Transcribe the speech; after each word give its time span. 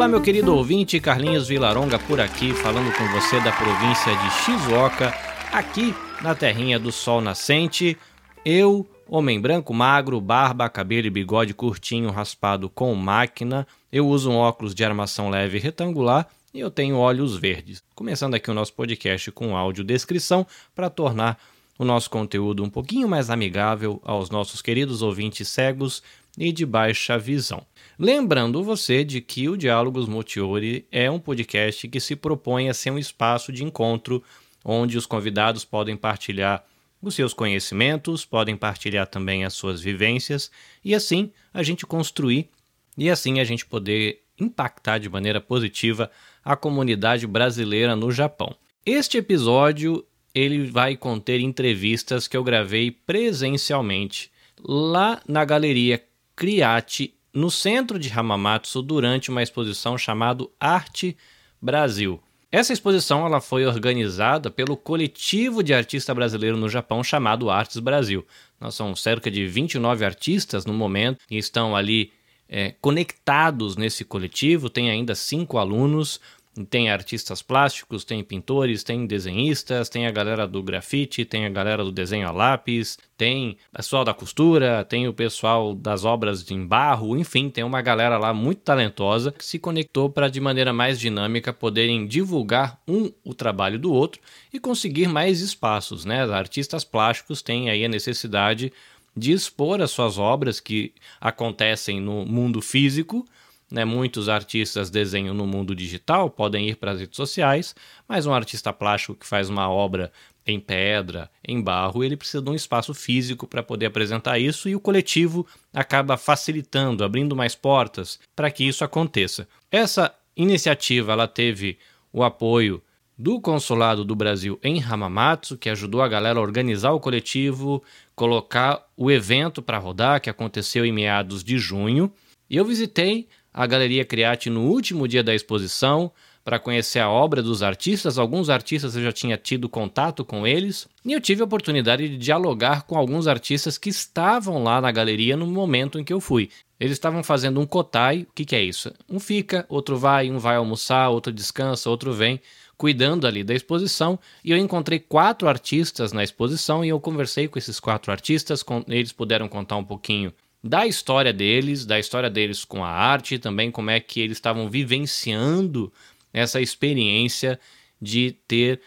Olá, 0.00 0.08
meu 0.08 0.22
querido 0.22 0.54
ouvinte, 0.54 0.98
Carlinhos 0.98 1.46
Vilaronga 1.46 1.98
por 1.98 2.20
aqui, 2.22 2.54
falando 2.54 2.90
com 2.96 3.06
você 3.08 3.38
da 3.40 3.52
província 3.52 4.14
de 4.16 4.30
Shizuoka, 4.30 5.12
aqui 5.52 5.94
na 6.22 6.34
terrinha 6.34 6.78
do 6.78 6.90
sol 6.90 7.20
nascente. 7.20 7.98
Eu, 8.42 8.88
homem 9.10 9.40
branco, 9.40 9.74
magro, 9.74 10.20
barba, 10.20 10.68
cabelo 10.68 11.08
e 11.08 11.10
bigode 11.10 11.52
curtinho, 11.52 12.10
raspado 12.10 12.70
com 12.70 12.94
máquina. 12.94 13.66
Eu 13.90 14.06
uso 14.06 14.30
um 14.30 14.36
óculos 14.36 14.72
de 14.72 14.84
armação 14.84 15.28
leve 15.28 15.58
retangular 15.58 16.28
e 16.54 16.60
eu 16.60 16.70
tenho 16.70 16.96
olhos 16.96 17.36
verdes. 17.36 17.82
Começando 17.96 18.34
aqui 18.34 18.48
o 18.48 18.54
nosso 18.54 18.72
podcast 18.72 19.32
com 19.32 19.56
áudio 19.56 19.82
descrição 19.82 20.46
para 20.76 20.88
tornar 20.88 21.40
o 21.76 21.84
nosso 21.84 22.08
conteúdo 22.08 22.62
um 22.62 22.70
pouquinho 22.70 23.08
mais 23.08 23.30
amigável 23.30 24.00
aos 24.04 24.30
nossos 24.30 24.62
queridos 24.62 25.02
ouvintes 25.02 25.48
cegos 25.48 26.04
e 26.38 26.52
de 26.52 26.64
baixa 26.64 27.18
visão. 27.18 27.66
Lembrando 27.98 28.62
você 28.62 29.02
de 29.02 29.20
que 29.20 29.48
o 29.48 29.56
Diálogos 29.56 30.06
Motiori 30.06 30.86
é 30.92 31.10
um 31.10 31.18
podcast 31.18 31.88
que 31.88 31.98
se 31.98 32.14
propõe 32.14 32.68
a 32.68 32.74
ser 32.74 32.92
um 32.92 32.98
espaço 32.98 33.52
de 33.52 33.64
encontro 33.64 34.22
onde 34.64 34.96
os 34.96 35.06
convidados 35.06 35.64
podem 35.64 35.96
partilhar 35.96 36.64
os 37.02 37.14
seus 37.14 37.32
conhecimentos, 37.32 38.24
podem 38.24 38.56
partilhar 38.56 39.06
também 39.06 39.44
as 39.44 39.54
suas 39.54 39.80
vivências 39.80 40.50
e 40.84 40.94
assim 40.94 41.30
a 41.52 41.62
gente 41.62 41.86
construir 41.86 42.48
e 42.96 43.08
assim 43.08 43.40
a 43.40 43.44
gente 43.44 43.64
poder 43.64 44.22
impactar 44.38 44.98
de 44.98 45.08
maneira 45.08 45.40
positiva 45.40 46.10
a 46.44 46.56
comunidade 46.56 47.26
brasileira 47.26 47.94
no 47.94 48.10
Japão. 48.10 48.54
Este 48.84 49.18
episódio 49.18 50.04
ele 50.34 50.66
vai 50.66 50.96
conter 50.96 51.40
entrevistas 51.40 52.28
que 52.28 52.36
eu 52.36 52.44
gravei 52.44 52.90
presencialmente 52.90 54.30
lá 54.62 55.20
na 55.26 55.44
galeria 55.44 56.02
Criate 56.36 57.14
no 57.32 57.50
centro 57.50 57.98
de 57.98 58.10
Hamamatsu 58.10 58.82
durante 58.82 59.30
uma 59.30 59.42
exposição 59.42 59.96
chamada 59.96 60.46
Arte 60.58 61.16
Brasil. 61.60 62.20
Essa 62.52 62.72
exposição 62.72 63.24
ela 63.24 63.40
foi 63.40 63.64
organizada 63.64 64.50
pelo 64.50 64.76
coletivo 64.76 65.62
de 65.62 65.72
artista 65.72 66.12
brasileiro 66.12 66.56
no 66.56 66.68
Japão 66.68 67.04
chamado 67.04 67.48
Artes 67.48 67.78
Brasil. 67.78 68.26
Nós 68.60 68.74
somos 68.74 69.00
cerca 69.00 69.30
de 69.30 69.46
29 69.46 70.04
artistas 70.04 70.66
no 70.66 70.74
momento 70.74 71.20
e 71.30 71.38
estão 71.38 71.76
ali 71.76 72.12
é, 72.48 72.74
conectados 72.80 73.76
nesse 73.76 74.04
coletivo. 74.04 74.68
Tem 74.68 74.90
ainda 74.90 75.14
cinco 75.14 75.58
alunos 75.58 76.20
tem 76.68 76.90
artistas 76.90 77.42
plásticos, 77.42 78.04
tem 78.04 78.24
pintores, 78.24 78.82
tem 78.82 79.06
desenhistas, 79.06 79.88
tem 79.88 80.06
a 80.06 80.10
galera 80.10 80.48
do 80.48 80.62
grafite, 80.62 81.24
tem 81.24 81.46
a 81.46 81.48
galera 81.48 81.84
do 81.84 81.92
desenho 81.92 82.26
a 82.26 82.32
lápis, 82.32 82.98
tem 83.16 83.56
o 83.72 83.76
pessoal 83.76 84.04
da 84.04 84.12
costura, 84.12 84.84
tem 84.84 85.06
o 85.06 85.14
pessoal 85.14 85.74
das 85.74 86.04
obras 86.04 86.50
em 86.50 86.66
barro, 86.66 87.16
enfim, 87.16 87.48
tem 87.48 87.62
uma 87.62 87.80
galera 87.80 88.18
lá 88.18 88.34
muito 88.34 88.62
talentosa 88.62 89.30
que 89.30 89.44
se 89.44 89.58
conectou 89.58 90.10
para 90.10 90.28
de 90.28 90.40
maneira 90.40 90.72
mais 90.72 90.98
dinâmica 90.98 91.52
poderem 91.52 92.06
divulgar 92.06 92.80
um 92.86 93.12
o 93.24 93.32
trabalho 93.32 93.78
do 93.78 93.92
outro 93.92 94.20
e 94.52 94.58
conseguir 94.58 95.08
mais 95.08 95.40
espaços, 95.40 96.04
né? 96.04 96.24
Artistas 96.32 96.82
plásticos 96.82 97.42
têm 97.42 97.70
aí 97.70 97.84
a 97.84 97.88
necessidade 97.88 98.72
de 99.16 99.32
expor 99.32 99.80
as 99.80 99.90
suas 99.90 100.18
obras 100.18 100.60
que 100.60 100.92
acontecem 101.20 102.00
no 102.00 102.24
mundo 102.24 102.60
físico 102.60 103.24
né? 103.70 103.84
Muitos 103.84 104.28
artistas 104.28 104.90
desenham 104.90 105.34
no 105.34 105.46
mundo 105.46 105.74
digital, 105.74 106.28
podem 106.28 106.68
ir 106.68 106.76
para 106.76 106.92
as 106.92 107.00
redes 107.00 107.16
sociais, 107.16 107.74
mas 108.08 108.26
um 108.26 108.34
artista 108.34 108.72
plástico 108.72 109.14
que 109.14 109.26
faz 109.26 109.48
uma 109.48 109.70
obra 109.70 110.12
em 110.46 110.58
pedra, 110.58 111.30
em 111.46 111.60
barro, 111.60 112.02
ele 112.02 112.16
precisa 112.16 112.42
de 112.42 112.50
um 112.50 112.54
espaço 112.54 112.92
físico 112.94 113.46
para 113.46 113.62
poder 113.62 113.86
apresentar 113.86 114.38
isso 114.38 114.68
e 114.68 114.74
o 114.74 114.80
coletivo 114.80 115.46
acaba 115.72 116.16
facilitando, 116.16 117.04
abrindo 117.04 117.36
mais 117.36 117.54
portas 117.54 118.18
para 118.34 118.50
que 118.50 118.64
isso 118.64 118.82
aconteça. 118.82 119.46
Essa 119.70 120.14
iniciativa 120.36 121.12
ela 121.12 121.28
teve 121.28 121.78
o 122.12 122.24
apoio 122.24 122.82
do 123.16 123.38
Consulado 123.38 124.02
do 124.02 124.16
Brasil 124.16 124.58
em 124.62 124.82
Hamamatsu, 124.82 125.58
que 125.58 125.68
ajudou 125.68 126.00
a 126.00 126.08
galera 126.08 126.38
a 126.38 126.42
organizar 126.42 126.92
o 126.92 127.00
coletivo, 127.00 127.82
colocar 128.14 128.88
o 128.96 129.10
evento 129.10 129.60
para 129.60 129.76
rodar, 129.76 130.22
que 130.22 130.30
aconteceu 130.30 130.86
em 130.86 130.92
meados 130.92 131.44
de 131.44 131.58
junho. 131.58 132.10
E 132.48 132.56
eu 132.56 132.64
visitei 132.64 133.28
a 133.52 133.66
Galeria 133.66 134.04
Criate 134.04 134.48
no 134.48 134.62
último 134.62 135.06
dia 135.08 135.22
da 135.22 135.34
exposição 135.34 136.12
para 136.44 136.58
conhecer 136.58 137.00
a 137.00 137.10
obra 137.10 137.42
dos 137.42 137.62
artistas. 137.62 138.18
Alguns 138.18 138.48
artistas 138.48 138.96
eu 138.96 139.02
já 139.02 139.12
tinha 139.12 139.36
tido 139.36 139.68
contato 139.68 140.24
com 140.24 140.46
eles 140.46 140.88
e 141.04 141.12
eu 141.12 141.20
tive 141.20 141.42
a 141.42 141.44
oportunidade 141.44 142.08
de 142.08 142.16
dialogar 142.16 142.82
com 142.82 142.96
alguns 142.96 143.26
artistas 143.26 143.76
que 143.76 143.90
estavam 143.90 144.62
lá 144.62 144.80
na 144.80 144.90
galeria 144.90 145.36
no 145.36 145.46
momento 145.46 145.98
em 145.98 146.04
que 146.04 146.12
eu 146.12 146.20
fui. 146.20 146.48
Eles 146.78 146.92
estavam 146.92 147.22
fazendo 147.22 147.60
um 147.60 147.66
kotai, 147.66 148.22
o 148.22 148.34
que, 148.34 148.44
que 148.44 148.56
é 148.56 148.62
isso? 148.62 148.92
Um 149.08 149.20
fica, 149.20 149.66
outro 149.68 149.98
vai, 149.98 150.30
um 150.30 150.38
vai 150.38 150.56
almoçar, 150.56 151.10
outro 151.10 151.30
descansa, 151.30 151.90
outro 151.90 152.12
vem, 152.12 152.40
cuidando 152.76 153.26
ali 153.26 153.44
da 153.44 153.54
exposição. 153.54 154.18
E 154.42 154.50
eu 154.50 154.56
encontrei 154.56 154.98
quatro 154.98 155.46
artistas 155.46 156.12
na 156.12 156.24
exposição 156.24 156.82
e 156.82 156.88
eu 156.88 156.98
conversei 156.98 157.46
com 157.48 157.58
esses 157.58 157.78
quatro 157.78 158.10
artistas, 158.10 158.64
eles 158.88 159.12
puderam 159.12 159.46
contar 159.46 159.76
um 159.76 159.84
pouquinho 159.84 160.32
da 160.62 160.86
história 160.86 161.32
deles, 161.32 161.86
da 161.86 161.98
história 161.98 162.28
deles 162.28 162.64
com 162.64 162.84
a 162.84 162.88
arte, 162.88 163.38
também 163.38 163.70
como 163.70 163.90
é 163.90 163.98
que 163.98 164.20
eles 164.20 164.36
estavam 164.36 164.68
vivenciando 164.68 165.92
essa 166.32 166.60
experiência 166.60 167.58
de 168.00 168.36
ter 168.46 168.80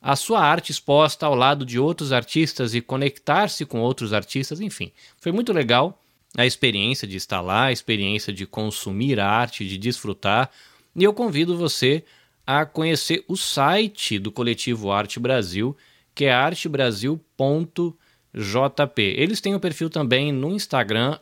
a 0.00 0.16
sua 0.16 0.40
arte 0.40 0.70
exposta 0.70 1.26
ao 1.26 1.34
lado 1.34 1.66
de 1.66 1.78
outros 1.78 2.12
artistas 2.12 2.74
e 2.74 2.80
conectar-se 2.80 3.66
com 3.66 3.80
outros 3.80 4.12
artistas, 4.12 4.60
enfim. 4.60 4.92
Foi 5.20 5.32
muito 5.32 5.52
legal 5.52 6.00
a 6.36 6.46
experiência 6.46 7.06
de 7.06 7.16
estar 7.16 7.40
lá, 7.40 7.64
a 7.64 7.72
experiência 7.72 8.32
de 8.32 8.46
consumir 8.46 9.18
a 9.20 9.28
arte, 9.28 9.66
de 9.66 9.76
desfrutar. 9.76 10.50
E 10.94 11.04
eu 11.04 11.12
convido 11.12 11.56
você 11.56 12.04
a 12.46 12.64
conhecer 12.64 13.24
o 13.28 13.36
site 13.36 14.18
do 14.18 14.32
coletivo 14.32 14.90
Arte 14.90 15.20
Brasil, 15.20 15.76
que 16.14 16.24
é 16.24 16.32
artebrasil.com 16.32 17.94
JP. 18.34 19.02
Eles 19.02 19.40
têm 19.40 19.54
o 19.54 19.56
um 19.56 19.60
perfil 19.60 19.90
também 19.90 20.32
no 20.32 20.52
Instagram, 20.52 21.18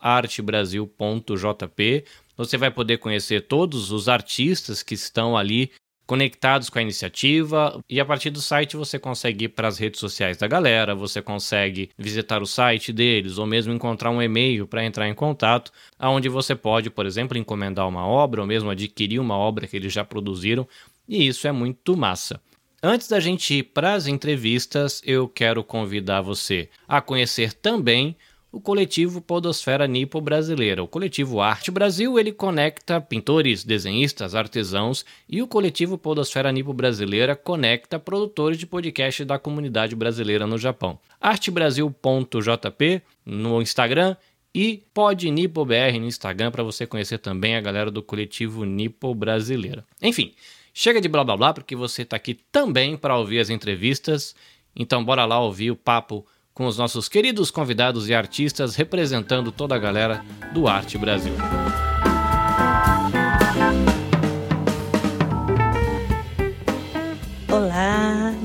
artebrasil.jp. 0.00 2.04
Você 2.36 2.56
vai 2.56 2.70
poder 2.70 2.98
conhecer 2.98 3.42
todos 3.42 3.90
os 3.90 4.08
artistas 4.08 4.82
que 4.82 4.94
estão 4.94 5.36
ali 5.36 5.70
conectados 6.06 6.68
com 6.68 6.78
a 6.78 6.82
iniciativa 6.82 7.80
e 7.88 8.00
a 8.00 8.04
partir 8.04 8.30
do 8.30 8.40
site 8.40 8.76
você 8.76 8.98
consegue 8.98 9.46
ir 9.46 9.48
para 9.48 9.68
as 9.68 9.78
redes 9.78 10.00
sociais 10.00 10.36
da 10.36 10.46
galera, 10.46 10.94
você 10.94 11.22
consegue 11.22 11.90
visitar 11.96 12.42
o 12.42 12.46
site 12.46 12.92
deles 12.92 13.38
ou 13.38 13.46
mesmo 13.46 13.72
encontrar 13.72 14.10
um 14.10 14.20
e-mail 14.20 14.66
para 14.66 14.84
entrar 14.84 15.08
em 15.08 15.14
contato, 15.14 15.70
aonde 15.98 16.28
você 16.28 16.54
pode, 16.54 16.90
por 16.90 17.06
exemplo, 17.06 17.38
encomendar 17.38 17.88
uma 17.88 18.06
obra 18.06 18.40
ou 18.40 18.46
mesmo 18.46 18.68
adquirir 18.68 19.20
uma 19.20 19.36
obra 19.36 19.66
que 19.66 19.76
eles 19.76 19.92
já 19.92 20.04
produziram, 20.04 20.66
e 21.08 21.26
isso 21.26 21.46
é 21.46 21.52
muito 21.52 21.96
massa. 21.96 22.40
Antes 22.84 23.06
da 23.06 23.20
gente 23.20 23.58
ir 23.58 23.62
para 23.62 23.92
as 23.92 24.08
entrevistas, 24.08 25.00
eu 25.06 25.28
quero 25.28 25.62
convidar 25.62 26.20
você 26.20 26.68
a 26.88 27.00
conhecer 27.00 27.52
também 27.52 28.16
o 28.50 28.60
coletivo 28.60 29.20
Podosfera 29.20 29.86
Nipo 29.86 30.20
Brasileira. 30.20 30.82
O 30.82 30.88
coletivo 30.88 31.40
Arte 31.40 31.70
Brasil, 31.70 32.18
ele 32.18 32.32
conecta 32.32 33.00
pintores, 33.00 33.62
desenhistas, 33.62 34.34
artesãos 34.34 35.06
e 35.28 35.40
o 35.40 35.46
coletivo 35.46 35.96
Podosfera 35.96 36.50
Nipo 36.50 36.72
Brasileira 36.72 37.36
conecta 37.36 38.00
produtores 38.00 38.58
de 38.58 38.66
podcast 38.66 39.24
da 39.24 39.38
comunidade 39.38 39.94
brasileira 39.94 40.44
no 40.44 40.58
Japão. 40.58 40.98
artebrasil.jp 41.20 43.00
no 43.24 43.62
Instagram 43.62 44.16
e 44.52 44.82
PodNipoBR 44.92 46.00
no 46.00 46.06
Instagram 46.06 46.50
para 46.50 46.64
você 46.64 46.84
conhecer 46.84 47.18
também 47.18 47.54
a 47.54 47.60
galera 47.60 47.92
do 47.92 48.02
coletivo 48.02 48.64
Nipo 48.64 49.14
Brasileira. 49.14 49.84
Enfim, 50.02 50.34
Chega 50.74 51.00
de 51.00 51.08
blá 51.08 51.22
blá 51.22 51.36
blá, 51.36 51.52
porque 51.52 51.76
você 51.76 52.02
está 52.02 52.16
aqui 52.16 52.34
também 52.50 52.96
para 52.96 53.16
ouvir 53.16 53.40
as 53.40 53.50
entrevistas. 53.50 54.34
Então, 54.74 55.04
bora 55.04 55.24
lá 55.24 55.38
ouvir 55.38 55.70
o 55.70 55.76
papo 55.76 56.26
com 56.54 56.66
os 56.66 56.78
nossos 56.78 57.08
queridos 57.08 57.50
convidados 57.50 58.08
e 58.08 58.14
artistas 58.14 58.74
representando 58.74 59.52
toda 59.52 59.74
a 59.74 59.78
galera 59.78 60.24
do 60.52 60.66
Arte 60.66 60.96
Brasil. 60.96 61.34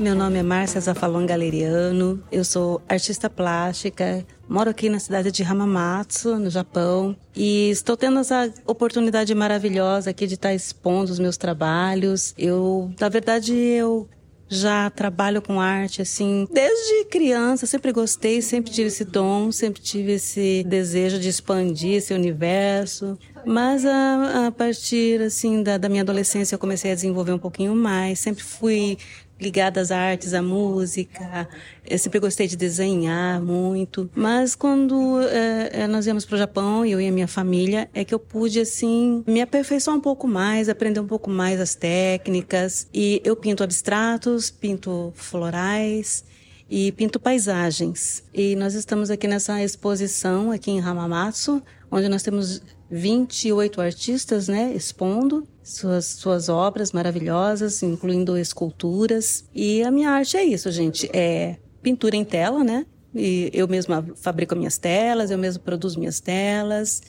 Meu 0.08 0.14
nome 0.14 0.38
é 0.38 0.42
Márcia 0.42 0.80
Zafalon 0.80 1.26
Galeriano, 1.26 2.24
eu 2.32 2.42
sou 2.42 2.80
artista 2.88 3.28
plástica, 3.28 4.24
moro 4.48 4.70
aqui 4.70 4.88
na 4.88 4.98
cidade 4.98 5.30
de 5.30 5.42
Hamamatsu, 5.42 6.38
no 6.38 6.48
Japão, 6.48 7.14
e 7.36 7.68
estou 7.68 7.94
tendo 7.94 8.18
essa 8.18 8.50
oportunidade 8.64 9.34
maravilhosa 9.34 10.08
aqui 10.08 10.26
de 10.26 10.32
estar 10.32 10.54
expondo 10.54 11.12
os 11.12 11.18
meus 11.18 11.36
trabalhos. 11.36 12.32
Eu, 12.38 12.90
na 12.98 13.10
verdade, 13.10 13.52
eu 13.54 14.08
já 14.48 14.88
trabalho 14.88 15.42
com 15.42 15.60
arte 15.60 16.00
assim 16.00 16.48
desde 16.50 17.04
criança, 17.10 17.66
sempre 17.66 17.92
gostei, 17.92 18.40
sempre 18.40 18.72
tive 18.72 18.88
esse 18.88 19.04
dom, 19.04 19.52
sempre 19.52 19.82
tive 19.82 20.12
esse 20.12 20.64
desejo 20.66 21.18
de 21.18 21.28
expandir 21.28 21.96
esse 21.96 22.14
universo. 22.14 23.18
Mas 23.44 23.84
a, 23.84 24.46
a 24.46 24.50
partir 24.50 25.20
assim 25.20 25.62
da, 25.62 25.76
da 25.76 25.88
minha 25.88 26.02
adolescência 26.02 26.54
eu 26.54 26.58
comecei 26.58 26.92
a 26.92 26.94
desenvolver 26.94 27.32
um 27.32 27.38
pouquinho 27.38 27.74
mais. 27.74 28.18
Sempre 28.20 28.42
fui 28.42 28.96
ligada 29.40 29.80
às 29.80 29.90
artes, 29.90 30.34
à 30.34 30.42
música. 30.42 31.48
Eu 31.88 31.98
sempre 31.98 32.18
gostei 32.18 32.46
de 32.46 32.56
desenhar 32.56 33.40
muito. 33.40 34.10
Mas 34.14 34.54
quando 34.54 35.20
é, 35.22 35.86
nós 35.86 36.06
íamos 36.06 36.24
para 36.24 36.34
o 36.34 36.38
Japão, 36.38 36.84
eu 36.84 37.00
e 37.00 37.06
a 37.06 37.12
minha 37.12 37.28
família, 37.28 37.88
é 37.94 38.04
que 38.04 38.14
eu 38.14 38.18
pude, 38.18 38.60
assim, 38.60 39.22
me 39.26 39.40
aperfeiçoar 39.40 39.96
um 39.96 40.00
pouco 40.00 40.26
mais, 40.26 40.68
aprender 40.68 41.00
um 41.00 41.06
pouco 41.06 41.30
mais 41.30 41.60
as 41.60 41.74
técnicas. 41.74 42.88
E 42.92 43.20
eu 43.24 43.36
pinto 43.36 43.62
abstratos, 43.62 44.50
pinto 44.50 45.12
florais 45.14 46.24
e 46.68 46.92
pinto 46.92 47.18
paisagens. 47.18 48.22
E 48.34 48.54
nós 48.56 48.74
estamos 48.74 49.10
aqui 49.10 49.26
nessa 49.26 49.62
exposição 49.62 50.50
aqui 50.50 50.70
em 50.70 50.80
Hamamatsu, 50.80 51.62
onde 51.90 52.08
nós 52.08 52.22
temos 52.22 52.60
28 52.90 53.80
artistas, 53.80 54.48
né, 54.48 54.72
expondo 54.74 55.46
suas, 55.62 56.06
suas 56.06 56.48
obras 56.48 56.92
maravilhosas, 56.92 57.82
incluindo 57.82 58.38
esculturas. 58.38 59.44
E 59.54 59.82
a 59.82 59.90
minha 59.90 60.10
arte 60.10 60.36
é 60.36 60.44
isso, 60.44 60.70
gente, 60.70 61.08
é 61.12 61.56
pintura 61.82 62.16
em 62.16 62.24
tela, 62.24 62.64
né? 62.64 62.86
E 63.14 63.50
eu 63.52 63.66
mesma 63.68 64.06
fabrico 64.16 64.54
minhas 64.56 64.78
telas, 64.78 65.30
eu 65.30 65.38
mesma 65.38 65.62
produzo 65.62 65.98
minhas 65.98 66.20
telas. 66.20 67.02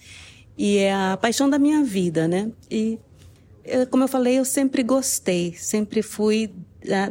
E 0.57 0.77
é 0.77 0.93
a 0.93 1.17
paixão 1.17 1.49
da 1.49 1.57
minha 1.57 1.83
vida, 1.83 2.27
né? 2.27 2.51
E 2.69 2.99
como 3.89 4.03
eu 4.03 4.07
falei, 4.07 4.39
eu 4.39 4.45
sempre 4.45 4.83
gostei, 4.83 5.53
sempre 5.53 6.01
fui 6.01 6.51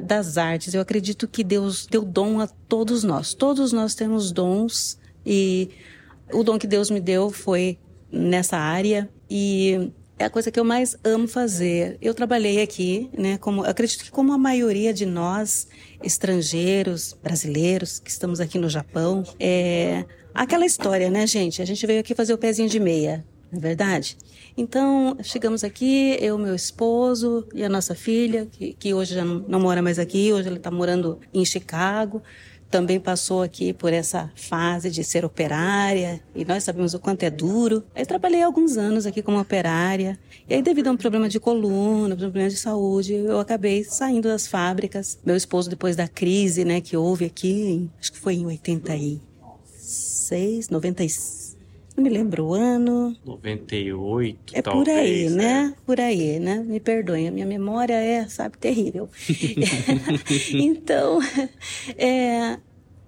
das 0.02 0.36
artes. 0.36 0.74
Eu 0.74 0.80
acredito 0.80 1.28
que 1.28 1.44
Deus 1.44 1.86
deu 1.86 2.02
dom 2.02 2.40
a 2.40 2.46
todos 2.46 3.04
nós. 3.04 3.34
Todos 3.34 3.72
nós 3.72 3.94
temos 3.94 4.32
dons 4.32 4.98
e 5.24 5.70
o 6.32 6.42
dom 6.42 6.58
que 6.58 6.66
Deus 6.66 6.90
me 6.90 7.00
deu 7.00 7.30
foi 7.30 7.78
nessa 8.10 8.56
área 8.56 9.08
e 9.30 9.90
é 10.18 10.24
a 10.24 10.30
coisa 10.30 10.50
que 10.50 10.58
eu 10.58 10.64
mais 10.64 10.96
amo 11.04 11.28
fazer. 11.28 11.96
Eu 12.02 12.12
trabalhei 12.12 12.60
aqui, 12.60 13.08
né, 13.16 13.38
como 13.38 13.62
acredito 13.62 14.04
que 14.04 14.10
como 14.10 14.32
a 14.32 14.38
maioria 14.38 14.92
de 14.92 15.06
nós 15.06 15.68
estrangeiros, 16.02 17.16
brasileiros 17.22 18.00
que 18.00 18.10
estamos 18.10 18.40
aqui 18.40 18.58
no 18.58 18.68
Japão, 18.68 19.22
é 19.38 20.04
aquela 20.34 20.66
história, 20.66 21.08
né, 21.08 21.26
gente? 21.26 21.62
A 21.62 21.64
gente 21.64 21.86
veio 21.86 22.00
aqui 22.00 22.14
fazer 22.14 22.34
o 22.34 22.38
pezinho 22.38 22.68
de 22.68 22.80
meia, 22.80 23.24
não 23.50 23.58
é 23.58 23.62
verdade? 23.62 24.16
Então, 24.56 25.16
chegamos 25.22 25.62
aqui, 25.62 26.16
eu, 26.20 26.36
meu 26.36 26.54
esposo 26.54 27.46
e 27.54 27.62
a 27.62 27.68
nossa 27.68 27.94
filha, 27.94 28.46
que, 28.46 28.72
que 28.72 28.92
hoje 28.92 29.14
já 29.14 29.24
não, 29.24 29.44
não 29.46 29.60
mora 29.60 29.80
mais 29.80 30.00
aqui, 30.00 30.32
hoje 30.32 30.48
ela 30.48 30.56
está 30.56 30.70
morando 30.70 31.20
em 31.32 31.44
Chicago 31.44 32.20
também 32.70 33.00
passou 33.00 33.42
aqui 33.42 33.72
por 33.72 33.92
essa 33.92 34.30
fase 34.34 34.90
de 34.90 35.02
ser 35.02 35.24
operária 35.24 36.20
e 36.34 36.44
nós 36.44 36.64
sabemos 36.64 36.92
o 36.94 36.98
quanto 36.98 37.22
é 37.22 37.30
duro. 37.30 37.84
Eu 37.94 38.06
trabalhei 38.06 38.42
alguns 38.42 38.76
anos 38.76 39.06
aqui 39.06 39.22
como 39.22 39.40
operária 39.40 40.18
e 40.48 40.54
aí 40.54 40.62
devido 40.62 40.88
a 40.88 40.92
um 40.92 40.96
problema 40.96 41.28
de 41.28 41.40
coluna, 41.40 42.14
um 42.14 42.18
problema 42.18 42.48
de 42.48 42.56
saúde, 42.56 43.14
eu 43.14 43.40
acabei 43.40 43.84
saindo 43.84 44.28
das 44.28 44.46
fábricas. 44.46 45.18
Meu 45.24 45.36
esposo 45.36 45.70
depois 45.70 45.96
da 45.96 46.08
crise, 46.08 46.64
né, 46.64 46.80
que 46.80 46.96
houve 46.96 47.24
aqui, 47.24 47.88
acho 47.98 48.12
que 48.12 48.18
foi 48.18 48.34
em 48.34 48.46
86, 48.46 50.68
96 50.68 51.37
não 51.98 52.04
me 52.04 52.08
lembro 52.08 52.46
o 52.46 52.54
ano. 52.54 53.16
98, 53.24 54.54
É 54.54 54.62
talvez, 54.62 54.86
por 54.86 54.88
aí, 54.88 55.30
né? 55.30 55.36
né? 55.64 55.74
Por 55.84 56.00
aí, 56.00 56.38
né? 56.38 56.64
Me 56.64 56.78
perdoem, 56.78 57.28
a 57.28 57.30
minha 57.30 57.46
memória 57.46 57.94
é, 57.94 58.26
sabe, 58.28 58.56
terrível. 58.56 59.08
então, 60.54 61.18
é, 61.96 62.58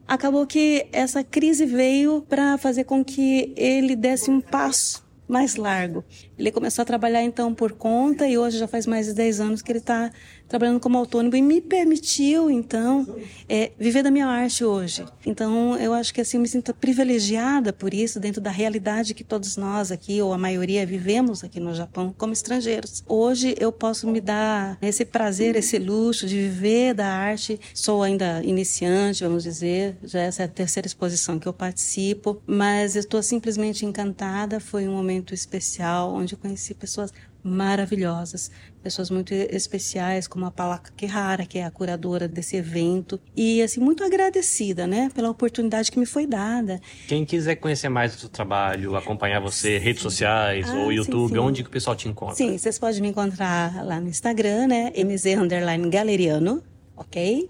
acabou 0.06 0.44
que 0.46 0.87
essa 0.92 1.22
crise 1.22 1.64
veio 1.64 2.22
para 2.28 2.58
fazer 2.58 2.84
com 2.84 3.04
que 3.04 3.52
ele 3.56 3.94
desse 3.94 4.31
um 4.31 4.40
passo 4.40 5.08
mais 5.28 5.54
largo. 5.54 6.04
Ele 6.37 6.50
começou 6.50 6.82
a 6.82 6.84
trabalhar 6.84 7.22
então 7.22 7.54
por 7.54 7.70
conta 7.72 8.26
e 8.26 8.37
hoje 8.37 8.58
já 8.58 8.66
faz 8.66 8.84
mais 8.84 9.06
de 9.06 9.14
10 9.14 9.40
anos 9.40 9.62
que 9.62 9.70
ele 9.70 9.78
está 9.78 10.10
trabalhando 10.50 10.81
como 10.81 10.99
autônomo 10.99 11.37
e 11.37 11.41
me 11.41 11.61
permitiu 11.61 12.50
então 12.50 13.06
é, 13.49 13.70
viver 13.79 14.02
da 14.02 14.11
minha 14.11 14.26
arte 14.26 14.64
hoje. 14.64 15.05
Então 15.25 15.76
eu 15.76 15.94
acho 15.94 16.12
que 16.12 16.20
assim 16.20 16.37
eu 16.37 16.41
me 16.43 16.49
sinto 16.49 16.75
privilegiada 16.75 17.73
por 17.73 17.94
isso 17.94 18.19
dentro 18.19 18.41
da 18.41 18.50
realidade 18.50 19.14
que 19.14 19.23
todos 19.23 19.56
nós 19.56 19.93
aqui 19.93 20.20
ou 20.20 20.32
a 20.32 20.38
maioria 20.38 20.85
vivemos 20.85 21.44
aqui 21.44 21.61
no 21.61 21.73
Japão 21.73 22.12
como 22.19 22.32
estrangeiros. 22.32 23.05
Hoje 23.06 23.55
eu 23.61 23.70
posso 23.70 24.08
me 24.08 24.20
dar 24.20 24.76
esse 24.82 25.05
prazer, 25.05 25.55
esse 25.55 25.79
luxo 25.79 26.26
de 26.26 26.37
viver 26.37 26.94
da 26.94 27.06
arte. 27.06 27.61
Sou 27.73 28.02
ainda 28.02 28.43
iniciante, 28.43 29.23
vamos 29.23 29.44
dizer, 29.44 29.97
já 30.02 30.20
essa 30.20 30.43
é 30.43 30.47
a 30.47 30.49
terceira 30.49 30.88
exposição 30.88 31.38
que 31.38 31.47
eu 31.47 31.52
participo, 31.52 32.43
mas 32.44 32.97
estou 32.97 33.23
simplesmente 33.23 33.87
encantada. 33.87 34.58
Foi 34.58 34.88
um 34.88 34.93
momento 34.93 35.32
especial 35.32 36.12
onde 36.12 36.35
eu 36.35 36.38
conheci 36.38 36.75
pessoas 36.75 37.12
maravilhosas, 37.42 38.50
pessoas 38.82 39.10
muito 39.10 39.32
especiais, 39.32 40.26
como 40.26 40.46
a 40.46 40.50
Palaka 40.50 40.92
Kehara, 40.96 41.44
que 41.46 41.58
é 41.58 41.64
a 41.64 41.70
curadora 41.70 42.26
desse 42.28 42.56
evento, 42.56 43.20
e 43.37 43.62
assim 43.62 43.81
muito 43.81 44.02
agradecida, 44.04 44.87
né, 44.87 45.10
pela 45.14 45.31
oportunidade 45.31 45.90
que 45.90 45.98
me 45.98 46.06
foi 46.06 46.26
dada. 46.26 46.81
Quem 47.06 47.25
quiser 47.25 47.56
conhecer 47.56 47.88
mais 47.88 48.14
do 48.14 48.20
seu 48.20 48.28
trabalho, 48.28 48.96
acompanhar 48.96 49.40
você, 49.40 49.78
redes 49.78 50.02
sociais 50.02 50.69
Ah, 50.69 50.75
ou 50.76 50.88
sim, 50.88 50.94
YouTube, 50.96 51.32
sim. 51.32 51.38
onde 51.38 51.62
que 51.62 51.69
o 51.69 51.72
pessoal 51.72 51.96
te 51.96 52.08
encontra? 52.08 52.34
Sim, 52.37 52.56
vocês 52.56 52.78
podem 52.78 53.00
me 53.00 53.08
encontrar 53.08 53.84
lá 53.84 54.00
no 54.00 54.08
Instagram, 54.08 54.66
né, 54.69 54.92
mz 54.94 55.34
underline 55.37 55.88
galeriano, 55.90 56.62
ok? 56.96 57.48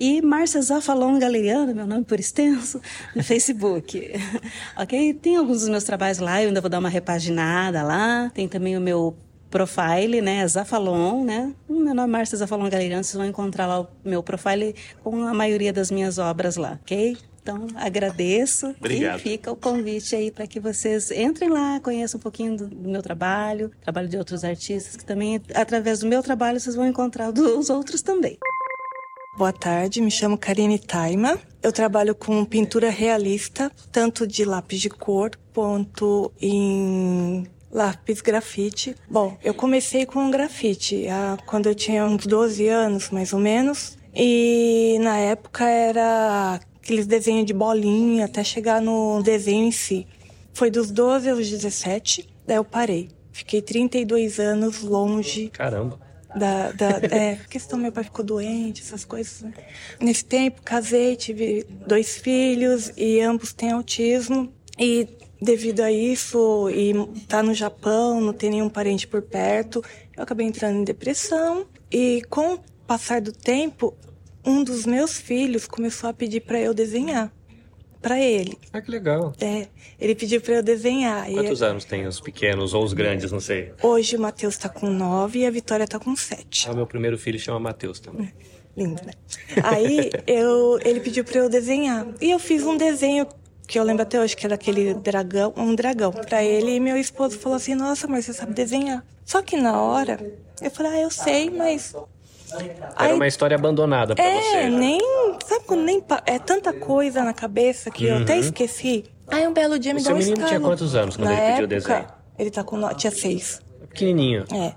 E 0.00 0.20
Márcia 0.22 0.60
Zafalon 0.60 1.20
Galeriano, 1.20 1.72
meu 1.72 1.86
nome 1.86 2.04
por 2.04 2.18
extenso, 2.18 2.80
no 3.14 3.22
Facebook. 3.22 4.10
ok? 4.76 5.14
Tem 5.14 5.36
alguns 5.36 5.60
dos 5.60 5.68
meus 5.68 5.84
trabalhos 5.84 6.18
lá, 6.18 6.42
eu 6.42 6.48
ainda 6.48 6.60
vou 6.60 6.68
dar 6.68 6.80
uma 6.80 6.88
repaginada 6.88 7.82
lá. 7.84 8.28
Tem 8.34 8.48
também 8.48 8.76
o 8.76 8.80
meu 8.80 9.16
profile, 9.50 10.20
né? 10.20 10.46
Zafalon, 10.46 11.24
né? 11.24 11.54
Meu 11.68 11.94
nome 11.94 12.02
é 12.02 12.06
Márcia 12.06 12.38
Zafalon 12.38 12.68
Galeriano, 12.68 13.04
vocês 13.04 13.16
vão 13.16 13.26
encontrar 13.26 13.66
lá 13.66 13.80
o 13.80 13.88
meu 14.04 14.22
profile 14.22 14.74
com 15.02 15.24
a 15.24 15.34
maioria 15.34 15.72
das 15.72 15.90
minhas 15.90 16.18
obras 16.18 16.56
lá, 16.56 16.78
ok? 16.82 17.16
Então, 17.42 17.66
agradeço 17.76 18.74
Obrigado. 18.78 19.20
e 19.20 19.22
fica 19.22 19.50
o 19.50 19.56
convite 19.56 20.14
aí 20.14 20.30
para 20.30 20.46
que 20.46 20.60
vocês 20.60 21.10
entrem 21.10 21.48
lá, 21.48 21.80
conheçam 21.80 22.18
um 22.18 22.22
pouquinho 22.22 22.56
do, 22.56 22.68
do 22.68 22.90
meu 22.90 23.02
trabalho, 23.02 23.70
trabalho 23.80 24.06
de 24.06 24.18
outros 24.18 24.44
artistas, 24.44 24.96
que 24.96 25.04
também, 25.04 25.40
através 25.54 26.00
do 26.00 26.06
meu 26.06 26.22
trabalho, 26.22 26.60
vocês 26.60 26.76
vão 26.76 26.86
encontrar 26.86 27.30
dos 27.30 27.70
outros 27.70 28.02
também. 28.02 28.36
Boa 29.38 29.52
tarde, 29.52 30.02
me 30.02 30.10
chamo 30.10 30.36
Karine 30.36 30.78
Taima. 30.78 31.38
Eu 31.62 31.72
trabalho 31.72 32.14
com 32.14 32.44
pintura 32.44 32.90
realista, 32.90 33.72
tanto 33.90 34.26
de 34.26 34.44
lápis 34.44 34.80
de 34.80 34.90
cor 34.90 35.30
quanto 35.54 36.30
em 36.40 37.46
lápis 37.70 38.20
grafite. 38.20 38.94
Bom, 39.10 39.36
eu 39.42 39.54
comecei 39.54 40.06
com 40.06 40.30
grafite 40.30 41.06
ah, 41.08 41.36
quando 41.46 41.66
eu 41.66 41.74
tinha 41.74 42.04
uns 42.04 42.26
12 42.26 42.66
anos, 42.68 43.10
mais 43.10 43.32
ou 43.32 43.38
menos. 43.38 43.96
E 44.14 44.98
na 45.00 45.16
época 45.18 45.68
era 45.68 46.60
aqueles 46.82 47.06
desenhos 47.06 47.46
de 47.46 47.52
bolinha 47.52 48.24
até 48.24 48.42
chegar 48.42 48.80
no 48.80 49.22
desenho 49.22 49.66
em 49.66 49.72
si. 49.72 50.06
Foi 50.52 50.70
dos 50.70 50.90
12 50.90 51.28
aos 51.30 51.48
17, 51.48 52.28
daí 52.46 52.56
eu 52.56 52.64
parei. 52.64 53.10
Fiquei 53.30 53.62
32 53.62 54.40
anos 54.40 54.82
longe 54.82 55.48
Caramba. 55.50 56.00
da, 56.34 56.72
da 56.72 56.88
é, 57.14 57.38
questão 57.48 57.78
meu 57.78 57.92
pai 57.92 58.02
ficou 58.02 58.24
doente, 58.24 58.82
essas 58.82 59.04
coisas. 59.04 59.42
né? 59.42 59.52
Nesse 60.00 60.24
tempo 60.24 60.62
casei, 60.62 61.14
tive 61.14 61.64
dois 61.86 62.16
filhos 62.16 62.92
e 62.96 63.20
ambos 63.20 63.52
têm 63.52 63.70
autismo 63.70 64.52
e 64.76 65.06
devido 65.40 65.80
a 65.80 65.90
isso 65.92 66.68
e 66.70 66.92
tá 67.26 67.42
no 67.42 67.54
Japão, 67.54 68.20
não 68.20 68.32
tem 68.32 68.50
nenhum 68.50 68.68
parente 68.68 69.06
por 69.06 69.22
perto, 69.22 69.82
eu 70.16 70.22
acabei 70.22 70.46
entrando 70.46 70.78
em 70.78 70.84
depressão 70.84 71.66
e 71.90 72.22
com 72.28 72.54
o 72.54 72.60
passar 72.86 73.20
do 73.20 73.32
tempo, 73.32 73.96
um 74.44 74.64
dos 74.64 74.86
meus 74.86 75.18
filhos 75.18 75.66
começou 75.66 76.08
a 76.10 76.12
pedir 76.12 76.40
para 76.40 76.60
eu 76.60 76.72
desenhar 76.72 77.32
para 78.00 78.20
ele. 78.20 78.56
Ah, 78.72 78.80
que 78.80 78.90
legal. 78.90 79.32
É, 79.40 79.66
ele 80.00 80.14
pediu 80.14 80.40
para 80.40 80.54
eu 80.54 80.62
desenhar. 80.62 81.28
E 81.30 81.34
Quantos 81.34 81.62
anos 81.62 81.84
tem 81.84 82.06
os 82.06 82.20
pequenos 82.20 82.74
ou 82.74 82.84
os 82.84 82.92
grandes, 82.92 83.32
não 83.32 83.40
sei? 83.40 83.72
hoje 83.82 84.16
o 84.16 84.20
Matheus 84.20 84.56
tá 84.56 84.68
com 84.68 84.88
nove 84.88 85.40
e 85.40 85.46
a 85.46 85.50
Vitória 85.50 85.86
tá 85.86 85.98
com 85.98 86.14
sete. 86.14 86.68
Ah, 86.68 86.74
meu 86.74 86.86
primeiro 86.86 87.18
filho 87.18 87.38
chama 87.38 87.58
Matheus 87.58 88.00
também. 88.00 88.32
Lindo, 88.76 89.02
né? 89.04 89.12
Aí 89.64 90.10
eu, 90.26 90.78
ele 90.84 91.00
pediu 91.00 91.24
pra 91.24 91.40
eu 91.40 91.48
desenhar. 91.48 92.06
E 92.20 92.30
eu 92.30 92.38
fiz 92.38 92.62
um 92.62 92.76
desenho 92.76 93.26
que 93.68 93.78
eu 93.78 93.84
lembro 93.84 94.02
até 94.02 94.18
hoje, 94.18 94.34
que 94.34 94.46
era 94.46 94.54
aquele 94.54 94.94
dragão, 94.94 95.52
um 95.54 95.74
dragão, 95.74 96.10
pra 96.10 96.42
ele. 96.42 96.74
E 96.74 96.80
meu 96.80 96.96
esposo 96.96 97.38
falou 97.38 97.56
assim: 97.56 97.74
Nossa, 97.74 98.08
mas 98.08 98.24
você 98.24 98.32
sabe 98.32 98.54
desenhar. 98.54 99.04
Só 99.24 99.42
que 99.42 99.56
na 99.58 99.80
hora, 99.80 100.18
eu 100.60 100.70
falei: 100.70 100.92
Ah, 100.92 101.00
eu 101.02 101.10
sei, 101.10 101.50
mas. 101.50 101.94
Era 102.50 102.92
Aí- 102.96 103.12
uma 103.12 103.26
história 103.26 103.54
abandonada 103.54 104.14
pra 104.14 104.24
é, 104.24 104.40
você. 104.40 104.70
né? 104.70 104.70
nem. 104.70 105.00
Sabe 105.46 105.64
quando 105.66 105.82
nem. 105.82 106.02
É 106.24 106.38
tanta 106.38 106.72
coisa 106.72 107.22
na 107.22 107.34
cabeça 107.34 107.90
que 107.90 108.06
eu 108.06 108.16
até 108.16 108.38
esqueci. 108.38 109.04
Aí 109.28 109.46
um 109.46 109.52
belo 109.52 109.78
dia 109.78 109.92
me 109.92 110.00
deu 110.00 110.06
seu 110.06 110.16
um 110.16 110.18
menino 110.18 110.46
tinha 110.46 110.58
quantos 110.58 110.94
anos 110.94 111.14
quando 111.14 111.28
na 111.28 111.34
ele 111.34 111.40
pediu 111.42 111.68
o 111.68 111.74
época, 111.74 111.94
desenho? 111.94 112.06
Ele 112.38 112.50
tá 112.50 112.64
com. 112.64 112.88
Tinha 112.94 113.10
seis. 113.10 113.60
Pequenininho. 113.90 114.44
É. 114.50 114.72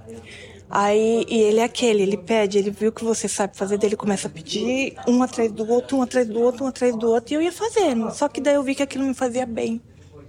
Aí, 0.74 1.26
e 1.28 1.38
ele 1.38 1.60
é 1.60 1.66
aquele, 1.66 2.02
ele 2.02 2.16
pede, 2.16 2.58
ele 2.58 2.72
viu 2.72 2.94
que 2.94 3.04
você 3.04 3.28
sabe 3.28 3.58
fazer, 3.58 3.78
daí 3.78 3.90
ele 3.90 3.98
começa 3.98 4.30
a 4.30 4.32
pedir 4.32 4.96
um 5.06 5.22
atrás 5.22 5.52
do 5.52 5.70
outro, 5.70 5.98
um 5.98 6.02
atrás 6.02 6.26
do 6.26 6.40
outro, 6.40 6.64
um 6.64 6.68
atrás 6.68 6.96
do 6.96 7.10
outro, 7.10 7.34
e 7.34 7.36
eu 7.36 7.42
ia 7.42 7.52
fazendo. 7.52 8.10
Só 8.12 8.30
que 8.30 8.40
daí 8.40 8.56
eu 8.56 8.64
vi 8.64 8.74
que 8.74 8.82
aquilo 8.82 9.04
me 9.04 9.14
fazia 9.14 9.46
bem. 9.46 9.82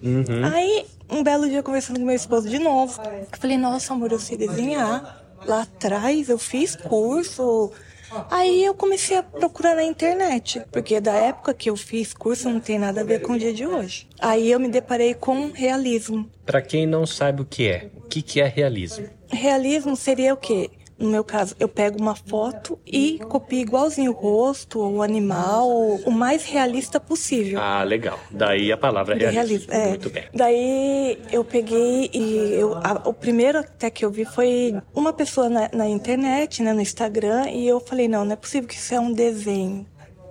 Uhum. 0.02 0.44
Aí, 0.52 0.84
um 1.08 1.22
belo 1.22 1.48
dia, 1.48 1.62
conversando 1.62 2.00
com 2.00 2.06
meu 2.06 2.16
esposo 2.16 2.48
de 2.48 2.58
novo, 2.58 3.00
eu 3.04 3.38
falei, 3.38 3.56
nossa, 3.56 3.92
amor, 3.92 4.10
eu 4.10 4.18
sei 4.18 4.36
desenhar. 4.36 5.22
Lá 5.46 5.62
atrás 5.62 6.28
eu 6.28 6.38
fiz 6.38 6.74
curso. 6.74 7.70
Aí 8.30 8.64
eu 8.64 8.74
comecei 8.74 9.16
a 9.16 9.22
procurar 9.22 9.74
na 9.74 9.84
internet, 9.84 10.62
porque 10.70 11.00
da 11.00 11.14
época 11.14 11.54
que 11.54 11.70
eu 11.70 11.76
fiz 11.76 12.12
curso 12.12 12.48
não 12.48 12.60
tem 12.60 12.78
nada 12.78 13.00
a 13.00 13.04
ver 13.04 13.20
com 13.22 13.34
o 13.34 13.38
dia 13.38 13.52
de 13.52 13.66
hoje. 13.66 14.08
Aí 14.20 14.50
eu 14.50 14.60
me 14.60 14.68
deparei 14.68 15.14
com 15.14 15.50
realismo. 15.50 16.30
Para 16.44 16.62
quem 16.62 16.86
não 16.86 17.06
sabe 17.06 17.42
o 17.42 17.44
que 17.44 17.68
é, 17.68 17.90
o 17.96 18.02
que, 18.02 18.22
que 18.22 18.40
é 18.40 18.46
realismo? 18.46 19.08
Realismo 19.28 19.96
seria 19.96 20.34
o 20.34 20.36
quê? 20.36 20.70
No 21.02 21.10
meu 21.10 21.24
caso, 21.24 21.54
eu 21.58 21.68
pego 21.68 22.00
uma 22.00 22.14
foto 22.14 22.78
e 22.86 23.18
copio 23.28 23.58
igualzinho 23.58 24.12
o 24.12 24.14
rosto, 24.14 24.78
o 24.80 25.02
animal, 25.02 25.68
o 25.68 26.10
mais 26.10 26.44
realista 26.44 27.00
possível. 27.00 27.60
Ah, 27.60 27.82
legal. 27.82 28.18
Daí 28.30 28.70
a 28.70 28.76
palavra 28.76 29.16
De 29.16 29.24
realismo. 29.26 29.68
realismo, 29.70 29.72
é. 29.74 29.88
Muito 29.88 30.10
bem. 30.10 30.24
Daí 30.32 31.18
eu 31.32 31.44
peguei 31.44 32.08
e 32.14 32.54
eu, 32.54 32.74
a- 32.76 33.02
o 33.04 33.12
primeiro 33.12 33.58
até 33.58 33.90
que 33.90 34.04
eu 34.04 34.10
vi 34.10 34.24
foi 34.24 34.74
uma 34.94 35.12
pessoa 35.12 35.48
na, 35.48 35.68
na 35.72 35.88
internet, 35.88 36.62
né, 36.62 36.72
no 36.72 36.80
Instagram, 36.80 37.50
e 37.50 37.66
eu 37.66 37.80
falei, 37.80 38.06
não, 38.06 38.24
não 38.24 38.32
é 38.32 38.36
possível 38.36 38.68
que 38.68 38.74
isso 38.76 38.94
é 38.94 39.00
um 39.00 39.12
desenho. 39.12 39.84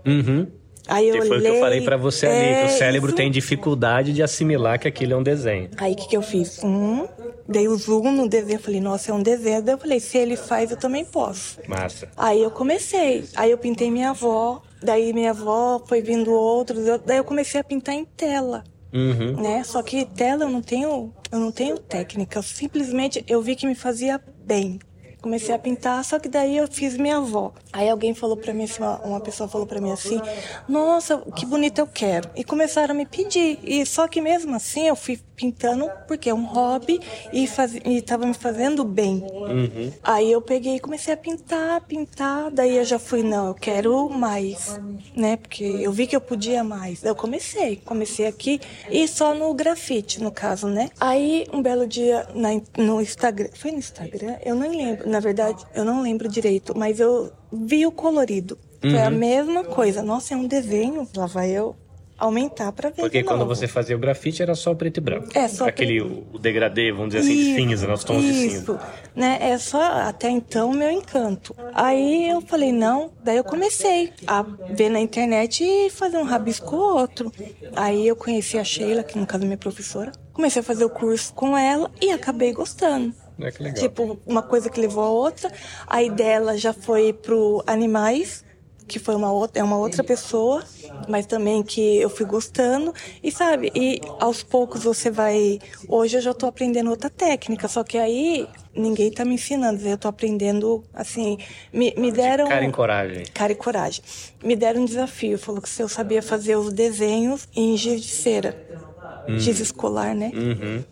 Uhum. 0.05 0.47
Aí 0.87 1.07
eu 1.09 1.25
foi 1.25 1.37
o 1.37 1.41
que 1.41 1.47
eu 1.47 1.59
falei 1.59 1.81
pra 1.81 1.95
você 1.95 2.25
ali, 2.25 2.35
é, 2.37 2.59
que 2.65 2.73
o 2.73 2.77
cérebro 2.77 3.09
isso. 3.09 3.15
tem 3.15 3.29
dificuldade 3.29 4.11
de 4.13 4.23
assimilar 4.23 4.79
que 4.79 4.87
aquilo 4.87 5.13
é 5.13 5.15
um 5.15 5.23
desenho. 5.23 5.69
Aí 5.77 5.93
o 5.93 5.95
que, 5.95 6.07
que 6.09 6.17
eu 6.17 6.21
fiz? 6.21 6.61
Hum, 6.63 7.07
dei 7.47 7.67
o 7.67 7.75
zoom 7.75 8.11
no 8.11 8.27
desenho, 8.27 8.59
falei, 8.59 8.79
nossa, 8.81 9.11
é 9.11 9.13
um 9.13 9.21
desenho. 9.23 9.61
Daí 9.61 9.73
eu 9.75 9.79
falei, 9.79 9.99
se 9.99 10.17
ele 10.17 10.35
faz, 10.35 10.71
eu 10.71 10.77
também 10.77 11.03
posso. 11.05 11.59
Massa. 11.67 12.09
Aí 12.17 12.41
eu 12.41 12.51
comecei. 12.51 13.23
Aí 13.35 13.51
eu 13.51 13.57
pintei 13.57 13.89
minha 13.91 14.11
avó. 14.11 14.61
Daí 14.81 15.13
minha 15.13 15.29
avó 15.31 15.81
foi 15.87 16.01
vindo 16.01 16.31
outros. 16.31 16.87
eu- 16.87 16.97
daí 16.99 17.17
eu 17.17 17.23
comecei 17.23 17.61
a 17.61 17.63
pintar 17.63 17.93
em 17.95 18.03
tela, 18.05 18.63
Uhum. 18.93 19.39
né? 19.41 19.63
Só 19.63 19.81
que 19.83 20.05
tela 20.05 20.45
eu 20.45 20.49
não 20.49 20.61
tenho, 20.61 21.13
eu 21.31 21.39
não 21.39 21.51
tenho 21.51 21.77
técnica. 21.77 22.41
Simplesmente 22.41 23.23
eu 23.27 23.41
vi 23.41 23.55
que 23.55 23.67
me 23.67 23.75
fazia 23.75 24.19
bem. 24.43 24.79
Comecei 25.21 25.53
a 25.53 25.59
pintar, 25.59 26.03
só 26.03 26.17
que 26.17 26.27
daí 26.27 26.57
eu 26.57 26.67
fiz 26.67 26.97
minha 26.97 27.17
avó. 27.17 27.53
Aí 27.71 27.89
alguém 27.89 28.13
falou 28.13 28.35
pra 28.35 28.53
mim 28.53 28.63
assim, 28.63 28.81
uma, 29.03 29.19
pessoa 29.19 29.47
falou 29.47 29.67
pra 29.67 29.79
mim 29.79 29.91
assim: 29.91 30.19
"Nossa, 30.67 31.19
que 31.35 31.45
bonito 31.45 31.79
eu 31.79 31.87
quero". 31.87 32.29
E 32.35 32.43
começaram 32.43 32.93
a 32.93 32.97
me 32.97 33.05
pedir. 33.05 33.59
E 33.63 33.85
só 33.85 34.07
que 34.07 34.19
mesmo 34.19 34.55
assim 34.55 34.87
eu 34.87 34.95
fui 34.95 35.19
pintando 35.41 35.89
porque 36.07 36.29
é 36.29 36.33
um 36.33 36.45
hobby 36.45 36.99
e 37.33 37.47
faz, 37.47 37.73
e 37.73 37.99
tava 38.01 38.27
me 38.27 38.33
fazendo 38.33 38.83
bem. 38.83 39.25
Uhum. 39.31 39.91
Aí 40.03 40.31
eu 40.31 40.39
peguei 40.39 40.75
e 40.75 40.79
comecei 40.79 41.11
a 41.11 41.17
pintar, 41.17 41.81
pintar. 41.81 42.51
Daí 42.51 42.77
eu 42.77 42.85
já 42.85 42.99
fui, 42.99 43.23
não, 43.23 43.47
eu 43.47 43.55
quero 43.55 44.07
mais, 44.07 44.79
né? 45.15 45.37
Porque 45.37 45.63
eu 45.63 45.91
vi 45.91 46.05
que 46.05 46.15
eu 46.15 46.21
podia 46.21 46.63
mais. 46.63 47.03
Eu 47.03 47.15
comecei, 47.15 47.77
comecei 47.77 48.27
aqui 48.27 48.61
e 48.89 49.07
só 49.07 49.33
no 49.33 49.51
grafite, 49.55 50.21
no 50.21 50.31
caso, 50.31 50.67
né? 50.67 50.91
Aí 50.99 51.47
um 51.51 51.61
belo 51.61 51.87
dia 51.87 52.27
na, 52.35 52.49
no 52.77 53.01
Instagram, 53.01 53.49
foi 53.53 53.71
no 53.71 53.79
Instagram? 53.79 54.37
Eu 54.45 54.55
não 54.55 54.69
lembro, 54.69 55.09
na 55.11 55.19
verdade, 55.19 55.65
eu 55.75 55.85
não 55.85 56.01
lembro 56.01 56.27
direito, 56.27 56.73
mas 56.75 56.99
eu 56.99 57.31
vi 57.51 57.85
o 57.85 57.91
colorido. 57.91 58.57
Foi 58.81 58.99
a 58.99 59.11
mesma 59.11 59.63
coisa. 59.63 60.01
Nossa, 60.01 60.33
é 60.33 60.37
um 60.37 60.47
desenho. 60.47 61.07
Lá 61.15 61.27
vai 61.27 61.51
eu 61.51 61.75
aumentar 62.21 62.71
pra 62.71 62.89
ver 62.89 63.01
Porque 63.01 63.23
quando 63.23 63.45
você 63.45 63.67
fazia 63.67 63.95
o 63.95 63.99
grafite 63.99 64.43
era 64.43 64.53
só 64.53 64.73
preto 64.75 64.97
e 64.97 65.01
branco. 65.01 65.27
É, 65.33 65.47
só 65.47 65.67
Aquele 65.67 66.01
o, 66.01 66.23
o 66.33 66.39
degradê, 66.39 66.91
vamos 66.91 67.13
dizer 67.13 67.19
assim, 67.19 67.35
de 67.35 67.55
cinza, 67.55 67.87
nos 67.87 68.03
tons 68.03 68.23
de 68.23 68.33
cinza. 68.33 68.57
Isso, 68.57 68.79
né? 69.15 69.39
É 69.41 69.57
só 69.57 69.81
até 69.81 70.29
então 70.29 70.71
meu 70.71 70.91
encanto. 70.91 71.55
Aí 71.73 72.29
eu 72.29 72.41
falei, 72.41 72.71
não, 72.71 73.11
daí 73.23 73.37
eu 73.37 73.43
comecei 73.43 74.13
a 74.27 74.43
ver 74.43 74.89
na 74.89 74.99
internet 74.99 75.63
e 75.63 75.89
fazer 75.89 76.17
um 76.17 76.23
rabisco 76.23 76.75
ou 76.75 76.99
outro. 76.99 77.31
Aí 77.75 78.07
eu 78.07 78.15
conheci 78.15 78.57
a 78.57 78.63
Sheila, 78.63 79.03
que 79.03 79.17
no 79.17 79.25
caso 79.25 79.43
é 79.43 79.47
minha 79.47 79.57
professora. 79.57 80.11
Comecei 80.31 80.59
a 80.59 80.63
fazer 80.63 80.85
o 80.85 80.89
curso 80.89 81.33
com 81.33 81.57
ela 81.57 81.89
e 81.99 82.11
acabei 82.11 82.53
gostando. 82.53 83.13
É 83.39 83.51
que 83.51 83.63
legal. 83.63 83.81
Tipo, 83.81 84.19
uma 84.25 84.41
coisa 84.41 84.69
que 84.69 84.79
levou 84.79 85.03
a 85.03 85.09
outra. 85.09 85.51
Aí 85.87 86.09
dela 86.09 86.57
já 86.57 86.73
foi 86.73 87.13
pro 87.13 87.63
animais, 87.65 88.43
que 88.87 88.99
foi 88.99 89.15
uma 89.15 89.31
outra, 89.31 89.61
é 89.61 89.63
uma 89.63 89.77
outra 89.77 90.03
pessoa, 90.03 90.63
mas 91.07 91.25
também 91.25 91.63
que 91.63 91.97
eu 91.97 92.09
fui 92.09 92.25
gostando. 92.25 92.93
E 93.23 93.31
sabe, 93.31 93.71
e 93.73 94.01
aos 94.19 94.43
poucos 94.43 94.83
você 94.83 95.09
vai. 95.09 95.59
Hoje 95.87 96.17
eu 96.17 96.21
já 96.21 96.33
tô 96.33 96.45
aprendendo 96.45 96.89
outra 96.89 97.09
técnica, 97.09 97.69
só 97.69 97.83
que 97.85 97.97
aí 97.97 98.47
ninguém 98.75 99.09
tá 99.09 99.23
me 99.23 99.35
ensinando. 99.35 99.87
Eu 99.87 99.97
tô 99.97 100.09
aprendendo, 100.09 100.83
assim, 100.93 101.37
me, 101.71 101.93
me 101.97 102.11
deram. 102.11 102.49
Cara 102.49 102.65
em 102.65 102.71
coragem. 102.71 103.23
Cara 103.33 103.51
e 103.53 103.55
coragem. 103.55 104.03
Me 104.43 104.55
deram 104.57 104.81
um 104.81 104.85
desafio. 104.85 105.37
Falou 105.37 105.61
que 105.61 105.69
se 105.69 105.81
eu 105.81 105.87
sabia 105.87 106.21
fazer 106.21 106.57
os 106.57 106.73
desenhos 106.73 107.47
em 107.55 107.77
giz 107.77 108.01
de 108.01 108.11
cera. 108.11 108.90
Giz 109.27 109.59
escolar, 109.59 110.15
né? 110.15 110.31
Uhum. 110.33 110.83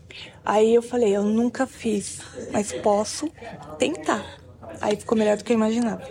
Aí 0.45 0.73
eu 0.73 0.81
falei, 0.81 1.15
eu 1.15 1.23
nunca 1.23 1.67
fiz, 1.67 2.19
mas 2.51 2.71
posso 2.71 3.29
tentar. 3.77 4.25
Aí 4.81 4.95
ficou 4.95 5.17
melhor 5.17 5.37
do 5.37 5.43
que 5.43 5.51
eu 5.51 5.57
imaginava. 5.57 6.03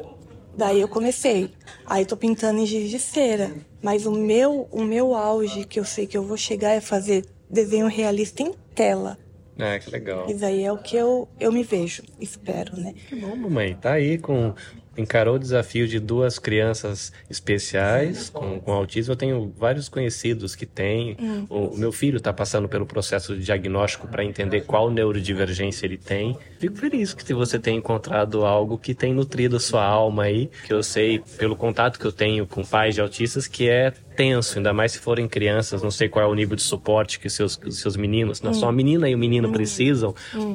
Daí 0.57 0.81
eu 0.81 0.89
comecei. 0.89 1.51
Aí 1.87 2.05
tô 2.05 2.17
pintando 2.17 2.59
em 2.59 2.67
giz 2.67 2.91
de 2.91 2.99
cera. 2.99 3.53
Mas 3.81 4.07
o 4.07 4.13
meu, 4.13 4.69
o 4.73 4.83
meu 4.83 5.15
auge 5.15 5.65
que 5.65 5.79
eu 5.79 5.85
sei 5.85 6.07
que 6.07 6.19
eu 6.19 6.23
vou 6.23 6.37
chegar 6.37 6.73
é 6.73 6.81
fazer 6.81 7.25
desenho 7.49 7.87
realista 7.87 8.43
em 8.43 8.53
tela. 8.75 9.17
É, 9.57 9.79
que 9.79 9.91
legal. 9.91 10.27
Isso 10.29 10.45
aí 10.45 10.63
é 10.63 10.73
o 10.73 10.79
que 10.79 10.97
eu, 10.97 11.29
eu 11.41 11.51
me 11.51 11.65
vejo, 11.65 12.03
espero, 12.21 12.77
né? 12.77 12.95
Que 13.09 13.17
bom, 13.17 13.35
mamãe. 13.35 13.75
Tá 13.75 13.93
aí 13.93 14.19
com. 14.19 14.55
Encarou 14.99 15.37
o 15.37 15.39
desafio 15.39 15.87
de 15.87 16.01
duas 16.01 16.39
crianças 16.39 17.13
especiais 17.31 18.29
com, 18.29 18.59
com 18.61 18.73
autismo. 18.73 19.13
Eu 19.13 19.17
tenho 19.17 19.55
vários 19.57 19.89
conhecidos 19.89 20.55
que 20.55 20.67
têm. 20.67 21.17
O, 21.49 21.69
o 21.69 21.79
meu 21.79 21.93
filho 21.93 22.19
está 22.19 22.33
passando 22.33 22.69
pelo 22.69 22.85
processo 22.85 23.37
de 23.37 23.45
diagnóstico 23.45 24.09
para 24.09 24.25
entender 24.25 24.63
qual 24.63 24.91
neurodivergência 24.91 25.87
ele 25.87 25.97
tem. 25.97 26.37
Fico 26.59 26.77
feliz 26.77 27.15
que 27.15 27.33
você 27.33 27.59
tenha 27.59 27.79
encontrado 27.79 28.45
algo 28.45 28.77
que 28.77 28.93
tem 28.93 29.15
nutrido 29.15 29.57
a 29.57 29.61
sua 29.61 29.85
alma 29.85 30.25
aí, 30.25 30.51
que 30.67 30.73
eu 30.73 30.83
sei, 30.83 31.23
pelo 31.39 31.55
contato 31.55 31.99
que 31.99 32.05
eu 32.05 32.13
tenho 32.13 32.47
com 32.47 32.65
pais 32.65 32.95
de 32.95 33.01
autistas, 33.01 33.47
que 33.47 33.69
é 33.69 33.93
tenso, 34.19 34.59
ainda 34.59 34.73
mais 34.73 34.91
se 34.93 34.99
forem 34.99 35.29
crianças, 35.29 35.81
não 35.81 35.93
sei 35.93 36.09
qual 36.09 36.25
é 36.25 36.29
o 36.29 36.35
nível 36.35 36.57
de 36.57 36.63
suporte 36.63 37.21
que 37.21 37.31
seus, 37.31 37.59
seus 37.71 37.97
meninos, 37.97 38.43
não 38.43 38.53
só 38.53 38.69
a 38.69 38.73
menina 38.73 39.09
e 39.09 39.15
o 39.15 39.19
menino 39.19 39.53
precisam, 39.53 40.13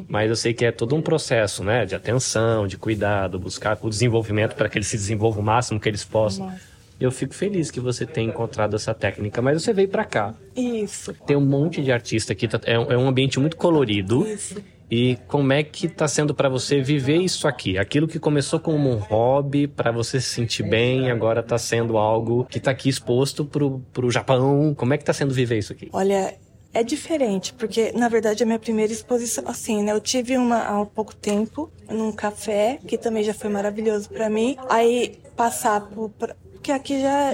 mas 0.07 0.29
eu 0.29 0.35
sei 0.35 0.53
que 0.53 0.65
é 0.65 0.71
todo 0.71 0.93
um 0.95 1.01
processo, 1.01 1.63
né, 1.63 1.85
de 1.85 1.95
atenção, 1.95 2.67
de 2.67 2.77
cuidado, 2.77 3.39
buscar 3.39 3.77
o 3.81 3.89
desenvolvimento 3.89 4.53
para 4.55 4.67
que 4.67 4.77
eles 4.77 4.87
se 4.87 4.97
desenvolvam 4.97 5.41
o 5.41 5.45
máximo 5.45 5.79
que 5.79 5.87
eles 5.87 6.03
possam. 6.03 6.53
Eu 6.99 7.09
fico 7.11 7.33
feliz 7.33 7.71
que 7.71 7.79
você 7.79 8.05
tenha 8.05 8.29
encontrado 8.29 8.75
essa 8.75 8.93
técnica, 8.93 9.41
mas 9.41 9.61
você 9.61 9.73
veio 9.73 9.87
para 9.87 10.05
cá. 10.05 10.33
Isso. 10.55 11.13
Tem 11.25 11.35
um 11.35 11.41
monte 11.45 11.81
de 11.81 11.91
artista 11.91 12.33
aqui, 12.33 12.47
tá- 12.47 12.59
é 12.65 12.77
um, 12.77 12.91
é 12.91 12.97
um 12.97 13.07
ambiente 13.07 13.39
muito 13.39 13.57
colorido. 13.57 14.25
Isso. 14.27 14.55
E 14.95 15.17
como 15.27 15.51
é 15.51 15.63
que 15.63 15.87
tá 15.87 16.07
sendo 16.07 16.35
para 16.35 16.47
você 16.47 16.79
viver 16.79 17.17
isso 17.17 17.47
aqui? 17.47 17.79
Aquilo 17.79 18.07
que 18.07 18.19
começou 18.19 18.59
como 18.59 18.91
um 18.91 18.97
hobby 18.97 19.65
para 19.67 19.91
você 19.91 20.21
se 20.21 20.29
sentir 20.29 20.61
bem, 20.61 21.09
agora 21.09 21.41
tá 21.41 21.57
sendo 21.57 21.97
algo 21.97 22.45
que 22.45 22.59
tá 22.59 22.69
aqui 22.69 22.89
exposto 22.89 23.43
pro, 23.43 23.81
pro 23.91 24.11
Japão. 24.11 24.75
Como 24.77 24.93
é 24.93 24.97
que 24.99 25.03
tá 25.03 25.11
sendo 25.11 25.33
viver 25.33 25.57
isso 25.57 25.73
aqui? 25.73 25.89
Olha, 25.91 26.35
é 26.71 26.83
diferente, 26.83 27.55
porque 27.55 27.91
na 27.93 28.07
verdade 28.07 28.43
é 28.43 28.45
a 28.45 28.45
minha 28.45 28.59
primeira 28.59 28.93
exposição, 28.93 29.45
assim, 29.47 29.81
né? 29.81 29.93
Eu 29.93 29.99
tive 29.99 30.37
uma 30.37 30.59
há 30.59 30.85
pouco 30.85 31.15
tempo 31.15 31.71
num 31.89 32.11
café, 32.11 32.77
que 32.87 32.95
também 32.95 33.23
já 33.23 33.33
foi 33.33 33.49
maravilhoso 33.49 34.07
pra 34.09 34.29
mim. 34.29 34.55
Aí 34.69 35.17
passar 35.35 35.81
por. 35.89 36.09
pra- 36.11 36.35
Porque 36.53 36.71
aqui 36.71 37.01
já 37.01 37.33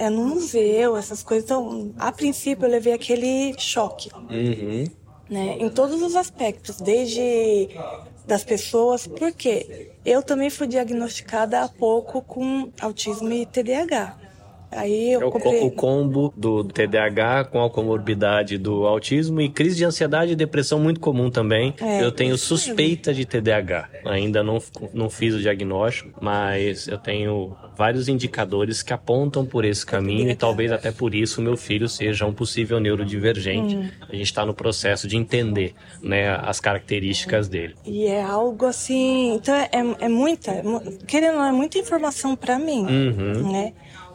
é 0.00 0.10
no 0.10 0.26
museu, 0.26 0.94
essas 0.94 1.22
coisas. 1.22 1.44
Então, 1.44 1.94
a 1.98 2.12
princípio 2.12 2.66
eu 2.66 2.70
levei 2.70 2.92
aquele 2.92 3.54
choque, 3.56 4.10
Uhum. 4.28 4.84
Né? 5.30 5.56
Em 5.60 5.70
todos 5.70 6.02
os 6.02 6.16
aspectos, 6.16 6.80
desde 6.80 7.68
das 8.26 8.44
pessoas, 8.44 9.06
porque 9.06 9.92
eu 10.04 10.22
também 10.22 10.50
fui 10.50 10.66
diagnosticada 10.66 11.62
há 11.62 11.68
pouco 11.68 12.20
com 12.22 12.70
autismo 12.80 13.32
e 13.32 13.46
TDAH. 13.46 14.29
Aí 14.72 15.12
eu 15.12 15.20
É 15.22 15.24
o, 15.24 15.30
co- 15.30 15.40
comprei. 15.40 15.62
o 15.66 15.70
combo 15.70 16.32
do 16.36 16.62
TDAH 16.64 17.44
com 17.44 17.62
a 17.64 17.68
comorbidade 17.70 18.56
do 18.58 18.86
autismo 18.86 19.40
e 19.40 19.48
crise 19.48 19.76
de 19.76 19.84
ansiedade 19.84 20.32
e 20.32 20.36
depressão 20.36 20.78
muito 20.78 21.00
comum 21.00 21.30
também. 21.30 21.74
É, 21.80 22.02
eu 22.02 22.12
tenho 22.12 22.36
suspeita 22.38 23.12
de 23.12 23.24
TDAH. 23.24 23.88
Ainda 24.06 24.42
não, 24.42 24.58
não 24.94 25.10
fiz 25.10 25.34
o 25.34 25.40
diagnóstico, 25.40 26.10
mas 26.22 26.86
eu 26.86 26.98
tenho 26.98 27.54
vários 27.76 28.08
indicadores 28.08 28.82
que 28.82 28.92
apontam 28.92 29.44
por 29.44 29.64
esse 29.64 29.84
caminho 29.84 30.30
e 30.30 30.34
talvez 30.36 30.70
até 30.70 30.92
por 30.92 31.14
isso 31.14 31.40
meu 31.40 31.56
filho 31.56 31.88
seja 31.88 32.26
um 32.26 32.32
possível 32.32 32.78
neurodivergente. 32.78 33.74
Hum. 33.76 33.88
A 34.08 34.12
gente 34.14 34.24
está 34.26 34.44
no 34.44 34.52
processo 34.54 35.08
de 35.08 35.16
entender 35.16 35.74
né, 36.02 36.28
as 36.42 36.60
características 36.60 37.48
dele. 37.48 37.74
E 37.84 38.06
é 38.06 38.22
algo 38.22 38.66
assim. 38.66 39.34
Então 39.34 39.54
é, 39.54 39.68
é 39.72 40.08
muita. 40.08 40.50
é 40.52 40.62
Querendo 41.06 41.34
ou 41.34 41.40
não, 41.40 41.46
é 41.48 41.52
muita 41.52 41.78
informação 41.78 42.36
pra 42.36 42.58
mim. 42.58 42.82
Uhum. 42.84 43.50
Né? 43.52 43.72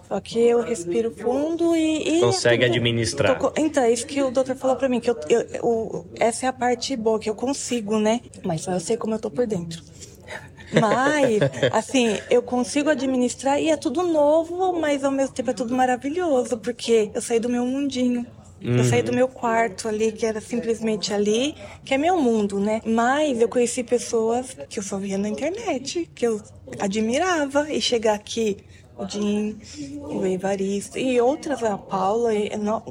Só 0.07 0.19
que 0.19 0.39
eu 0.39 0.61
respiro 0.61 1.11
fundo 1.11 1.75
e. 1.75 2.17
e 2.17 2.21
Consegue 2.21 2.63
tô- 2.65 2.71
administrar. 2.71 3.39
tô 3.39 3.51
então, 3.57 3.83
é 3.83 3.91
isso 3.91 4.05
que 4.05 4.21
o 4.21 4.29
doutor 4.29 4.55
falou 4.55 4.75
pra 4.75 4.87
mim, 4.87 4.99
que 4.99 5.09
eu, 5.09 5.17
eu- 5.29 5.65
o- 5.65 6.05
essa 6.19 6.45
é 6.45 6.49
a 6.49 6.53
parte 6.53 6.95
boa, 6.95 7.19
que 7.19 7.29
eu 7.29 7.35
consigo, 7.35 7.97
né? 7.99 8.21
Mas 8.43 8.61
só 8.61 8.71
eu 8.71 8.79
sei 8.79 8.97
como 8.97 9.15
eu 9.15 9.19
tô 9.19 9.31
por 9.31 9.47
dentro. 9.47 9.83
Mas, 10.81 11.39
assim, 11.71 12.17
eu 12.29 12.41
consigo 12.41 12.89
administrar 12.89 13.59
e 13.61 13.69
é 13.69 13.77
tudo 13.77 14.01
novo, 14.03 14.73
mas 14.79 15.03
ao 15.03 15.11
mesmo 15.11 15.33
tempo 15.33 15.51
é 15.51 15.53
tudo 15.53 15.73
maravilhoso, 15.75 16.57
porque 16.57 17.11
eu 17.13 17.21
saí 17.21 17.39
do 17.39 17.47
meu 17.47 17.65
mundinho. 17.65 18.25
Eu 18.61 18.83
saí 18.83 19.03
do 19.03 19.13
meu 19.13 19.27
quarto 19.27 19.87
ali, 19.87 20.11
que 20.11 20.25
era 20.25 20.41
simplesmente 20.41 21.13
ali, 21.13 21.53
que 21.83 21.93
é 21.93 21.97
meu 21.99 22.19
mundo, 22.19 22.59
né? 22.59 22.81
Mas 22.83 23.39
eu 23.39 23.47
conheci 23.47 23.83
pessoas 23.83 24.57
que 24.67 24.79
eu 24.79 24.83
só 24.83 24.97
via 24.97 25.19
na 25.19 25.29
internet, 25.29 26.09
que 26.15 26.25
eu 26.25 26.41
admirava. 26.79 27.71
E 27.71 27.79
chegar 27.79 28.15
aqui, 28.15 28.57
o 28.97 29.07
Jim, 29.07 29.57
o 30.01 30.25
Evaristo, 30.25 30.97
e 30.97 31.19
outras, 31.19 31.63
a 31.63 31.77
Paula, 31.77 32.31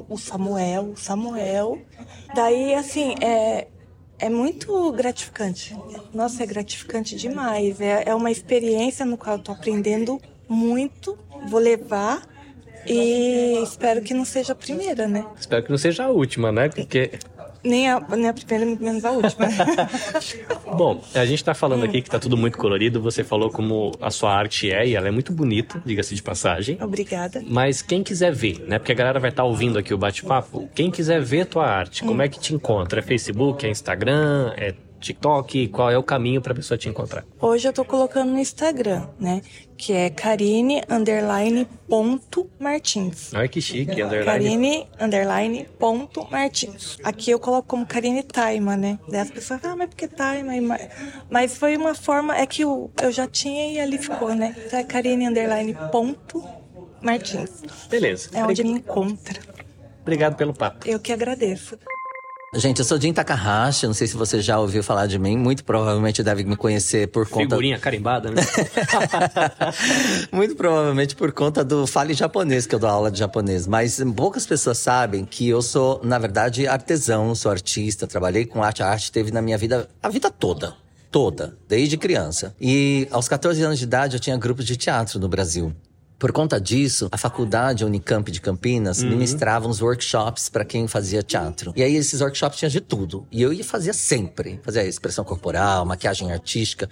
o 0.07 0.17
Samuel, 0.17 0.91
o 0.91 0.97
Samuel. 0.97 1.81
Daí, 2.33 2.73
assim, 2.75 3.15
é, 3.21 3.67
é 4.19 4.29
muito 4.29 4.91
gratificante. 4.91 5.75
Nossa, 6.13 6.43
é 6.43 6.45
gratificante 6.45 7.15
demais. 7.15 7.81
É, 7.81 8.03
é 8.07 8.15
uma 8.15 8.31
experiência 8.31 9.05
no 9.05 9.17
qual 9.17 9.37
eu 9.37 9.43
tô 9.43 9.51
aprendendo 9.51 10.21
muito. 10.47 11.17
Vou 11.49 11.59
levar 11.59 12.21
e 12.87 13.59
espero 13.63 14.01
que 14.01 14.13
não 14.13 14.25
seja 14.25 14.53
a 14.53 14.55
primeira, 14.55 15.07
né? 15.07 15.25
Espero 15.39 15.63
que 15.63 15.71
não 15.71 15.77
seja 15.77 16.05
a 16.05 16.09
última, 16.09 16.51
né? 16.51 16.69
Porque 16.69 17.11
nem 17.65 17.89
a, 17.89 17.99
nem 17.99 18.29
a 18.29 18.33
primeira, 18.33 18.65
muito 18.65 18.83
menos 18.83 19.03
a 19.03 19.11
última. 19.11 19.47
Bom, 20.77 21.03
a 21.13 21.25
gente 21.25 21.39
está 21.39 21.53
falando 21.53 21.83
aqui 21.83 22.01
que 22.01 22.07
está 22.07 22.19
tudo 22.19 22.37
muito 22.37 22.57
colorido. 22.57 23.01
Você 23.01 23.23
falou 23.23 23.49
como 23.49 23.91
a 23.99 24.11
sua 24.11 24.33
arte 24.33 24.71
é, 24.71 24.87
e 24.87 24.95
ela 24.95 25.07
é 25.07 25.11
muito 25.11 25.33
bonita, 25.33 25.81
diga-se 25.85 26.15
de 26.15 26.21
passagem. 26.21 26.77
Obrigada. 26.81 27.43
Mas 27.47 27.81
quem 27.81 28.03
quiser 28.03 28.31
ver, 28.31 28.59
né? 28.67 28.77
Porque 28.77 28.91
a 28.91 28.95
galera 28.95 29.19
vai 29.19 29.29
estar 29.29 29.43
tá 29.43 29.47
ouvindo 29.47 29.79
aqui 29.79 29.93
o 29.93 29.97
bate-papo. 29.97 30.69
Quem 30.75 30.91
quiser 30.91 31.21
ver 31.21 31.45
tua 31.45 31.65
arte, 31.65 32.03
como 32.03 32.21
é 32.21 32.29
que 32.29 32.39
te 32.39 32.53
encontra? 32.53 32.99
É 32.99 33.03
Facebook, 33.03 33.65
é 33.65 33.69
Instagram, 33.69 34.53
é 34.57 34.73
TikTok? 35.05 35.67
Qual 35.67 35.89
é 35.91 35.97
o 35.97 36.03
caminho 36.03 36.41
para 36.41 36.53
a 36.53 36.55
pessoa 36.55 36.77
te 36.77 36.89
encontrar? 36.89 37.23
Hoje 37.39 37.67
eu 37.67 37.73
tô 37.73 37.85
colocando 37.85 38.31
no 38.31 38.39
Instagram, 38.39 39.07
né? 39.19 39.41
Que 39.77 39.93
é 39.93 40.09
Karine 40.09 40.81
underline 40.89 41.67
ponto 41.87 42.49
Martins. 42.59 43.33
Ai, 43.33 43.47
que 43.47 43.61
chique, 43.61 44.01
underline. 44.01 44.25
Karine 44.25 44.87
underline 44.99 45.67
ponto 45.77 46.27
Martins. 46.31 46.97
Aqui 47.03 47.29
eu 47.29 47.39
coloco 47.39 47.67
como 47.67 47.85
Karine 47.85 48.23
Taima, 48.23 48.75
né? 48.75 48.97
Daí 49.07 49.21
as 49.21 49.29
pessoas 49.29 49.61
falam, 49.61 49.75
ah, 49.75 49.77
mas 49.79 49.89
por 49.89 49.95
que 49.95 50.07
Taima? 50.07 50.53
Mas 51.29 51.55
foi 51.57 51.77
uma 51.77 51.93
forma, 51.93 52.35
é 52.35 52.45
que 52.45 52.63
eu, 52.63 52.89
eu 53.01 53.11
já 53.11 53.27
tinha 53.27 53.71
e 53.71 53.79
ali 53.79 53.97
ficou, 53.97 54.33
né? 54.33 54.55
Então 54.65 54.79
é 54.79 54.83
Karine 54.83 55.27
underline 55.27 55.77
ponto 55.91 56.43
Martins. 57.01 57.61
Beleza. 57.89 58.29
É 58.33 58.43
onde 58.43 58.63
me 58.63 58.71
encontra. 58.71 59.39
Obrigado 60.01 60.35
pelo 60.35 60.53
papo. 60.53 60.87
Eu 60.87 60.99
que 60.99 61.11
agradeço. 61.11 61.77
Gente, 62.55 62.79
eu 62.79 62.85
sou 62.85 62.99
Jim 62.99 63.11
Takahashi, 63.11 63.85
não 63.85 63.93
sei 63.93 64.07
se 64.07 64.15
você 64.15 64.39
já 64.39 64.57
ouviu 64.57 64.81
falar 64.81 65.07
de 65.07 65.19
mim, 65.19 65.37
muito 65.37 65.61
provavelmente 65.65 66.23
deve 66.23 66.45
me 66.45 66.55
conhecer 66.55 67.09
por 67.09 67.27
conta... 67.27 67.49
Figurinha 67.49 67.77
carimbada, 67.77 68.31
né? 68.31 68.41
muito 70.31 70.55
provavelmente 70.55 71.17
por 71.17 71.33
conta 71.33 71.65
do 71.65 71.85
Fale 71.85 72.13
Japonês, 72.13 72.65
que 72.65 72.73
eu 72.73 72.79
dou 72.79 72.89
aula 72.89 73.11
de 73.11 73.19
japonês. 73.19 73.67
Mas 73.67 74.01
poucas 74.15 74.45
pessoas 74.45 74.77
sabem 74.77 75.25
que 75.25 75.49
eu 75.49 75.61
sou, 75.61 75.99
na 76.01 76.17
verdade, 76.17 76.65
artesão, 76.65 77.35
sou 77.35 77.51
artista, 77.51 78.07
trabalhei 78.07 78.45
com 78.45 78.63
arte. 78.63 78.81
A 78.81 78.87
arte 78.87 79.11
teve 79.11 79.31
na 79.31 79.41
minha 79.41 79.57
vida, 79.57 79.89
a 80.01 80.07
vida 80.07 80.31
toda. 80.31 80.75
Toda, 81.11 81.57
desde 81.67 81.97
criança. 81.97 82.55
E 82.59 83.05
aos 83.11 83.27
14 83.27 83.61
anos 83.63 83.79
de 83.79 83.83
idade 83.83 84.15
eu 84.15 84.19
tinha 84.19 84.37
grupos 84.37 84.65
de 84.65 84.77
teatro 84.77 85.19
no 85.19 85.27
Brasil. 85.27 85.73
Por 86.17 86.31
conta 86.31 86.59
disso, 86.59 87.09
a 87.11 87.17
faculdade 87.17 87.83
Unicamp 87.83 88.31
de 88.31 88.39
Campinas 88.39 89.01
uhum. 89.01 89.09
ministrava 89.09 89.67
uns 89.67 89.81
workshops 89.81 90.47
para 90.47 90.63
quem 90.63 90.87
fazia 90.87 91.21
teatro. 91.21 91.73
E 91.75 91.83
aí 91.83 91.95
esses 91.95 92.21
workshops 92.21 92.57
tinham 92.57 92.69
de 92.69 92.79
tudo. 92.79 93.27
E 93.31 93.41
eu 93.41 93.51
ia 93.51 93.63
fazer 93.63 93.93
sempre. 93.93 94.59
Fazia 94.63 94.83
expressão 94.83 95.25
corporal, 95.25 95.85
maquiagem 95.85 96.31
artística. 96.31 96.89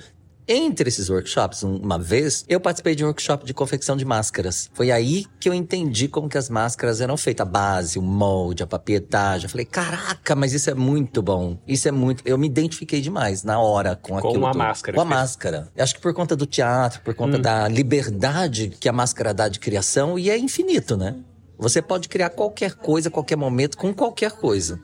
Entre 0.47 0.89
esses 0.89 1.09
workshops, 1.09 1.63
uma 1.63 1.97
vez, 1.97 2.43
eu 2.50 2.59
participei 2.59 2.95
de 2.95 3.03
um 3.03 3.07
workshop 3.07 3.45
de 3.45 3.53
confecção 3.53 3.95
de 3.95 4.03
máscaras. 4.03 4.69
Foi 4.73 4.91
aí 4.91 5.25
que 5.39 5.47
eu 5.47 5.53
entendi 5.53 6.07
como 6.07 6.27
que 6.27 6.38
as 6.38 6.50
máscaras 6.50 7.00
eram 7.00 7.15
feitas. 7.15 7.33
A 7.43 7.50
base, 7.50 7.97
o 7.97 8.01
molde, 8.01 8.63
a 8.63 8.67
papietagem. 8.67 9.45
Eu 9.45 9.50
falei, 9.50 9.65
caraca, 9.65 10.35
mas 10.35 10.53
isso 10.53 10.69
é 10.69 10.73
muito 10.73 11.21
bom. 11.21 11.57
Isso 11.67 11.88
é 11.88 11.91
muito... 11.91 12.21
Eu 12.25 12.38
me 12.38 12.47
identifiquei 12.47 13.01
demais 13.01 13.43
na 13.43 13.59
hora 13.59 13.95
com, 13.95 14.17
aquilo 14.17 14.39
Com 14.39 14.45
a 14.45 14.53
máscara. 14.53 14.95
Com 14.95 15.01
a 15.01 15.05
máscara. 15.05 15.67
Eu 15.75 15.83
acho 15.83 15.95
que 15.95 16.01
por 16.01 16.13
conta 16.13 16.35
do 16.35 16.45
teatro, 16.45 17.01
por 17.01 17.13
conta 17.13 17.38
hum. 17.38 17.41
da 17.41 17.67
liberdade 17.67 18.69
que 18.79 18.88
a 18.88 18.93
máscara 18.93 19.34
dá 19.34 19.47
de 19.47 19.60
criação. 19.60 20.17
E 20.17 20.29
é 20.29 20.38
infinito, 20.38 20.95
né? 20.95 21.15
Você 21.58 21.82
pode 21.82 22.10
criar 22.10 22.29
qualquer 22.29 22.75
coisa, 22.75 23.10
qualquer 23.10 23.36
momento, 23.36 23.77
com 23.77 23.93
qualquer 23.93 24.32
coisa. 24.32 24.79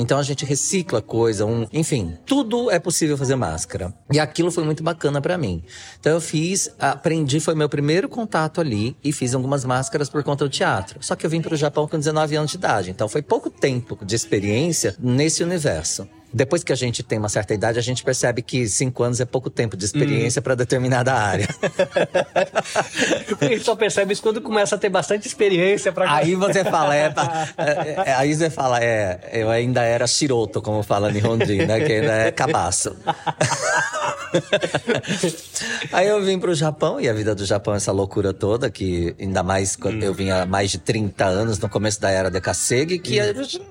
Então 0.00 0.18
a 0.18 0.22
gente 0.22 0.46
recicla 0.46 1.02
coisa, 1.02 1.44
um, 1.44 1.66
enfim, 1.70 2.16
tudo 2.24 2.70
é 2.70 2.78
possível 2.78 3.18
fazer 3.18 3.36
máscara. 3.36 3.92
E 4.10 4.18
aquilo 4.18 4.50
foi 4.50 4.64
muito 4.64 4.82
bacana 4.82 5.20
para 5.20 5.36
mim. 5.36 5.62
Então 6.00 6.14
eu 6.14 6.22
fiz, 6.22 6.70
aprendi, 6.78 7.38
foi 7.38 7.54
meu 7.54 7.68
primeiro 7.68 8.08
contato 8.08 8.62
ali 8.62 8.96
e 9.04 9.12
fiz 9.12 9.34
algumas 9.34 9.62
máscaras 9.62 10.08
por 10.08 10.24
conta 10.24 10.46
do 10.46 10.50
teatro. 10.50 11.00
Só 11.02 11.14
que 11.14 11.26
eu 11.26 11.28
vim 11.28 11.42
para 11.42 11.52
o 11.52 11.56
Japão 11.56 11.86
com 11.86 11.98
19 11.98 12.34
anos 12.34 12.50
de 12.50 12.56
idade, 12.56 12.90
então 12.90 13.10
foi 13.10 13.20
pouco 13.20 13.50
tempo 13.50 13.98
de 14.02 14.16
experiência 14.16 14.96
nesse 14.98 15.44
universo. 15.44 16.08
Depois 16.32 16.62
que 16.62 16.72
a 16.72 16.76
gente 16.76 17.02
tem 17.02 17.18
uma 17.18 17.28
certa 17.28 17.54
idade, 17.54 17.78
a 17.78 17.82
gente 17.82 18.04
percebe 18.04 18.40
que 18.40 18.68
cinco 18.68 19.02
anos 19.02 19.20
é 19.20 19.24
pouco 19.24 19.50
tempo 19.50 19.76
de 19.76 19.84
experiência 19.84 20.40
hum. 20.40 20.42
para 20.42 20.54
determinada 20.54 21.12
área. 21.12 21.48
a 23.40 23.44
gente 23.44 23.64
só 23.64 23.74
percebe 23.74 24.12
isso 24.12 24.22
quando 24.22 24.40
começa 24.40 24.76
a 24.76 24.78
ter 24.78 24.88
bastante 24.88 25.26
experiência 25.26 25.92
para. 25.92 26.12
Aí 26.12 26.36
você 26.36 26.64
fala, 26.64 26.94
é, 26.96 27.12
é, 27.58 28.04
é, 28.06 28.14
aí 28.14 28.34
você 28.34 28.48
fala, 28.48 28.82
é, 28.82 29.30
eu 29.32 29.50
ainda 29.50 29.82
era 29.82 30.06
Shiroto, 30.06 30.62
como 30.62 30.82
fala 30.82 31.10
Nihonjin, 31.10 31.66
né? 31.66 31.80
Que 31.80 31.92
ainda 31.94 32.12
é 32.12 32.30
cabaço. 32.30 32.96
aí 35.92 36.06
eu 36.06 36.22
vim 36.22 36.38
pro 36.38 36.54
Japão, 36.54 37.00
e 37.00 37.08
a 37.08 37.12
vida 37.12 37.34
do 37.34 37.44
Japão 37.44 37.74
é 37.74 37.78
essa 37.78 37.90
loucura 37.90 38.32
toda, 38.32 38.70
que 38.70 39.14
ainda 39.18 39.42
mais 39.42 39.74
quando 39.74 40.02
hum. 40.02 40.06
eu 40.06 40.14
vim 40.14 40.30
há 40.30 40.46
mais 40.46 40.70
de 40.70 40.78
30 40.78 41.24
anos, 41.24 41.58
no 41.58 41.68
começo 41.68 42.00
da 42.00 42.10
era 42.10 42.30
de 42.30 42.40
Kasegi, 42.40 42.98
que 42.98 43.20
hum. 43.20 43.24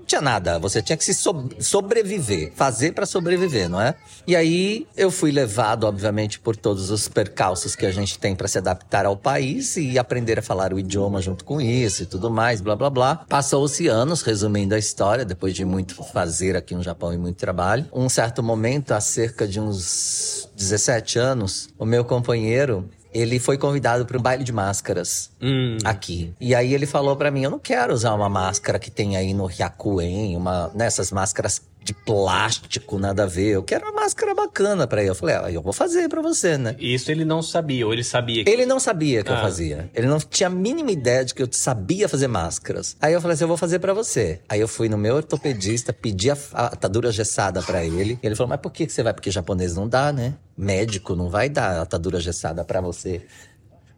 Tinha 0.10 0.22
nada, 0.22 0.58
você 0.58 0.82
tinha 0.82 0.98
que 0.98 1.06
se 1.06 1.14
so 1.14 1.48
sobreviver, 1.60 2.52
fazer 2.56 2.94
para 2.94 3.06
sobreviver, 3.06 3.70
não 3.70 3.80
é? 3.80 3.94
E 4.26 4.36
aí 4.36 4.88
eu 4.98 5.12
fui 5.12 5.32
levado, 5.32 5.86
obviamente, 5.86 6.40
por 6.40 6.58
todos 6.58 6.90
os 6.90 7.08
percalços 7.08 7.76
que 7.76 7.86
a 7.86 7.92
gente 7.92 8.18
tem 8.18 8.36
para 8.36 8.48
se 8.48 8.58
adaptar 8.58 9.06
ao 9.06 9.16
país 9.16 9.78
e 9.78 10.00
aprender 10.00 10.40
a 10.40 10.42
falar 10.42 10.74
o 10.74 10.80
idioma 10.80 11.22
junto 11.22 11.46
com 11.46 11.62
isso 11.62 12.04
e 12.04 12.06
tudo 12.08 12.30
mais, 12.32 12.60
blá 12.60 12.76
blá 12.76 12.90
blá. 12.90 13.16
Passou-se 13.30 13.88
anos, 13.88 14.24
resumindo 14.24 14.74
a 14.74 14.80
história, 14.80 15.24
depois 15.24 15.54
de 15.54 15.64
muito 15.64 16.04
fazer 16.04 16.56
aqui 16.56 16.74
no 16.74 16.82
Japão 16.82 17.14
e 17.14 17.18
muito 17.18 17.38
trabalho. 17.38 17.86
Um 17.94 18.10
certo 18.10 18.42
momento, 18.42 18.92
há 18.94 19.00
cerca 19.00 19.48
de 19.48 19.60
uns 19.60 20.50
17 20.56 21.20
anos, 21.20 21.70
o 21.78 21.86
meu 21.86 22.04
companheiro, 22.04 22.90
ele 23.14 23.40
foi 23.40 23.58
convidado 23.58 24.06
para 24.06 24.18
um 24.18 24.22
baile 24.22 24.44
de 24.44 24.52
máscaras 24.52 25.32
hum. 25.42 25.78
aqui. 25.84 26.34
E 26.40 26.54
aí 26.54 26.74
ele 26.74 26.86
falou 26.86 27.16
para 27.16 27.32
mim: 27.32 27.44
eu 27.44 27.52
não 27.52 27.60
quero 27.60 27.94
usar 27.94 28.14
uma 28.14 28.30
máscara 28.30 28.80
que 28.80 28.92
tem 28.92 29.18
aí 29.18 29.34
no 29.34 29.46
Hyakuen, 29.46 30.36
uma 30.36 30.72
nessas 30.74 31.12
máscaras 31.12 31.62
de 31.84 31.94
plástico, 31.94 33.00
nada 33.00 33.24
a 33.24 33.26
ver. 33.26 33.56
Eu 33.56 33.64
quero 33.64 33.86
uma 33.86 34.02
máscara 34.02 34.36
bacana 34.36 34.86
para 34.86 35.02
ele. 35.02 35.10
Eu 35.10 35.16
falei, 35.16 35.36
ah, 35.36 35.52
eu 35.52 35.62
vou 35.62 35.74
fazer 35.74 36.08
para 36.08 36.22
você, 36.22 36.58
né? 36.58 36.76
Isso 36.78 37.12
ele 37.12 37.26
não 37.26 37.42
sabia, 37.42 37.86
ou 37.86 37.94
ele 37.94 38.04
sabia 38.04 38.44
que... 38.44 38.50
Ele 38.50 38.66
não 38.66 38.80
sabia 38.80 39.24
que 39.24 39.32
ah. 39.32 39.36
eu 39.36 39.42
fazia. 39.42 39.90
Ele 39.94 40.08
não 40.08 40.20
tinha 40.20 40.48
a 40.48 40.50
mínima 40.50 40.92
ideia 40.92 41.26
de 41.26 41.34
que 41.34 41.42
eu 41.42 41.48
sabia 41.52 42.08
fazer 42.08 42.28
máscaras. 42.28 42.96
Aí 43.02 43.14
eu 43.14 43.22
falei 43.22 43.34
assim, 43.34 43.44
eu 43.44 43.48
vou 43.48 43.58
fazer 43.58 43.80
para 43.80 43.94
você. 43.94 44.42
Aí 44.48 44.60
eu 44.60 44.68
fui 44.68 44.90
no 44.90 44.98
meu 44.98 45.16
ortopedista, 45.16 45.92
pedi 45.92 46.30
a 46.30 46.38
atadura 46.54 47.12
gessada 47.12 47.62
para 47.62 47.84
ele. 47.84 48.20
Ele 48.22 48.36
falou, 48.36 48.50
mas 48.50 48.60
por 48.60 48.72
que 48.72 48.88
você 48.88 49.02
vai? 49.02 49.14
Porque 49.14 49.32
japonês 49.32 49.76
não 49.76 49.88
dá, 49.88 50.12
né? 50.14 50.36
Médico 50.58 51.16
não 51.16 51.30
vai 51.30 51.50
dar 51.50 51.82
atadura 51.82 52.20
gessada 52.20 52.64
para 52.64 52.82
você 52.82 53.22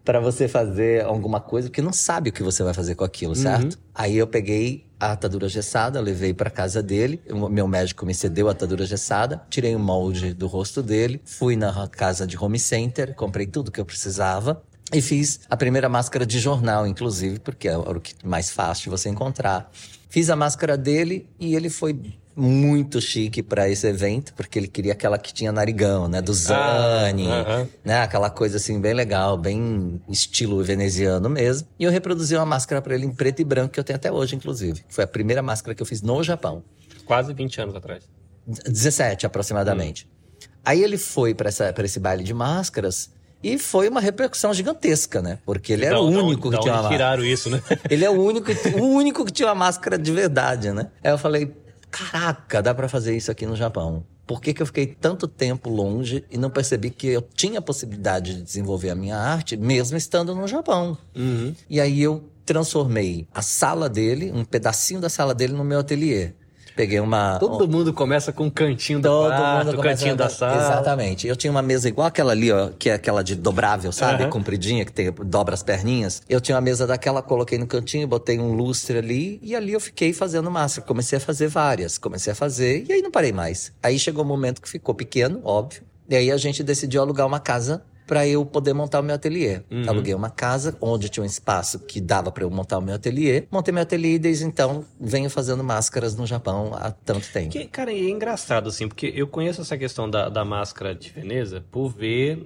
para 0.04 0.20
você 0.20 0.48
fazer 0.48 1.06
alguma 1.06 1.40
coisa, 1.40 1.70
porque 1.70 1.82
não 1.82 1.94
sabe 1.94 2.32
o 2.32 2.34
que 2.34 2.42
você 2.42 2.64
vai 2.64 2.74
fazer 2.74 2.96
com 2.96 3.04
aquilo, 3.04 3.36
certo? 3.36 3.76
Uhum. 3.76 3.82
Aí 3.94 4.18
eu 4.18 4.26
peguei 4.26 4.86
a 5.02 5.14
atadura 5.14 5.50
gessada, 5.50 6.00
levei 6.00 6.32
para 6.32 6.52
casa 6.52 6.84
dele. 6.84 7.20
O 7.28 7.50
meu 7.50 7.68
médico 7.68 8.06
me 8.06 8.14
cedeu 8.14 8.48
a 8.48 8.52
atadura 8.52 8.86
gessada, 8.86 9.42
tirei 9.50 9.76
o 9.76 9.80
molde 9.80 10.32
do 10.32 10.46
rosto 10.46 10.84
dele, 10.84 11.20
fui 11.26 11.56
na 11.56 11.88
casa 11.88 12.28
de 12.28 12.38
home 12.38 12.60
center, 12.60 13.16
comprei 13.16 13.48
tudo 13.48 13.72
que 13.72 13.82
eu 13.82 13.86
precisava. 13.86 14.62
E 14.94 15.02
fiz 15.02 15.40
a 15.50 15.58
primeira 15.58 15.90
máscara 15.90 16.24
de 16.24 16.38
jornal, 16.38 16.86
inclusive, 16.86 17.40
porque 17.40 17.68
é 17.68 17.76
o 17.76 18.00
que 18.00 18.14
mais 18.24 18.52
fácil 18.52 18.92
você 18.92 19.10
encontrar. 19.10 19.72
Fiz 20.08 20.30
a 20.30 20.36
máscara 20.36 20.78
dele 20.78 21.28
e 21.40 21.56
ele 21.56 21.70
foi 21.70 22.00
muito 22.36 23.02
chique 23.02 23.44
para 23.44 23.70
esse 23.70 23.88
evento, 23.88 24.34
porque 24.34 24.58
ele 24.58 24.68
queria 24.68 24.94
aquela 24.94 25.18
que 25.18 25.34
tinha 25.34 25.52
narigão, 25.52 26.08
né? 26.08 26.22
Do 26.22 26.34
Zani, 26.34 27.28
ah, 27.28 27.42
uh 27.42 27.64
-huh. 27.64 27.70
né? 27.84 28.02
Aquela 28.02 28.30
coisa 28.30 28.58
assim, 28.58 28.80
bem 28.80 28.94
legal, 28.94 29.38
bem 29.38 30.02
estilo 30.10 30.64
veneziano 30.64 31.30
mesmo. 31.30 31.68
E 31.80 31.84
eu 31.84 31.92
reproduzi 31.92 32.36
uma 32.36 32.46
máscara 32.46 32.82
para 32.82 32.96
ele 32.96 33.06
em 33.06 33.12
preto 33.12 33.42
e 33.42 33.44
branco, 33.44 33.74
que 33.74 33.80
eu 33.80 33.84
tenho 33.84 33.98
até 33.98 34.12
hoje, 34.12 34.36
inclusive. 34.36 34.84
Foi 34.90 35.04
a 35.04 35.08
primeira 35.08 35.42
máscara 35.42 35.76
que 35.76 35.82
eu 35.82 35.86
fiz 35.86 36.02
no 36.02 36.24
Japão. 36.24 36.64
Quase 37.06 37.34
20 37.34 37.62
anos 37.62 37.76
atrás. 37.76 38.04
17, 38.48 39.26
aproximadamente. 39.26 40.08
Hum. 40.08 40.50
Aí 40.64 40.84
ele 40.84 40.98
foi 40.98 41.34
para 41.34 41.50
esse 41.84 42.00
baile 42.00 42.24
de 42.24 42.34
máscaras 42.34 43.10
e 43.44 43.58
foi 43.58 43.90
uma 43.90 44.00
repercussão 44.00 44.54
gigantesca, 44.54 45.22
né? 45.22 45.40
Porque 45.44 45.74
ele 45.74 45.86
era 45.86 46.00
o 46.00 46.08
único 46.08 46.52
que 46.52 46.60
tinha 46.60 46.74
uma 46.74 46.84
máscara. 46.84 46.96
tiraram 46.96 47.26
isso, 47.26 47.50
né? 47.50 47.62
ele 47.90 48.06
é 48.06 48.10
o 48.10 48.14
único, 48.14 48.52
o 48.80 48.86
único 48.86 49.26
que 49.26 49.32
tinha 49.32 49.48
uma 49.48 49.56
máscara 49.56 49.98
de 49.98 50.12
verdade, 50.12 50.72
né? 50.72 50.92
Aí 51.04 51.12
eu 51.12 51.18
falei, 51.18 51.52
caraca, 51.92 52.62
dá 52.62 52.74
para 52.74 52.90
fazer 52.90 53.16
isso 53.16 53.30
aqui 53.30 53.46
no 53.46 53.56
Japão. 53.56 54.04
Por 54.26 54.42
que, 54.42 54.54
que 54.54 54.62
eu 54.62 54.66
fiquei 54.66 54.88
tanto 54.88 55.28
tempo 55.28 55.70
longe 55.70 56.24
e 56.32 56.38
não 56.38 56.50
percebi 56.50 56.90
que 56.90 57.08
eu 57.08 57.22
tinha 57.22 57.60
a 57.60 57.62
possibilidade 57.62 58.36
de 58.36 58.42
desenvolver 58.42 58.90
a 58.90 58.96
minha 58.96 59.18
arte, 59.18 59.58
mesmo 59.58 59.98
estando 59.98 60.34
no 60.34 60.48
Japão? 60.48 60.98
Uhum. 61.14 61.54
E 61.70 61.82
aí 61.82 62.02
eu 62.02 62.24
transformei 62.46 63.28
a 63.34 63.42
sala 63.42 63.90
dele, 63.90 64.32
um 64.32 64.46
pedacinho 64.46 65.02
da 65.02 65.10
sala 65.10 65.36
dele, 65.36 65.54
no 65.54 65.64
meu 65.64 65.80
ateliê. 65.80 66.32
Peguei 66.76 67.00
uma. 67.00 67.38
Todo 67.40 67.68
mundo 67.68 67.94
começa 67.94 68.32
com 68.32 68.46
um 68.46 68.50
cantinho 68.50 69.00
do 69.00 69.08
Todo 69.08 69.30
quarto, 69.30 69.68
mundo 69.68 69.82
cantinho 69.82 70.16
da 70.16 70.30
sala. 70.30 70.56
Exatamente. 70.56 71.28
Eu 71.28 71.36
tinha 71.36 71.52
uma 71.52 71.62
mesa 71.62 71.88
igual 71.88 72.08
aquela 72.08 72.32
ali, 72.32 72.52
ó, 72.52 72.70
que 72.78 72.90
é 72.90 72.94
aquela 72.94 73.24
de 73.24 73.36
dobrável, 73.36 73.92
sabe? 73.92 74.24
Aham. 74.24 74.32
Compridinha, 74.32 74.86
que 74.86 74.92
tem, 74.92 75.12
dobra 75.12 75.54
as 75.54 75.64
perninhas. 75.64 76.22
Eu 76.30 76.40
tinha 76.40 76.56
uma 76.56 76.62
mesa 76.62 76.88
daquela, 76.88 77.22
coloquei 77.22 77.58
no 77.58 77.68
cantinho, 77.68 78.08
botei 78.08 78.40
um 78.40 78.54
lustre 78.54 78.98
ali, 78.98 79.40
e 79.44 79.56
ali 79.56 79.74
eu 79.74 79.80
fiquei 79.80 80.14
fazendo 80.14 80.50
máscara. 80.50 80.88
Comecei 80.88 81.18
a 81.18 81.22
fazer 81.22 81.48
várias, 81.48 81.98
comecei 81.98 82.32
a 82.34 82.36
fazer, 82.36 82.86
e 82.88 82.94
aí 82.94 83.02
não 83.02 83.12
parei 83.12 83.32
mais. 83.32 83.72
Aí 83.84 84.00
chegou 84.00 84.24
o 84.24 84.26
um 84.26 84.30
momento 84.30 84.62
que 84.62 84.70
ficou 84.70 84.96
pequeno, 84.96 85.42
óbvio. 85.44 85.84
E 86.10 86.16
aí 86.16 86.32
a 86.32 86.38
gente 86.38 86.64
decidiu 86.64 87.02
alugar 87.02 87.26
uma 87.26 87.40
casa 87.40 87.84
para 88.12 88.28
eu 88.28 88.46
poder 88.46 88.74
montar 88.74 89.00
o 89.00 89.04
meu 89.04 89.16
ateliê. 89.16 89.62
Uhum. 89.72 89.86
Aluguei 89.88 90.14
uma 90.14 90.30
casa 90.30 90.78
onde 90.82 91.08
tinha 91.08 91.24
um 91.24 91.26
espaço 91.26 91.80
que 91.80 92.02
dava 92.02 92.30
para 92.30 92.44
eu 92.44 92.50
montar 92.50 92.78
o 92.78 92.82
meu 92.82 92.96
ateliê. 92.96 93.46
Montei 93.50 93.74
meu 93.74 93.84
ateliê 93.84 94.16
e 94.16 94.20
desde 94.20 94.44
então 94.44 94.84
venho 95.00 95.30
fazendo 95.30 95.64
máscaras 95.64 96.14
no 96.14 96.26
Japão 96.26 96.74
há 96.76 96.92
tanto 96.92 97.32
tempo. 97.32 97.52
Que, 97.52 97.66
cara, 97.68 97.90
é 97.90 98.10
engraçado, 98.10 98.68
assim, 98.68 98.90
porque 98.90 99.14
eu 99.16 99.28
conheço 99.28 99.62
essa 99.62 99.78
questão 99.78 100.10
da, 100.10 100.28
da 100.28 100.44
máscara 100.44 100.94
de 100.94 101.10
Veneza 101.10 101.64
por 101.72 101.88
ver 101.88 102.46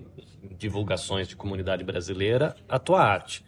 divulgações 0.55 1.27
de 1.27 1.35
comunidade 1.35 1.83
brasileira 1.83 2.55
a 2.69 2.77
tua 2.77 3.01
arte. 3.01 3.43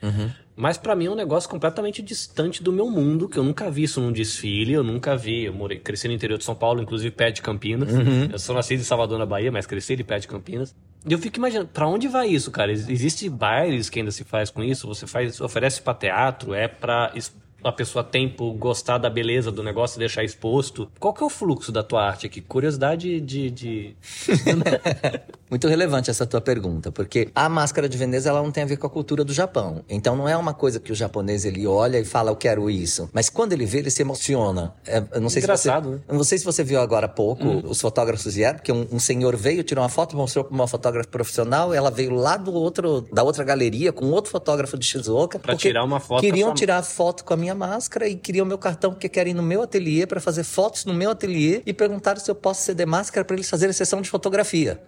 Mas 0.55 0.75
pra 0.75 0.95
mim 0.95 1.05
é 1.05 1.11
um 1.11 1.15
negócio 1.15 1.47
completamente 1.47 2.01
distante 2.01 2.63
do 2.63 2.73
meu 2.73 2.89
mundo, 2.89 3.29
que 3.29 3.37
eu 3.37 3.43
nunca 3.43 3.69
vi 3.69 3.83
isso 3.83 4.01
num 4.01 4.11
desfile, 4.11 4.73
eu 4.73 4.83
nunca 4.83 5.15
vi. 5.15 5.43
Eu 5.43 5.53
morei, 5.53 5.77
cresci 5.77 6.07
no 6.07 6.15
interior 6.15 6.39
de 6.39 6.43
São 6.43 6.55
Paulo, 6.55 6.81
inclusive 6.81 7.11
perto 7.11 7.35
de 7.35 7.41
Campinas. 7.43 7.89
Eu 8.33 8.39
sou 8.39 8.55
nascido 8.55 8.79
em 8.79 8.83
Salvador, 8.83 9.19
na 9.19 9.25
Bahia, 9.27 9.51
mas 9.51 9.67
cresci 9.67 9.95
de 9.95 10.03
perto 10.03 10.23
de 10.23 10.27
Campinas. 10.29 10.75
Eu 11.09 11.17
fico 11.17 11.37
imaginando, 11.37 11.69
pra 11.69 11.87
onde 11.87 12.07
vai 12.07 12.27
isso, 12.27 12.51
cara? 12.51 12.71
Ex- 12.71 12.89
Existe 12.89 13.29
bailes 13.29 13.89
que 13.89 13.99
ainda 13.99 14.11
se 14.11 14.23
faz 14.23 14.49
com 14.49 14.63
isso? 14.63 14.87
Você 14.87 15.07
faz, 15.07 15.39
oferece 15.39 15.81
pra 15.81 15.93
teatro? 15.93 16.53
É 16.53 16.67
es- 17.15 17.33
a 17.63 17.71
pessoa 17.71 18.03
tempo 18.03 18.53
gostar 18.53 18.97
da 18.97 19.09
beleza 19.09 19.51
do 19.51 19.63
negócio 19.63 19.97
e 19.97 19.99
deixar 19.99 20.23
exposto? 20.23 20.89
Qual 20.99 21.13
que 21.13 21.23
é 21.23 21.25
o 21.25 21.29
fluxo 21.29 21.71
da 21.71 21.83
tua 21.83 22.03
arte 22.05 22.25
aqui? 22.25 22.41
Curiosidade 22.41 23.19
de... 23.19 23.49
de... 23.51 23.95
Muito 25.49 25.67
relevante 25.67 26.09
essa 26.09 26.25
tua 26.25 26.41
pergunta, 26.41 26.91
porque 26.91 27.29
a 27.33 27.47
máscara 27.47 27.87
de 27.87 27.97
Veneza 27.97 28.29
ela 28.29 28.41
não 28.43 28.51
tem 28.51 28.63
a 28.63 28.65
ver 28.65 28.75
com 28.77 28.85
a 28.85 28.89
cultura 28.89 29.23
do 29.23 29.31
Japão. 29.33 29.81
Então 29.89 30.15
não 30.15 30.27
é 30.27 30.35
uma 30.35 30.53
coisa 30.53 30.77
que 30.79 30.91
o 30.91 30.95
japonês 30.95 31.45
ele 31.45 31.65
olha 31.65 31.97
e 31.99 32.03
fala 32.05 32.31
eu 32.31 32.35
quero 32.35 32.69
isso, 32.69 33.09
mas 33.13 33.29
quando 33.29 33.53
ele 33.53 33.65
vê 33.65 33.77
ele 33.79 33.89
se 33.89 34.01
emociona. 34.01 34.73
É, 34.85 35.01
eu 35.13 35.21
não 35.21 35.29
sei 35.29 35.41
Engraçado, 35.41 35.85
se 35.85 35.91
né? 35.91 35.97
você, 36.05 36.11
eu 36.11 36.17
não 36.17 36.23
sei 36.25 36.37
se 36.37 36.43
você 36.45 36.63
viu 36.65 36.81
agora 36.81 37.05
há 37.05 37.09
pouco 37.09 37.47
os 37.65 37.79
fotógrafos 37.79 38.35
vieram, 38.35 38.57
porque 38.57 38.71
um, 38.73 38.87
um 38.91 38.99
senhor 38.99 39.37
veio 39.37 39.63
tirou 39.63 39.81
uma 39.83 39.89
foto, 39.89 40.17
mostrou 40.17 40.43
para 40.43 40.53
uma 40.53 40.67
fotógrafa 40.67 41.07
profissional, 41.09 41.73
ela 41.73 41.89
veio 41.89 42.11
lá 42.11 42.35
do 42.35 42.53
outro 42.53 43.01
da 43.13 43.23
outra 43.23 43.45
galeria 43.45 43.93
com 43.93 44.07
outro 44.07 44.29
fotógrafo 44.31 44.77
de 44.77 44.85
Shizuoka 44.85 45.39
porque 45.39 45.69
tirar 45.69 45.85
uma 45.85 45.99
foto 46.01 46.19
Queriam 46.21 46.49
sua- 46.49 46.55
tirar 46.55 46.83
foto 46.83 47.23
com 47.23 47.33
a 47.33 47.37
minha 47.37 47.46
máscara 47.55 48.07
e 48.07 48.15
queriam 48.15 48.45
meu 48.45 48.57
cartão 48.57 48.91
porque 48.91 49.09
querem 49.09 49.31
ir 49.31 49.35
no 49.35 49.43
meu 49.43 49.61
ateliê 49.61 50.05
para 50.05 50.19
fazer 50.19 50.43
fotos 50.43 50.85
no 50.85 50.93
meu 50.93 51.11
ateliê 51.11 51.61
e 51.65 51.73
perguntaram 51.73 52.19
se 52.19 52.29
eu 52.29 52.35
posso 52.35 52.61
ceder 52.63 52.87
máscara 52.87 53.25
para 53.25 53.35
eles 53.35 53.49
fazerem 53.49 53.73
sessão 53.73 54.01
de 54.01 54.09
fotografia. 54.09 54.81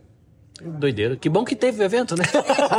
Doideira. 0.61 1.15
Que 1.15 1.29
bom 1.29 1.45
que 1.45 1.55
teve 1.55 1.81
o 1.81 1.85
evento, 1.85 2.15
né? 2.15 2.23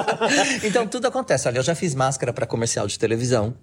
então 0.62 0.86
tudo 0.86 1.06
acontece. 1.06 1.48
Olha, 1.48 1.58
eu 1.58 1.62
já 1.62 1.74
fiz 1.74 1.94
máscara 1.94 2.32
para 2.32 2.46
comercial 2.46 2.86
de 2.86 2.98
televisão. 2.98 3.54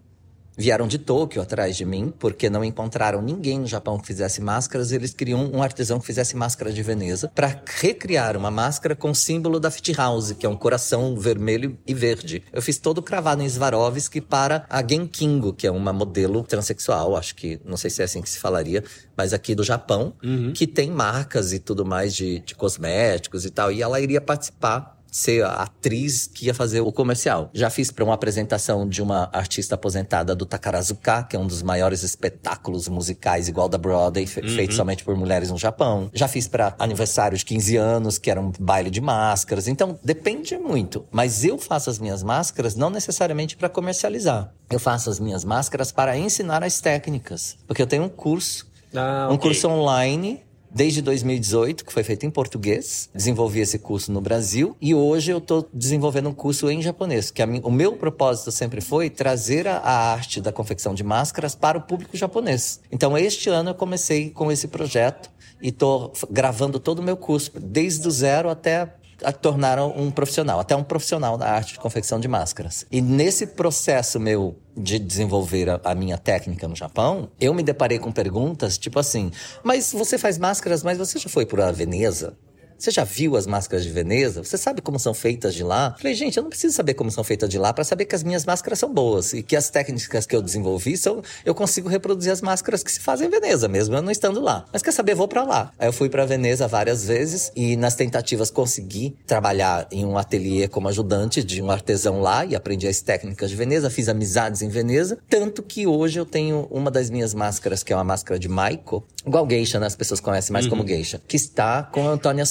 Vieram 0.58 0.88
de 0.88 0.98
Tóquio 0.98 1.40
atrás 1.40 1.78
de 1.78 1.86
mim, 1.86 2.12
porque 2.18 2.50
não 2.50 2.64
encontraram 2.64 3.22
ninguém 3.22 3.60
no 3.60 3.68
Japão 3.68 4.00
que 4.00 4.08
fizesse 4.08 4.42
máscaras. 4.42 4.92
Eles 4.92 5.14
queriam 5.14 5.52
um 5.54 5.62
artesão 5.62 6.00
que 6.00 6.06
fizesse 6.06 6.36
máscara 6.36 6.74
de 6.74 6.82
Veneza 6.82 7.32
para 7.34 7.62
recriar 7.80 8.36
uma 8.36 8.50
máscara 8.50 8.96
com 8.96 9.12
o 9.12 9.16
símbolo 9.16 9.60
da 9.60 9.70
Fit 9.70 9.94
House, 9.94 10.32
que 10.32 10.48
é 10.48 10.50
um 10.50 10.56
coração 10.58 11.16
vermelho 11.16 11.78
e 11.86 11.94
verde. 11.94 12.44
Eu 12.52 12.62
fiz 12.62 12.80
todo 12.80 13.04
cravado 13.04 13.44
em 13.44 13.50
Swarovski 13.50 14.20
para 14.20 14.66
a 14.68 14.82
Genkingo, 14.82 15.54
que 15.54 15.68
é 15.68 15.72
uma 15.72 15.94
modelo 15.94 16.42
transexual, 16.42 17.16
acho 17.16 17.36
que 17.36 17.62
não 17.64 17.78
sei 17.78 17.92
se 17.92 18.02
é 18.02 18.06
assim 18.06 18.22
que 18.22 18.30
se 18.30 18.40
falaria, 18.40 18.84
mas 19.16 19.34
aqui 19.34 19.54
do 19.54 19.64
Japão, 19.64 20.14
que 20.56 20.66
tem 20.66 20.90
marcas 20.90 21.54
e 21.54 21.60
tudo 21.60 21.86
mais 21.86 22.16
de, 22.16 22.40
de 22.40 22.56
cosméticos 22.56 23.46
e 23.46 23.52
tal. 23.52 23.72
E 23.72 23.82
ela 23.84 24.00
iria 24.00 24.20
participar 24.20 24.97
ser 25.12 25.44
a 25.44 25.64
atriz 25.64 26.28
que 26.28 26.46
ia 26.46 26.54
fazer 26.54 26.82
o 26.82 26.92
comercial. 26.92 27.50
Já 27.54 27.70
fiz 27.70 27.92
para 27.92 28.04
uma 28.04 28.14
apresentação 28.14 28.88
de 28.88 29.02
uma 29.02 29.30
artista 29.34 29.76
aposentada 29.76 30.36
do 30.36 30.46
Takarazuka, 30.46 31.24
que 31.24 31.36
é 31.36 31.40
um 31.40 31.48
dos 31.48 31.62
maiores 31.62 32.04
espetáculos 32.04 32.88
musicais 32.88 33.48
igual 33.48 33.70
da 33.70 33.78
Broadway, 33.78 34.26
fe 34.26 34.42
feito 34.48 34.74
somente 34.74 35.04
por 35.04 35.16
mulheres 35.16 35.50
no 35.50 35.58
Japão. 35.58 36.10
Já 36.14 36.28
fiz 36.28 36.48
para 36.48 36.76
aniversário 36.80 37.38
de 37.38 37.46
15 37.46 37.78
anos, 37.78 38.18
que 38.18 38.30
era 38.30 38.40
um 38.40 38.52
baile 38.60 38.90
de 38.90 39.02
máscaras. 39.02 39.68
Então, 39.68 40.00
depende 40.04 40.58
muito. 40.58 41.06
Mas 41.12 41.44
eu 41.44 41.58
faço 41.58 41.90
as 41.90 42.00
minhas 42.00 42.24
máscaras 42.24 42.76
não 42.76 42.90
necessariamente 42.90 43.56
para 43.58 43.70
comercializar. 43.70 44.54
Eu 44.70 44.80
faço 44.80 45.10
as 45.10 45.20
minhas 45.20 45.44
máscaras 45.44 45.92
para 45.92 46.18
ensinar 46.18 46.64
as 46.64 46.80
técnicas. 46.80 47.58
Porque 47.66 47.82
eu 47.82 47.88
tenho 47.88 48.04
um 48.04 48.10
curso 48.10 48.68
Ah, 48.94 49.28
um 49.32 49.38
curso 49.38 49.68
online 49.68 50.42
desde 50.70 51.02
2018, 51.02 51.86
que 51.86 51.94
foi 51.94 52.04
feito 52.04 52.26
em 52.26 52.30
português. 52.30 53.10
Desenvolvi 53.14 53.60
esse 53.62 53.80
curso 53.80 54.12
no 54.12 54.22
Brasil 54.22 54.76
e 54.82 54.94
hoje 54.94 55.32
eu 55.32 55.38
estou 55.40 55.68
desenvolvendo 55.74 56.30
um 56.30 56.34
curso 56.34 56.70
em 56.70 56.82
japonês. 56.82 57.32
Que 57.32 57.42
a 57.42 57.48
mi- 57.48 57.62
o 57.64 57.72
meu 57.72 57.94
propósito 57.94 58.52
sempre 58.52 58.82
foi 58.82 59.10
trazer 59.10 59.68
a, 59.68 59.78
a 59.78 60.12
arte 60.14 60.40
da 60.42 60.52
confecção 60.52 60.94
de 60.94 61.04
máscaras 61.04 61.56
para 61.56 61.78
o 61.78 61.82
público 61.82 62.16
japonês. 62.18 62.80
Então, 62.92 63.18
este 63.18 63.50
ano 63.50 63.72
eu 63.72 63.76
comecei 63.76 64.30
com 64.30 64.52
esse 64.52 64.68
projeto 64.68 65.30
e 65.62 65.70
estou 65.70 66.14
gravando 66.30 66.80
todo 66.80 67.00
o 67.00 67.04
meu 67.04 67.18
curso, 67.18 67.52
desde 67.60 68.08
o 68.08 68.12
zero 68.12 68.50
até 68.50 68.94
a 69.24 69.32
tornar 69.32 69.80
um 69.80 70.12
profissional, 70.12 70.60
até 70.60 70.76
um 70.76 70.84
profissional 70.84 71.38
da 71.38 71.50
arte 71.50 71.74
de 71.74 71.80
confecção 71.80 72.20
de 72.20 72.28
máscaras. 72.28 72.86
E 72.92 73.02
nesse 73.02 73.48
processo 73.48 74.20
meu 74.20 74.56
de 74.76 75.00
desenvolver 75.00 75.70
a, 75.70 75.82
a 75.84 75.96
minha 75.96 76.18
técnica 76.18 76.68
no 76.68 76.76
Japão, 76.76 77.30
eu 77.40 77.54
me 77.54 77.64
deparei 77.64 78.00
com 78.00 78.12
perguntas 78.12 78.78
tipo 78.78 79.00
assim: 79.00 79.32
mas 79.64 79.92
você 79.92 80.18
faz 80.18 80.38
máscaras, 80.38 80.84
mas 80.84 80.98
você 80.98 81.20
já 81.20 81.30
foi 81.30 81.46
para 81.46 81.72
Veneza? 81.72 82.38
Você 82.78 82.92
já 82.92 83.04
viu 83.04 83.36
as 83.36 83.48
máscaras 83.48 83.84
de 83.84 83.90
Veneza? 83.90 84.44
Você 84.44 84.58
sabe 84.58 84.82
como 84.82 85.00
são 85.00 85.14
feitas 85.14 85.56
de 85.56 85.64
lá? 85.64 85.96
Falei, 85.98 86.14
gente, 86.14 86.38
eu 86.38 86.44
não 86.44 86.50
preciso 86.50 86.76
saber 86.76 86.94
como 86.94 87.10
são 87.10 87.24
feitas 87.24 87.50
de 87.50 87.58
lá 87.58 87.74
para 87.74 87.84
saber 87.84 88.06
que 88.06 88.16
as 88.16 88.24
minhas 88.24 88.46
máscaras 88.46 88.78
são 88.78 88.94
boas 88.94 89.34
e 89.34 89.42
que 89.42 89.56
as 89.56 89.70
técnicas 89.70 90.26
que 90.26 90.36
eu 90.36 90.42
desenvolvi 90.42 90.96
são, 90.96 91.22
eu 91.44 91.56
consigo 91.56 91.90
reproduzir 91.90 92.32
as 92.32 92.42
máscaras 92.42 92.84
que 92.84 92.92
se 92.92 93.00
fazem 93.00 93.28
em 93.28 93.32
Veneza, 93.32 93.68
mesmo 93.68 93.96
eu 93.96 94.02
não 94.02 94.12
estando 94.12 94.40
lá. 94.40 94.66
Mas 94.72 94.84
quer 94.84 94.92
saber, 94.92 95.16
vou 95.16 95.28
para 95.28 95.44
lá. 95.44 95.72
Aí 95.80 95.88
eu 95.88 95.94
fui 95.94 96.08
para 96.08 96.26
Veneza 96.26 96.68
várias 96.68 97.06
vezes 97.06 97.52
e 97.56 97.76
nas 97.76 97.96
tentativas 97.96 98.52
consegui 98.52 99.16
trabalhar 99.26 99.88
em 99.92 100.06
um 100.06 100.18
ateliê 100.18 100.68
como 100.68 100.88
ajudante 100.88 101.44
de 101.44 101.62
um 101.62 101.72
artesão 101.72 102.22
lá 102.22 102.46
e 102.46 102.56
aprendi 102.56 102.88
as 102.88 103.02
técnicas 103.02 103.50
de 103.50 103.56
Veneza, 103.56 103.90
fiz 103.90 104.08
amizades 104.08 104.62
em 104.62 104.70
Veneza, 104.70 105.18
tanto 105.28 105.64
que 105.64 105.88
hoje 105.88 106.20
eu 106.20 106.26
tenho 106.26 106.68
uma 106.70 106.92
das 106.92 107.10
minhas 107.10 107.34
máscaras, 107.34 107.82
que 107.82 107.92
é 107.92 107.96
uma 107.96 108.04
máscara 108.04 108.40
de 108.40 108.48
Maiko, 108.48 109.04
igual 109.26 109.48
geisha, 109.50 109.80
né? 109.80 109.88
As 109.88 109.96
pessoas 109.96 110.20
conhecem 110.20 110.54
mais 110.54 110.68
como 110.68 110.86
geisha, 110.88 111.20
que 111.28 111.36
está 111.36 111.84
com 111.84 112.08
a 112.08 112.12
Antônia 112.12 112.46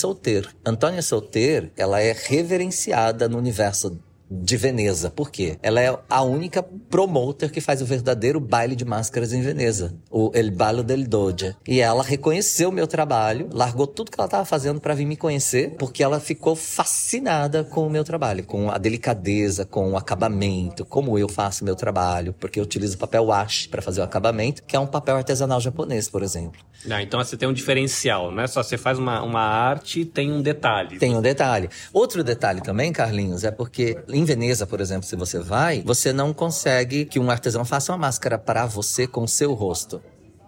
Antônia 0.64 1.02
Solteiro, 1.02 1.70
ela 1.76 2.00
é 2.00 2.12
reverenciada 2.12 3.28
no 3.28 3.38
universo 3.38 3.98
de 4.30 4.56
Veneza. 4.56 5.10
Por 5.10 5.30
quê? 5.30 5.58
Ela 5.62 5.80
é 5.80 5.96
a 6.08 6.22
única 6.22 6.62
promoter 6.62 7.50
que 7.50 7.60
faz 7.60 7.80
o 7.80 7.86
verdadeiro 7.86 8.40
baile 8.40 8.74
de 8.74 8.84
máscaras 8.84 9.32
em 9.32 9.42
Veneza, 9.42 9.94
o 10.10 10.30
El 10.34 10.50
Ballo 10.50 10.82
del 10.82 11.06
Doge. 11.06 11.54
E 11.66 11.80
ela 11.80 12.02
reconheceu 12.02 12.68
o 12.68 12.72
meu 12.72 12.86
trabalho, 12.86 13.48
largou 13.52 13.86
tudo 13.86 14.10
que 14.10 14.18
ela 14.18 14.26
estava 14.26 14.44
fazendo 14.44 14.80
para 14.80 14.94
vir 14.94 15.06
me 15.06 15.16
conhecer, 15.16 15.74
porque 15.78 16.02
ela 16.02 16.20
ficou 16.20 16.56
fascinada 16.56 17.64
com 17.64 17.86
o 17.86 17.90
meu 17.90 18.04
trabalho, 18.04 18.44
com 18.44 18.70
a 18.70 18.78
delicadeza, 18.78 19.64
com 19.64 19.92
o 19.92 19.96
acabamento, 19.96 20.84
como 20.84 21.18
eu 21.18 21.28
faço 21.28 21.62
o 21.62 21.64
meu 21.64 21.76
trabalho, 21.76 22.32
porque 22.32 22.58
eu 22.58 22.64
utilizo 22.64 22.98
papel 22.98 23.26
washi 23.26 23.68
para 23.68 23.82
fazer 23.82 24.00
o 24.00 24.04
acabamento, 24.04 24.62
que 24.64 24.76
é 24.76 24.80
um 24.80 24.86
papel 24.86 25.16
artesanal 25.16 25.60
japonês, 25.60 26.08
por 26.08 26.22
exemplo. 26.22 26.60
Ah, 26.90 27.02
então 27.02 27.22
você 27.22 27.36
tem 27.36 27.48
um 27.48 27.52
diferencial, 27.52 28.30
não 28.30 28.42
é 28.42 28.46
só 28.46 28.62
você 28.62 28.76
faz 28.78 28.98
uma, 28.98 29.22
uma 29.22 29.40
arte 29.40 30.04
tem 30.04 30.32
um 30.32 30.40
detalhe. 30.40 30.98
Tem 30.98 31.14
um 31.14 31.20
detalhe. 31.20 31.68
Outro 31.92 32.22
detalhe 32.22 32.60
também, 32.60 32.92
Carlinhos, 32.92 33.44
é 33.44 33.50
porque 33.50 33.98
em 34.16 34.24
Veneza, 34.24 34.66
por 34.66 34.80
exemplo, 34.80 35.06
se 35.06 35.14
você 35.14 35.38
vai, 35.38 35.82
você 35.82 36.10
não 36.10 36.32
consegue 36.32 37.04
que 37.04 37.18
um 37.18 37.30
artesão 37.30 37.66
faça 37.66 37.92
uma 37.92 37.98
máscara 37.98 38.38
para 38.38 38.64
você 38.64 39.06
com 39.06 39.24
o 39.24 39.28
seu 39.28 39.52
rosto. 39.52 40.00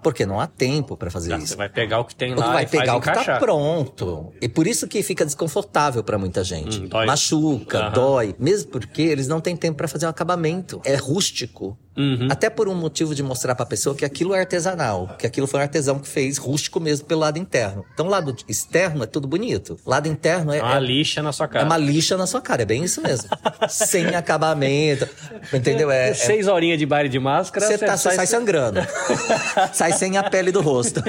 Porque 0.02 0.24
não 0.24 0.38
há 0.40 0.46
tempo 0.46 0.96
para 0.96 1.10
fazer 1.10 1.36
isso. 1.38 1.48
Você 1.48 1.56
vai 1.56 1.68
pegar 1.68 1.98
o 2.00 2.04
que 2.04 2.14
tem 2.14 2.32
Ou 2.32 2.38
lá 2.40 2.52
vai 2.52 2.66
pegar 2.66 2.96
o 2.96 3.00
que 3.00 3.10
encaixar. 3.10 3.34
tá 3.34 3.40
pronto. 3.40 4.32
E 4.40 4.48
por 4.48 4.66
isso 4.66 4.86
que 4.86 5.02
fica 5.02 5.24
desconfortável 5.24 6.02
para 6.04 6.16
muita 6.18 6.44
gente. 6.44 6.80
Hum, 6.80 6.86
dói. 6.88 7.06
Machuca, 7.06 7.78
Aham. 7.78 7.90
dói. 7.92 8.34
Mesmo 8.38 8.70
porque 8.70 9.02
eles 9.02 9.26
não 9.26 9.40
têm 9.40 9.56
tempo 9.56 9.76
para 9.76 9.88
fazer 9.88 10.06
um 10.06 10.10
acabamento. 10.10 10.80
É 10.84 10.94
rústico. 10.94 11.76
Uhum. 11.96 12.28
Até 12.30 12.48
por 12.48 12.68
um 12.68 12.76
motivo 12.76 13.12
de 13.12 13.24
mostrar 13.24 13.56
pra 13.56 13.66
pessoa 13.66 13.92
que 13.92 14.04
aquilo 14.04 14.32
é 14.32 14.38
artesanal. 14.38 15.16
Que 15.18 15.26
aquilo 15.26 15.48
foi 15.48 15.58
um 15.58 15.62
artesão 15.64 15.98
que 15.98 16.06
fez 16.08 16.38
rústico 16.38 16.78
mesmo 16.78 17.04
pelo 17.06 17.22
lado 17.22 17.38
interno. 17.40 17.84
Então, 17.92 18.06
o 18.06 18.08
lado 18.08 18.36
externo 18.46 19.02
é 19.02 19.06
tudo 19.06 19.26
bonito. 19.26 19.76
Lado 19.84 20.06
interno 20.06 20.52
é, 20.52 20.58
É 20.58 20.62
uma 20.62 20.76
é- 20.76 20.80
lixa 20.80 21.20
na 21.22 21.32
sua 21.32 21.46
é 21.46 21.48
cara. 21.48 21.64
uma 21.64 21.76
lixa 21.76 22.16
na 22.16 22.24
sua 22.28 22.40
cara. 22.40 22.62
É 22.62 22.64
bem 22.64 22.84
isso 22.84 23.02
mesmo. 23.02 23.28
Sem 23.68 24.14
acabamento. 24.14 25.08
Entendeu? 25.52 25.90
É, 25.90 26.10
é- 26.10 26.14
Seis 26.14 26.46
horinhas 26.46 26.78
de 26.78 26.86
baile 26.86 27.08
de 27.08 27.18
máscara, 27.18 27.66
você 27.66 27.76
tá, 27.78 27.96
você 27.96 28.12
sai 28.12 28.26
sangrando. 28.28 28.78
sai 29.74 29.87
mas 29.88 29.96
sem 29.96 30.16
a 30.16 30.22
pele 30.22 30.52
do 30.52 30.60
rosto. 30.60 31.02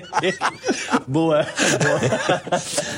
Boa. 1.06 1.46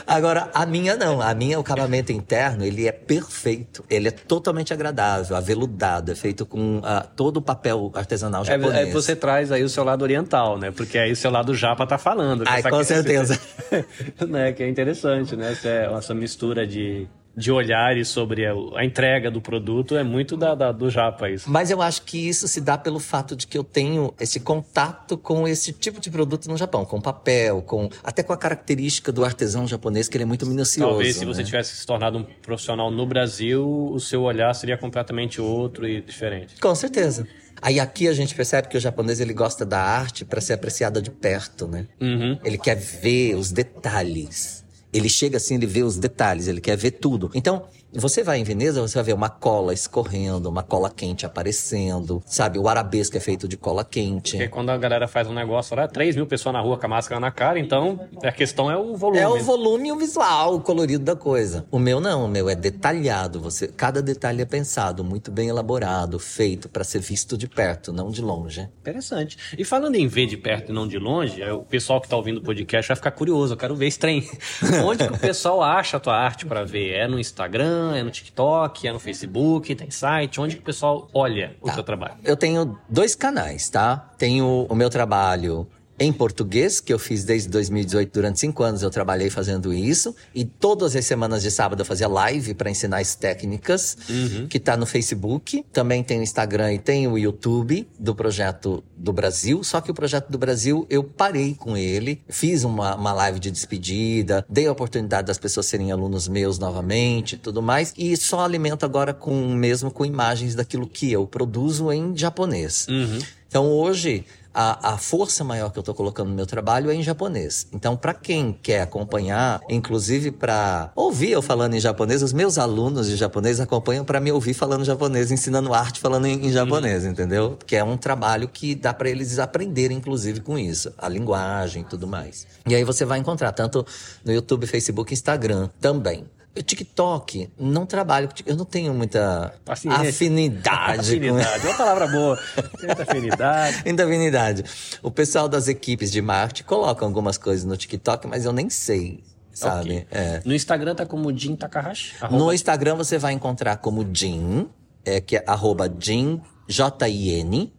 Agora, 0.07 0.49
a 0.55 0.65
minha 0.65 0.97
não. 0.97 1.21
A 1.21 1.35
minha, 1.35 1.59
o 1.59 1.61
acabamento 1.61 2.13
interno, 2.13 2.65
ele 2.65 2.87
é 2.87 2.93
perfeito. 2.93 3.85
Ele 3.91 4.09
é 4.09 4.11
totalmente 4.11 4.73
agradável, 4.73 5.37
aveludado. 5.37 6.13
É 6.13 6.15
feito 6.15 6.47
com 6.47 6.79
uh, 6.79 6.83
todo 7.17 7.39
o 7.39 7.43
papel 7.43 7.91
artesanal 7.95 8.45
japonês. 8.45 8.75
É, 8.75 8.89
é, 8.89 8.93
você 8.93 9.17
traz 9.17 9.51
aí 9.51 9.63
o 9.63 9.69
seu 9.69 9.85
lado 9.85 10.03
oriental, 10.03 10.59
né? 10.59 10.71
Porque 10.71 10.99
aí 10.99 11.13
o 11.13 11.17
seu 11.17 11.31
lado 11.31 11.55
japa 11.55 11.87
tá 11.87 11.99
falando. 11.99 12.45
Ai, 12.47 12.63
com 12.63 12.85
certeza. 12.85 13.39
né? 14.29 14.53
Que 14.53 14.63
é 14.63 14.69
interessante, 14.69 15.35
né? 15.37 15.53
Essa, 15.53 15.69
essa 15.69 16.15
mistura 16.15 16.67
de 16.67 17.09
de 17.37 17.51
olhares 17.53 18.09
sobre 18.09 18.47
a, 18.47 18.53
a, 18.77 18.85
entrega 18.85 19.31
do 19.31 19.41
produto 19.41 19.97
é 19.97 20.03
muito 20.03 20.37
da, 20.37 20.55
da, 20.55 20.73
do 20.73 20.91
japa 20.91 21.31
isso. 21.31 21.51
Mas 21.51 21.71
eu 21.71 21.81
acho 21.81 22.03
que 22.03 22.29
isso 22.29 22.49
se 22.49 22.61
dá 22.61 22.77
pelo 22.77 22.99
fato 22.99 23.37
de 23.37 23.47
que 23.47 23.57
eu 23.57 23.65
tenho 23.65 24.13
esse 24.21 24.41
contato 24.41 25.17
com 25.17 25.47
esse 25.47 25.73
tipo 25.73 26.01
de 26.01 26.11
produto 26.11 26.49
no 26.49 26.57
Japão, 26.57 26.85
com 26.85 27.01
papel, 27.01 27.63
com 27.63 27.89
até 28.03 28.23
com 28.23 28.33
a 28.33 28.37
característica 28.37 29.13
do 29.13 29.25
artesão 29.25 29.67
japonês 29.67 30.09
que 30.09 30.17
ele 30.17 30.25
é 30.25 30.27
muito 30.27 30.47
minucioso. 30.47 30.91
Talvez 30.91 31.17
se 31.17 31.25
né? 31.25 31.33
você 31.33 31.45
tivesse 31.45 31.77
se 31.77 31.87
tornado 31.87 32.19
um 32.19 32.25
profissional 32.43 32.91
no 32.91 33.07
Brasil, 33.07 33.91
o 33.93 34.01
seu 34.01 34.23
olhar 34.23 34.53
seria 34.55 34.77
completamente 34.77 35.41
outro 35.41 35.87
e 35.87 36.01
diferente. 36.01 36.57
Com 36.61 36.75
certeza. 36.75 37.27
Aí 37.63 37.79
aqui 37.79 38.09
a 38.09 38.13
gente 38.13 38.35
percebe 38.35 38.69
que 38.69 38.77
o 38.77 38.81
japonês 38.81 39.21
ele 39.21 39.35
gosta 39.35 39.67
da 39.67 39.81
arte 39.81 40.25
para 40.25 40.41
ser 40.41 40.55
apreciada 40.55 41.01
de 41.03 41.11
perto, 41.11 41.69
né? 41.69 41.87
Uhum. 42.01 42.39
Ele 42.43 42.57
quer 42.57 42.77
ver 42.77 43.35
os 43.35 43.53
detalhes. 43.53 44.65
Ele 44.93 45.09
chega 45.09 45.37
assim, 45.37 45.55
ele 45.55 45.67
vê 45.67 45.83
os 45.83 45.97
detalhes, 45.97 46.49
ele 46.49 46.61
quer 46.61 46.77
ver 46.77 46.93
tudo. 46.93 47.31
Então, 47.35 47.65
você 47.93 48.23
vai 48.23 48.39
em 48.39 48.45
Veneza, 48.45 48.81
você 48.81 48.95
vai 48.95 49.05
ver 49.05 49.15
uma 49.15 49.29
cola 49.29 49.73
escorrendo, 49.73 50.49
uma 50.49 50.63
cola 50.63 50.91
quente 50.91 51.27
aparecendo, 51.27 52.23
sabe? 52.25 52.59
O 52.59 52.69
arabesco 52.69 53.17
é 53.17 53.21
feito 53.21 53.49
de 53.49 53.57
cola 53.57 53.85
quente. 53.85 54.33
Porque 54.37 54.49
quando 54.49 54.71
a 54.71 54.79
galera 54.79 55.09
faz 55.09 55.27
um 55.29 55.35
negócio 55.35 55.75
lá, 55.77 55.89
3 55.89 56.17
mil 56.17 56.27
pessoas 56.27 56.53
na 56.53 56.61
rua 56.61 56.79
com 56.79 56.87
a 56.87 56.89
máscara 56.89 57.21
na 57.21 57.31
cara, 57.31 57.59
então 57.59 58.01
a 58.23 58.33
questão 58.33 58.71
é 58.71 58.77
o 58.77 58.97
volume. 58.97 59.19
É 59.19 59.29
o 59.29 59.39
volume 59.41 59.89
e 59.89 59.93
o 59.93 59.97
visual, 59.97 60.57
o 60.57 60.61
colorido 60.61 61.05
da 61.05 61.17
coisa. 61.17 61.67
O 61.71 61.79
meu 61.79 62.01
não, 62.01 62.25
o 62.25 62.29
meu 62.29 62.49
é 62.49 62.55
detalhado. 62.55 63.41
Você, 63.41 63.69
cada 63.69 64.01
detalhe 64.01 64.43
é 64.43 64.47
pensado, 64.47 65.03
muito 65.03 65.31
bem 65.31 65.49
elaborado, 65.49 66.19
feito 66.19 66.69
para 66.69 66.85
ser 66.85 67.01
visto 67.01 67.37
de 67.37 67.49
perto, 67.49 67.93
não 67.93 68.11
de 68.11 68.23
longe. 68.23 68.69
Interessante. 68.81 69.37
E 69.59 69.65
falando 69.65 69.97
em 69.97 70.07
ver 70.07 70.27
de 70.27 70.37
perto 70.37 70.71
e 70.71 70.75
não 70.75 70.87
de 70.87 70.99
longe, 70.99 71.43
é, 71.43 71.53
o 71.53 71.63
pessoal 71.63 72.01
que 72.01 72.09
tá 72.09 72.17
ouvindo 72.17 72.39
o 72.39 72.43
podcast 72.43 72.89
vai 72.89 72.97
ficar 72.97 73.11
curioso. 73.11 73.55
Eu 73.55 73.57
quero 73.57 73.75
ver 73.75 73.87
esse 73.87 73.99
trem. 73.99 74.29
Onde 74.85 75.07
que 75.07 75.13
o 75.13 75.19
pessoal 75.19 75.63
acha 75.63 75.97
a 75.97 76.01
tua 76.01 76.17
arte 76.17 76.47
para 76.47 76.65
ver? 76.65 76.93
É 76.93 77.09
no 77.09 77.19
Instagram? 77.19 77.80
É 77.95 78.03
no 78.03 78.11
TikTok, 78.11 78.87
é 78.87 78.93
no 78.93 78.99
Facebook, 78.99 79.75
tem 79.75 79.91
site, 79.91 80.41
onde 80.41 80.57
que 80.57 80.63
o 80.63 80.65
pessoal 80.65 81.09
olha 81.15 81.57
o 81.61 81.67
tá. 81.67 81.75
seu 81.75 81.83
trabalho? 81.83 82.15
Eu 82.23 82.37
tenho 82.37 82.79
dois 82.89 83.15
canais, 83.15 83.69
tá? 83.69 84.11
Tenho 84.19 84.67
o 84.69 84.75
meu 84.75 84.91
trabalho 84.91 85.67
em 86.01 86.11
português, 86.11 86.81
que 86.81 86.91
eu 86.91 86.99
fiz 86.99 87.25
desde 87.25 87.51
2018, 87.51 88.11
durante 88.11 88.41
cinco 88.41 88.63
anos 88.63 88.81
eu 88.81 88.89
trabalhei 88.89 89.29
fazendo 89.29 89.71
isso. 89.71 90.17
E 90.35 90.47
todas 90.47 90.97
as 90.97 91.05
semanas 91.05 91.43
de 91.43 91.51
sábado 91.51 91.83
eu 91.83 91.85
fazia 91.85 92.09
live 92.09 92.55
para 92.55 92.71
ensinar 92.71 93.01
as 93.01 93.15
técnicas, 93.15 93.99
uhum. 94.09 94.49
que 94.49 94.59
tá 94.59 94.79
no 94.79 94.87
Facebook. 94.87 95.63
Também 95.71 96.03
tem 96.03 96.19
o 96.19 96.23
Instagram 96.23 96.73
e 96.73 96.79
tem 96.79 97.07
o 97.07 97.19
YouTube 97.19 97.87
do 97.99 98.15
Projeto 98.15 98.83
do 98.97 99.13
Brasil. 99.13 99.63
Só 99.63 99.83
que 99.83 99.91
o 99.91 99.95
Projeto 99.95 100.31
do 100.31 100.39
Brasil 100.39 100.87
eu 100.89 101.05
parei 101.05 101.55
com 101.55 101.77
ele, 101.77 102.23
fiz 102.31 102.65
uma, 102.65 102.95
uma 102.95 103.13
live 103.13 103.39
de 103.39 103.51
despedida, 103.51 104.43
dei 104.49 104.67
a 104.67 104.73
oportunidade 104.73 105.27
das 105.27 105.37
pessoas 105.37 105.67
serem 105.67 105.93
alunos 105.93 106.29
meus 106.29 106.59
novamente 106.59 107.37
tudo 107.37 107.61
mais. 107.61 107.93
E 107.99 108.17
só 108.17 108.41
alimento 108.41 108.87
agora 108.87 109.13
com 109.13 109.35
mesmo 109.55 109.91
com 109.91 110.07
imagens 110.07 110.55
daquilo 110.55 110.87
que 110.87 111.13
eu 111.13 111.27
produzo 111.27 111.93
em 111.93 112.17
japonês. 112.17 112.87
Uhum. 112.89 113.19
Então 113.47 113.67
hoje 113.67 114.25
a, 114.53 114.95
a 114.95 114.99
força 114.99 115.45
maior 115.45 115.71
que 115.71 115.79
eu 115.79 115.83
estou 115.83 115.95
colocando 115.95 116.29
no 116.29 116.35
meu 116.35 116.47
trabalho 116.47 116.91
é 116.91 116.95
em 116.95 117.03
japonês. 117.03 117.67
Então, 117.73 117.97
para 117.97 118.13
quem 118.15 118.53
quer 118.53 118.83
acompanhar, 118.83 119.61
inclusive 119.69 120.31
para 120.31 120.91
ouvir 120.95 121.31
eu 121.31 121.43
falando 121.43 121.75
em 121.75 121.81
japonês, 121.81 122.23
os 122.23 122.33
meus 122.33 122.59
alunos 122.59 123.07
de 123.09 123.17
japonês 123.17 123.61
acompanham 123.61 124.05
para 124.05 124.21
me 124.21 124.33
ouvir 124.33 124.55
falando 124.55 124.85
japonês, 124.85 125.31
ensinando 125.31 125.73
arte 125.73 126.01
falando 126.01 126.27
em, 126.27 126.47
em 126.47 126.53
japonês, 126.53 127.05
uhum. 127.05 127.11
entendeu? 127.11 127.59
Que 127.67 127.77
é 127.77 127.85
um 127.85 127.97
trabalho 127.97 128.49
que 128.49 128.75
dá 128.75 128.93
para 128.93 129.09
eles 129.09 129.39
aprenderem, 129.39 129.97
inclusive, 129.97 130.41
com 130.41 130.59
isso, 130.59 130.93
a 130.99 131.09
linguagem 131.09 131.83
e 131.83 131.85
tudo 131.85 132.07
mais. 132.07 132.47
E 132.67 132.75
aí 132.75 132.85
você 132.85 133.05
vai 133.05 133.19
encontrar 133.19 133.53
tanto 133.53 133.87
no 134.25 134.33
YouTube, 134.33 134.67
Facebook, 134.67 135.13
Instagram 135.13 135.69
também. 135.81 136.25
O 136.57 136.63
TikTok, 136.63 137.49
não 137.59 137.87
trabalho. 137.87 138.29
Eu 138.45 138.57
não 138.57 138.65
tenho 138.65 138.93
muita 138.93 139.55
Paciência. 139.65 140.11
afinidade. 140.11 141.01
afinidade. 141.01 141.61
Com... 141.61 141.69
É 141.69 141.71
uma 141.71 141.77
palavra 141.77 142.07
boa. 142.09 142.39
Muita 142.83 143.03
afinidade. 143.05 143.83
Muita 143.87 144.05
afinidade. 144.05 144.65
O 145.01 145.13
pessoal 145.13 145.49
das 145.49 145.69
equipes 145.69 146.11
de 146.11 146.21
marketing 146.21 146.65
colocam 146.65 147.07
algumas 147.07 147.39
coisas 147.39 147.65
no 147.65 147.77
TikTok, 147.77 148.27
mas 148.27 148.45
eu 148.45 148.53
nem 148.53 148.69
sei. 148.69 149.23
Sabe? 149.53 149.99
Okay. 149.99 150.07
É. 150.11 150.43
No 150.45 150.53
Instagram 150.53 150.95
tá 150.95 151.07
como 151.07 151.37
Jin 151.37 151.55
Takahashi? 151.55 152.15
No 152.31 152.53
Instagram 152.53 152.97
você 152.97 153.17
vai 153.17 153.33
encontrar 153.33 153.77
como 153.77 154.07
Jin, 154.13 154.69
é, 155.05 155.21
que 155.21 155.37
é 155.37 155.45
arroba 155.47 155.93
Jin, 156.01 156.41
J-I-N. 156.67 157.73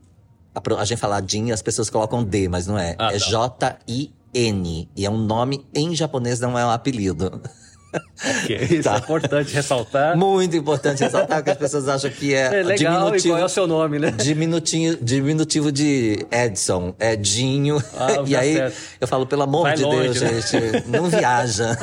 A, 0.56 0.82
a 0.82 0.86
gente 0.86 1.00
fala 1.00 1.22
Jin, 1.26 1.52
as 1.52 1.62
pessoas 1.62 1.90
colocam 1.90 2.24
D, 2.24 2.48
mas 2.48 2.68
não 2.68 2.78
é. 2.78 2.96
Ah, 2.98 3.14
é 3.14 3.20
tá. 3.20 3.26
J-I-N. 3.26 4.90
E 4.96 5.06
é 5.06 5.10
um 5.10 5.18
nome 5.18 5.66
em 5.74 5.94
japonês, 5.94 6.40
não 6.40 6.58
é 6.58 6.66
um 6.66 6.70
apelido. 6.70 7.42
Okay, 8.44 8.58
isso 8.80 8.84
tá. 8.84 8.96
é 8.96 8.98
importante 9.00 9.54
ressaltar. 9.54 10.18
Muito 10.18 10.56
importante 10.56 11.04
ressaltar, 11.04 11.38
porque 11.38 11.52
as 11.52 11.58
pessoas 11.58 11.88
acham 11.88 12.10
que 12.10 12.34
é, 12.34 12.60
é 12.60 12.64
legal, 12.64 12.78
diminutivo. 12.78 13.34
Qual 13.34 13.42
é 13.42 13.46
o 13.46 13.50
seu 13.50 13.68
nome, 13.68 14.00
né? 14.00 14.12
Diminutinho, 14.12 14.98
diminutivo 15.02 15.72
de 15.72 16.26
Edson, 16.32 16.96
Edinho. 17.00 17.84
Ah, 17.98 18.24
e 18.26 18.36
aí 18.36 18.54
certo. 18.56 18.78
eu 19.02 19.08
falo, 19.08 19.26
pelo 19.26 19.44
amor 19.44 19.64
Vai 19.64 19.76
de 19.76 19.84
longe, 19.84 20.20
Deus, 20.20 20.22
né? 20.22 20.42
gente, 20.42 20.88
não 20.88 21.10
viaja. 21.10 21.78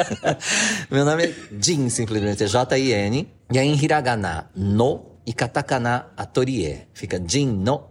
Meu 0.90 1.04
nome 1.04 1.24
é 1.24 1.34
Jin, 1.60 1.88
simplesmente, 1.88 2.44
é 2.44 2.46
J-I-N. 2.46 3.28
E 3.52 3.58
aí 3.58 3.68
em 3.68 3.76
hiragana, 3.76 4.50
no 4.54 5.12
e 5.24 5.32
katakana, 5.32 6.06
atelier. 6.16 6.88
Fica 6.92 7.22
Jin 7.24 7.46
no 7.46 7.84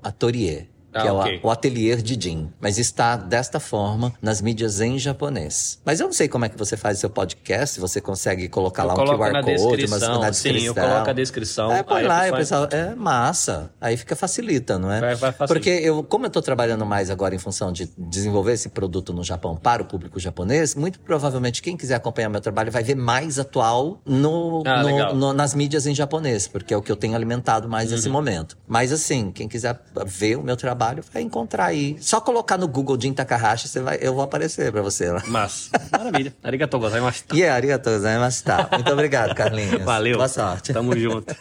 atelier 0.92 0.92
que 0.92 0.98
ah, 0.98 1.06
é 1.06 1.12
okay. 1.12 1.40
o, 1.44 1.50
ateliê 1.50 1.96
de 1.96 2.22
Jin. 2.22 2.52
Mas 2.60 2.78
está 2.78 3.16
desta 3.16 3.60
forma 3.60 4.14
nas 4.22 4.42
mídias 4.42 4.82
em 4.82 5.00
japonês. 5.00 5.80
Mas 5.86 6.00
eu 6.00 6.08
não 6.08 6.14
sei 6.14 6.28
como 6.28 6.46
é 6.46 6.50
que 6.50 6.58
você 6.58 6.76
faz 6.76 7.00
seu 7.00 7.10
podcast, 7.10 7.76
se 7.76 7.80
você 7.80 8.02
consegue 8.02 8.48
colocar 8.50 8.84
eu 8.84 8.88
lá 8.90 8.94
um 8.94 9.18
QR 9.18 9.32
na 9.32 9.44
Code, 9.44 9.88
mas 9.88 10.02
na 10.02 10.30
descrição. 10.30 10.60
Sim, 10.60 10.66
eu 10.66 10.76
coloco 10.76 11.10
a 11.10 11.14
descrição. 11.14 11.72
É, 11.72 11.84
põe 11.84 12.04
lá, 12.04 12.30
o 12.30 12.36
pessoal, 12.36 12.68
é 12.72 12.94
massa. 12.96 13.72
Aí 13.80 13.96
fica 13.96 14.16
facilita, 14.16 14.78
não 14.78 14.92
é? 14.92 15.16
Vai, 15.16 15.16
vai 15.16 15.48
Porque 15.48 15.70
eu, 15.70 16.04
como 16.04 16.26
eu 16.26 16.28
estou 16.28 16.42
trabalhando 16.42 16.86
mais 16.86 17.10
agora 17.10 17.34
em 17.34 17.40
função 17.40 17.72
de 17.72 17.90
desenvolver 17.98 18.54
esse 18.54 18.70
produto 18.70 19.14
no 19.14 19.24
Japão 19.24 19.56
para 19.56 19.82
o 19.82 19.86
público 19.86 20.20
japonês, 20.20 20.76
muito 20.76 21.00
provavelmente 21.00 21.62
quem 21.62 21.78
quiser 21.78 21.96
acompanhar 21.96 22.30
meu 22.30 22.42
trabalho 22.42 22.72
vai 22.72 22.84
ver 22.84 22.96
mais 22.96 23.40
atual 23.40 24.02
no, 24.06 24.64
ah, 24.66 24.84
no, 24.84 25.14
no 25.16 25.34
nas 25.34 25.54
mídias 25.54 25.86
em 25.86 25.96
japonês, 25.96 26.48
porque 26.48 26.74
é 26.74 26.78
o 26.78 26.82
que 26.82 26.92
eu 26.92 26.96
tenho 26.96 27.16
alimentado 27.16 27.68
mais 27.70 27.90
uhum. 27.90 27.96
nesse 27.96 28.10
momento. 28.10 28.58
Mas 28.68 28.92
assim, 28.92 29.32
quem 29.32 29.48
quiser 29.48 29.80
ver 30.06 30.38
o 30.38 30.44
meu 30.44 30.56
trabalho 30.56 30.81
trabalho, 30.82 31.04
vai 31.14 31.22
encontrar 31.22 31.66
aí. 31.66 31.96
Só 32.00 32.20
colocar 32.20 32.58
no 32.58 32.68
Google 32.68 33.00
Jin 33.00 33.14
Takahashi, 33.14 33.68
você 33.68 33.80
vai, 33.80 34.00
eu 34.02 34.14
vou 34.14 34.24
aparecer 34.24 34.72
pra 34.72 34.82
você 34.82 35.12
lá. 35.12 35.22
Mas, 35.28 35.70
maravilha. 35.92 36.34
Arigatou 36.44 36.80
gozaimashita. 36.80 37.36
Yeah, 37.36 37.56
arigatou 37.56 37.94
gozaimashita. 37.94 38.70
Muito 38.74 38.92
obrigado, 38.92 39.36
Carlinhos. 39.36 39.84
Valeu. 39.84 40.18
Boa 40.18 40.28
sorte. 40.28 40.74
Tamo 40.74 40.98
junto. 40.98 41.36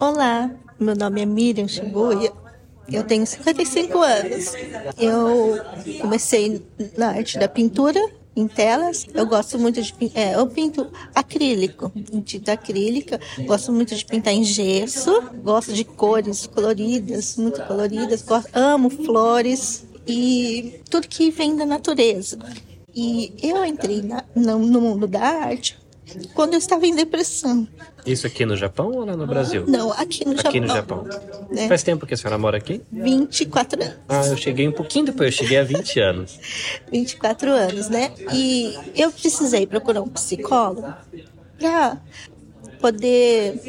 Olá, 0.00 0.50
meu 0.80 0.96
nome 0.96 1.22
é 1.22 1.26
Miriam 1.26 1.68
Shibuya. 1.68 2.32
Eu 2.90 3.04
tenho 3.04 3.26
55 3.26 3.98
anos. 3.98 4.54
Eu 4.98 5.60
comecei 6.00 6.64
na 6.96 7.08
arte 7.08 7.38
da 7.38 7.46
pintura 7.46 8.00
em 8.38 8.46
telas. 8.46 9.06
Eu 9.12 9.26
gosto 9.26 9.58
muito 9.58 9.82
de 9.82 9.94
é, 10.14 10.34
eu 10.34 10.46
pinto 10.46 10.86
acrílico, 11.14 11.90
em 12.12 12.20
tinta 12.20 12.52
acrílica. 12.52 13.20
Gosto 13.40 13.72
muito 13.72 13.94
de 13.94 14.04
pintar 14.04 14.32
em 14.32 14.44
gesso. 14.44 15.22
Gosto 15.42 15.72
de 15.72 15.84
cores 15.84 16.46
coloridas, 16.46 17.36
muito 17.36 17.62
coloridas. 17.64 18.22
Gosto, 18.22 18.50
amo 18.54 18.90
flores 18.90 19.84
e 20.06 20.80
tudo 20.88 21.08
que 21.08 21.30
vem 21.30 21.56
da 21.56 21.66
natureza. 21.66 22.38
E 22.94 23.32
eu 23.42 23.64
entrei 23.64 24.02
na, 24.02 24.24
no, 24.34 24.58
no 24.58 24.80
mundo 24.80 25.06
da 25.06 25.20
arte 25.20 25.78
quando 26.34 26.54
eu 26.54 26.58
estava 26.58 26.86
em 26.86 26.94
depressão. 26.94 27.66
Isso 28.06 28.26
aqui 28.26 28.46
no 28.46 28.56
Japão 28.56 28.90
ou 28.90 29.04
lá 29.04 29.16
no 29.16 29.26
Brasil? 29.26 29.64
Não, 29.66 29.92
aqui 29.92 30.24
no 30.24 30.32
aqui 30.32 30.66
Japão. 30.66 31.04
no 31.04 31.12
Japão. 31.12 31.48
É. 31.56 31.68
Faz 31.68 31.82
tempo 31.82 32.06
que 32.06 32.14
a 32.14 32.16
senhora 32.16 32.38
mora 32.38 32.56
aqui? 32.56 32.80
24 32.90 33.82
anos. 33.82 33.96
Ah, 34.08 34.26
eu 34.26 34.36
cheguei 34.36 34.66
um 34.66 34.72
pouquinho 34.72 35.06
depois, 35.06 35.34
eu 35.34 35.38
cheguei 35.44 35.58
há 35.58 35.64
20 35.64 36.00
anos. 36.00 36.38
24 36.90 37.50
anos, 37.50 37.88
né? 37.88 38.12
E 38.32 38.74
eu 38.94 39.10
precisei 39.12 39.66
procurar 39.66 40.02
um 40.02 40.08
psicólogo 40.08 40.92
para 41.58 41.98
poder 42.80 43.60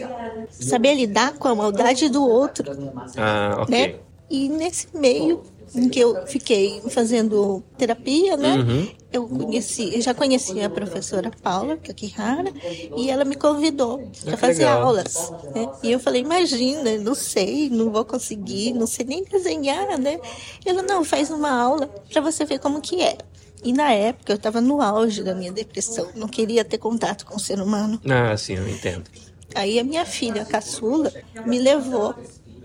saber 0.52 0.96
lidar 0.96 1.34
com 1.34 1.48
a 1.48 1.56
maldade 1.56 2.10
do 2.10 2.24
outro. 2.24 2.72
Ah, 3.18 3.58
ok. 3.62 3.76
Né? 3.76 3.96
E 4.30 4.48
nesse 4.48 4.88
meio 4.96 5.42
em 5.76 5.90
que 5.90 6.00
eu 6.00 6.26
fiquei 6.28 6.82
fazendo 6.90 7.64
terapia, 7.78 8.36
né? 8.38 8.56
Uhum. 8.56 8.88
eu 9.12 9.28
conheci, 9.28 9.96
eu 9.96 10.02
já 10.02 10.14
conhecia 10.14 10.68
a 10.68 10.70
professora 10.70 11.32
Paula 11.42 11.78
Kakihara 11.78 12.52
e 12.96 13.10
ela 13.10 13.26
me 13.26 13.36
convidou 13.36 14.10
para 14.24 14.38
fazer 14.38 14.66
legal. 14.66 14.88
aulas. 14.88 15.32
Né? 15.56 15.68
E 15.84 15.92
eu 15.92 16.00
falei, 16.00 16.22
imagina, 16.22 16.98
não 16.98 17.16
sei, 17.16 17.70
não 17.70 17.92
vou 17.92 18.06
conseguir, 18.06 18.74
não 18.74 18.88
sei 18.88 19.06
nem 19.06 19.24
desenhar, 19.24 19.98
né? 19.98 20.20
Ela, 20.66 20.82
não, 20.82 21.04
faz 21.04 21.30
uma 21.32 21.52
aula 21.52 21.88
para 22.12 22.22
você 22.22 22.46
ver 22.46 22.60
como 22.60 22.82
que 22.82 23.02
é. 23.02 23.18
E 23.64 23.74
na 23.74 23.92
época 23.92 24.32
eu 24.32 24.38
estava 24.38 24.62
no 24.62 24.82
auge 24.82 25.22
da 25.24 25.36
minha 25.36 25.52
depressão, 25.52 26.08
não 26.16 26.28
queria 26.28 26.64
ter 26.64 26.78
contato 26.78 27.26
com 27.26 27.36
o 27.36 27.40
ser 27.40 27.60
humano. 27.60 28.00
Ah, 28.10 28.36
sim, 28.38 28.56
eu 28.56 28.68
entendo. 28.68 29.10
Aí 29.56 29.80
a 29.80 29.84
minha 29.84 30.06
filha, 30.06 30.44
a 30.44 30.46
caçula, 30.46 31.12
me 31.46 31.60
levou 31.60 32.16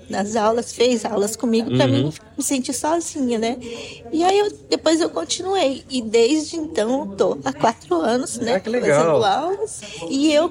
nas 0.08 0.36
aulas, 0.36 0.72
fez 0.72 1.04
aulas 1.04 1.36
comigo 1.36 1.70
para 1.76 1.86
mim 1.86 2.12
me 2.36 2.44
sentir 2.44 2.72
sozinha, 2.72 3.38
né? 3.38 3.56
E 4.12 4.22
aí 4.22 4.38
eu, 4.38 4.52
depois 4.68 5.00
eu 5.00 5.10
continuei. 5.10 5.84
E 5.88 6.02
desde 6.02 6.56
então 6.56 7.00
eu 7.00 7.16
tô 7.16 7.38
há 7.44 7.52
quatro 7.52 7.94
anos, 7.96 8.38
né? 8.38 8.54
Ah, 8.54 8.60
que 8.60 8.68
legal. 8.68 9.00
Fazendo 9.00 9.24
aulas. 9.24 9.80
E 10.08 10.32
eu 10.32 10.50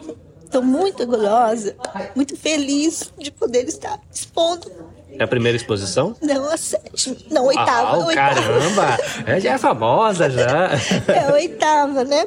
tô 0.52 0.62
muito 0.62 1.02
orgulhosa, 1.02 1.76
muito 2.16 2.38
feliz 2.38 3.12
de 3.18 3.32
poder 3.32 3.68
estar 3.68 4.00
expondo. 4.14 4.72
É 5.20 5.24
a 5.24 5.28
primeira 5.28 5.56
exposição? 5.56 6.16
Não, 6.22 6.50
a 6.50 6.58
sétima. 6.58 7.16
Não, 7.30 7.44
a 7.44 7.48
oitava. 7.48 7.90
A 7.90 8.06
oitava. 8.06 8.36
caramba! 8.36 8.98
É, 9.26 9.40
já 9.40 9.54
é 9.54 9.58
famosa 9.58 10.30
já. 10.30 10.72
É 11.08 11.30
a 11.30 11.34
oitava, 11.34 12.04
né? 12.04 12.26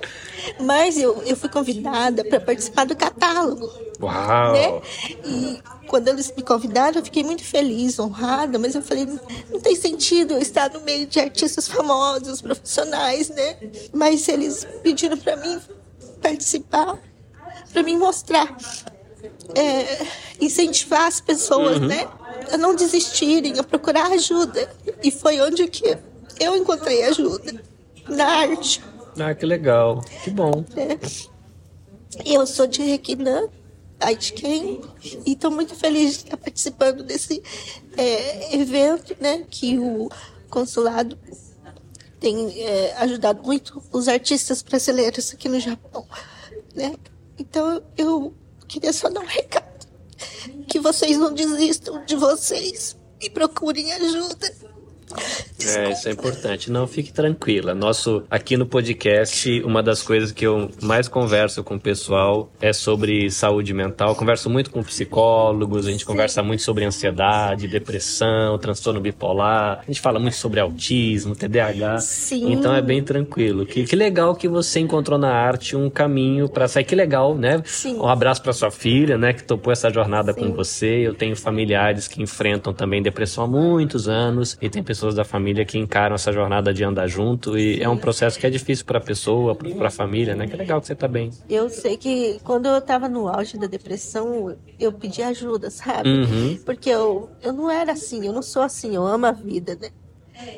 Mas 0.61 0.97
eu, 0.99 1.23
eu 1.25 1.37
fui 1.37 1.49
convidada 1.49 2.25
para 2.25 2.41
participar 2.41 2.87
do 2.87 2.97
catálogo. 2.97 3.71
Uau! 4.01 4.53
né? 4.53 4.81
E 5.25 5.61
quando 5.87 6.09
eles 6.09 6.33
me 6.37 6.43
convidaram, 6.43 6.99
eu 6.99 7.05
fiquei 7.05 7.23
muito 7.23 7.45
feliz, 7.45 7.99
honrada, 7.99 8.59
mas 8.59 8.75
eu 8.75 8.83
falei, 8.83 9.07
não 9.51 9.61
tem 9.61 9.75
sentido 9.75 10.35
eu 10.35 10.39
estar 10.39 10.71
no 10.71 10.81
meio 10.81 11.07
de 11.07 11.19
artistas 11.19 11.69
famosos, 11.69 12.41
profissionais, 12.41 13.29
né? 13.31 13.57
Mas 13.93 14.29
eles 14.29 14.67
pediram 14.83 15.17
para 15.17 15.37
mim 15.37 15.59
participar, 16.21 16.99
para 17.73 17.83
mim 17.83 17.97
mostrar, 17.97 18.57
é, 19.55 20.07
incentivar 20.41 21.07
as 21.07 21.21
pessoas, 21.21 21.81
né? 21.81 22.09
A 22.53 22.57
não 22.57 22.75
desistirem, 22.75 23.59
a 23.59 23.63
procurar 23.63 24.13
ajuda. 24.13 24.71
E 25.03 25.11
foi 25.11 25.41
onde 25.41 25.67
que 25.69 25.97
eu 26.39 26.57
encontrei 26.57 27.05
ajuda, 27.05 27.63
na 28.09 28.27
arte. 28.27 28.83
Ah, 29.19 29.35
que 29.35 29.47
legal. 29.47 30.03
Que 30.23 30.31
bom. 30.31 30.65
né? 30.75 30.99
Eu 32.25 32.47
sou 32.47 32.67
de 32.67 32.83
Requinã, 32.83 33.49
Aitken, 34.01 34.81
e 35.25 35.33
estou 35.33 35.51
muito 35.51 35.75
feliz 35.75 36.19
de 36.19 36.25
estar 36.25 36.37
participando 36.37 37.03
desse 37.03 37.43
é, 37.97 38.57
evento, 38.57 39.17
né? 39.21 39.45
Que 39.51 39.79
o 39.79 40.09
consulado 40.49 41.19
tem 42.21 42.61
é, 42.63 42.95
ajudado 42.99 43.43
muito 43.43 43.83
os 43.93 44.09
artistas 44.09 44.63
brasileiros 44.63 45.33
aqui 45.33 45.49
no 45.49 45.61
Japão, 45.61 46.07
né? 46.75 46.95
Então 47.39 47.83
eu 47.97 48.35
queria 48.69 48.93
só 48.93 49.09
dar 49.09 49.21
um 49.21 49.27
recado 49.27 49.87
que 50.69 50.79
vocês 50.79 51.17
não 51.19 51.33
desistam 51.33 52.05
de 52.05 52.17
vocês 52.17 52.97
e 53.21 53.31
procurem 53.31 53.93
ajuda. 53.93 54.76
É, 55.65 55.93
isso 55.93 56.09
é 56.09 56.13
importante. 56.13 56.71
Não, 56.71 56.87
fique 56.87 57.13
tranquila. 57.13 57.75
Nosso, 57.75 58.23
aqui 58.31 58.57
no 58.57 58.67
podcast, 58.67 59.63
uma 59.63 59.83
das 59.83 60.03
coisas 60.03 60.33
que 60.33 60.47
eu 60.47 60.71
mais 60.83 61.09
converso 61.09 61.65
com 61.65 61.77
o 61.77 61.81
pessoal 61.81 62.51
é 62.61 62.73
sobre 62.73 63.31
saúde 63.31 63.73
mental. 63.73 64.11
Eu 64.11 64.15
converso 64.15 64.51
muito 64.51 64.71
com 64.71 64.83
psicólogos, 64.83 65.87
a 65.87 65.91
gente 65.91 66.05
conversa 66.05 66.43
muito 66.43 66.63
sobre 66.63 66.85
ansiedade, 66.85 67.67
depressão, 67.69 68.59
transtorno 68.59 69.01
bipolar. 69.01 69.81
A 69.83 69.87
gente 69.87 70.01
fala 70.01 70.19
muito 70.19 70.37
sobre 70.37 70.61
autismo, 70.61 71.35
TDAH. 71.35 71.99
Sim. 71.99 72.53
Então 72.53 72.75
é 72.75 72.83
bem 72.83 73.03
tranquilo. 73.03 73.65
Que, 73.65 73.85
que 73.85 73.97
legal 73.97 74.35
que 74.35 74.49
você 74.49 74.81
encontrou 74.81 75.19
na 75.19 75.33
arte 75.33 75.75
um 75.75 75.89
caminho 75.89 76.49
para 76.49 76.69
sair. 76.69 76.85
Que 76.85 76.95
legal, 76.95 77.35
né? 77.35 77.63
Sim. 77.65 77.97
Um 77.97 78.09
abraço 78.09 78.43
para 78.43 78.53
sua 78.53 78.71
filha, 78.71 79.17
né, 79.17 79.33
que 79.33 79.43
topou 79.43 79.73
essa 79.73 79.91
jornada 79.91 80.35
com 80.35 80.53
você. 80.53 81.07
Eu 81.07 81.15
tenho 81.15 81.35
familiares 81.35 82.07
que 82.07 82.23
enfrentam 82.23 82.73
também 82.73 83.03
depressão 83.03 83.45
há 83.45 83.47
muitos 83.47 84.09
anos 84.09 84.57
e 84.61 84.69
tem 84.69 84.83
pessoas 84.83 84.96
da 85.15 85.25
família 85.25 85.65
que 85.65 85.79
encaram 85.79 86.15
essa 86.15 86.33
jornada 86.33 86.73
de 86.73 86.83
andar 86.85 87.07
junto 87.07 87.59
e 87.59 87.83
é 87.83 87.89
um 87.89 87.97
processo 87.97 88.39
que 88.39 88.47
é 88.47 88.51
difícil 88.51 88.85
para 88.85 88.99
a 88.99 89.01
pessoa, 89.01 89.55
para 89.55 89.89
a 89.89 89.91
família, 89.91 90.35
né? 90.35 90.47
Que 90.47 90.57
legal 90.57 90.81
que 90.81 90.87
você 90.87 90.95
tá 90.95 91.07
bem. 91.09 91.31
Eu 91.49 91.69
sei 91.69 91.97
que 91.97 92.39
quando 92.45 92.67
eu 92.67 92.79
estava 92.79 93.09
no 93.09 93.29
auge 93.29 93.59
da 93.59 93.67
depressão, 93.67 94.57
eu 94.79 94.93
pedi 94.93 95.23
ajuda, 95.23 95.71
sabe? 95.71 96.09
Uhum. 96.09 96.59
Porque 96.65 96.91
eu, 96.91 97.29
eu 97.43 97.53
não 97.53 97.71
era 97.71 97.93
assim, 97.93 98.27
eu 98.27 98.33
não 98.33 98.43
sou 98.43 98.63
assim, 98.63 98.95
eu 98.95 99.07
amo 99.07 99.27
a 99.27 99.33
vida, 99.33 99.77
né? 99.81 99.91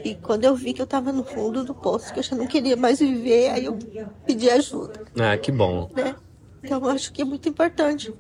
E 0.05 0.15
quando 0.17 0.45
eu 0.45 0.57
vi 0.57 0.73
que 0.73 0.81
eu 0.81 0.85
estava 0.85 1.13
no 1.13 1.23
fundo 1.23 1.65
do 1.65 1.73
poço, 1.73 2.13
que 2.13 2.19
eu 2.19 2.23
já 2.23 2.35
não 2.35 2.47
queria 2.49 2.77
mais 2.77 2.99
viver, 2.99 3.51
aí 3.51 3.65
eu 3.67 3.79
pedi 4.27 4.51
ajuda, 4.51 5.01
Ah, 5.19 5.37
que 5.37 5.53
bom. 5.53 5.89
né? 5.95 6.17
Então 6.63 6.81
eu 6.83 6.91
acho 6.91 7.13
que 7.13 7.23
é 7.23 7.25
muito 7.25 7.49
importante 7.49 8.13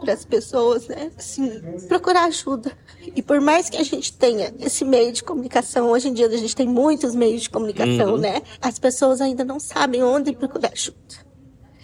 para 0.00 0.12
as 0.12 0.24
pessoas, 0.24 0.86
né? 0.88 1.10
Assim, 1.18 1.60
procurar 1.88 2.24
ajuda. 2.24 2.72
E 3.16 3.20
por 3.22 3.40
mais 3.40 3.68
que 3.68 3.76
a 3.76 3.82
gente 3.82 4.12
tenha 4.12 4.52
esse 4.60 4.84
meio 4.84 5.12
de 5.12 5.22
comunicação, 5.24 5.90
hoje 5.90 6.08
em 6.08 6.12
dia 6.12 6.26
a 6.26 6.36
gente 6.36 6.54
tem 6.54 6.68
muitos 6.68 7.14
meios 7.14 7.42
de 7.42 7.50
comunicação, 7.50 8.16
né? 8.16 8.42
As 8.60 8.78
pessoas 8.78 9.20
ainda 9.20 9.44
não 9.44 9.58
sabem 9.58 10.02
onde 10.02 10.32
procurar 10.32 10.70
ajuda. 10.72 11.30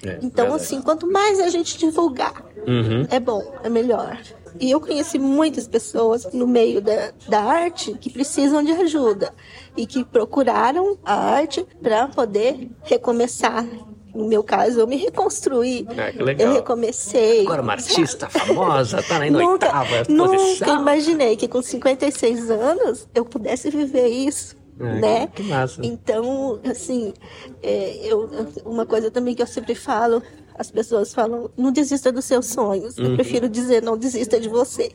É, 0.03 0.19
Então, 0.23 0.55
assim, 0.55 0.81
quanto 0.83 1.11
mais 1.11 1.41
a 1.41 1.49
gente 1.49 1.77
divulgar, 1.79 2.45
Uhum. 2.67 3.07
é 3.11 3.19
bom, 3.19 3.43
é 3.65 3.69
melhor. 3.69 4.21
E 4.61 4.71
eu 4.71 4.81
conheci 4.81 5.19
muitas 5.19 5.67
pessoas 5.69 6.33
no 6.33 6.47
meio 6.47 6.81
da, 6.81 7.13
da 7.29 7.43
arte 7.43 7.93
que 7.95 8.09
precisam 8.11 8.63
de 8.63 8.73
ajuda 8.73 9.35
e 9.77 9.87
que 9.87 10.05
procuraram 10.05 10.97
a 11.05 11.15
arte 11.15 11.67
para 11.83 12.09
poder 12.09 12.71
recomeçar. 12.83 13.67
No 14.17 14.27
meu 14.27 14.43
caso, 14.43 14.81
eu 14.81 14.87
me 14.87 14.97
reconstruí. 14.97 15.87
Ah, 15.97 16.11
que 16.11 16.23
legal. 16.23 16.49
Eu 16.49 16.55
recomecei. 16.55 17.43
Agora 17.43 17.63
uma 17.63 17.73
artista 17.75 18.29
famosa, 18.31 19.03
tá 19.03 19.19
na 19.19 19.31
Nunca, 19.31 19.67
oitava 19.67 20.05
nunca 20.09 20.37
posição. 20.37 20.81
imaginei 20.81 21.37
que 21.37 21.47
com 21.47 21.61
56 21.63 22.51
anos 22.51 23.07
eu 23.15 23.25
pudesse 23.25 23.71
viver 23.71 24.09
isso. 24.09 24.57
É, 24.79 25.01
né? 25.01 25.27
que 25.29 25.43
massa. 25.43 25.81
Então, 25.83 26.61
assim, 26.71 27.15
é, 27.63 27.97
eu, 28.03 28.29
uma 28.65 28.85
coisa 28.85 29.11
também 29.11 29.35
que 29.35 29.41
eu 29.43 29.47
sempre 29.47 29.75
falo, 29.75 30.23
as 30.55 30.71
pessoas 30.71 31.15
falam, 31.15 31.51
não 31.57 31.73
desista 31.73 32.13
dos 32.13 32.27
seus 32.27 32.47
sonhos. 32.47 32.99
Uhum. 32.99 33.07
Eu 33.07 33.15
prefiro 33.15 33.49
dizer, 33.49 33.83
não 33.83 33.97
desista 33.97 34.39
de 34.39 34.49
você, 34.49 34.91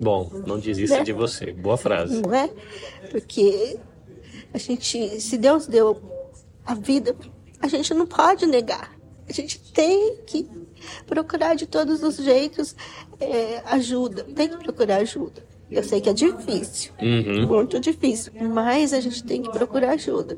Bom, 0.00 0.30
não 0.46 0.58
desista 0.58 0.96
Né? 0.98 1.04
de 1.04 1.12
você. 1.12 1.52
Boa 1.52 1.76
frase. 1.76 2.22
não 2.22 2.34
é? 2.34 2.48
Porque 3.10 3.78
a 4.54 4.56
gente, 4.56 5.20
se 5.20 5.36
Deus 5.36 5.66
deu 5.66 6.00
a 6.64 6.74
vida, 6.74 7.14
a 7.60 7.68
gente 7.68 7.92
não 7.94 8.06
pode 8.06 8.46
negar. 8.46 8.92
A 9.28 9.32
gente 9.32 9.60
tem 9.72 10.16
que 10.26 10.48
procurar 11.06 11.54
de 11.54 11.66
todos 11.66 12.02
os 12.02 12.16
jeitos 12.16 12.74
é, 13.20 13.62
ajuda. 13.66 14.24
Tem 14.24 14.48
que 14.48 14.56
procurar 14.56 14.96
ajuda. 14.96 15.44
Eu 15.70 15.84
sei 15.84 16.00
que 16.00 16.08
é 16.08 16.12
difícil, 16.12 16.92
Uhum. 17.00 17.46
muito 17.46 17.78
difícil, 17.78 18.32
mas 18.52 18.92
a 18.92 18.98
gente 19.00 19.22
tem 19.22 19.40
que 19.40 19.50
procurar 19.50 19.90
ajuda. 19.92 20.36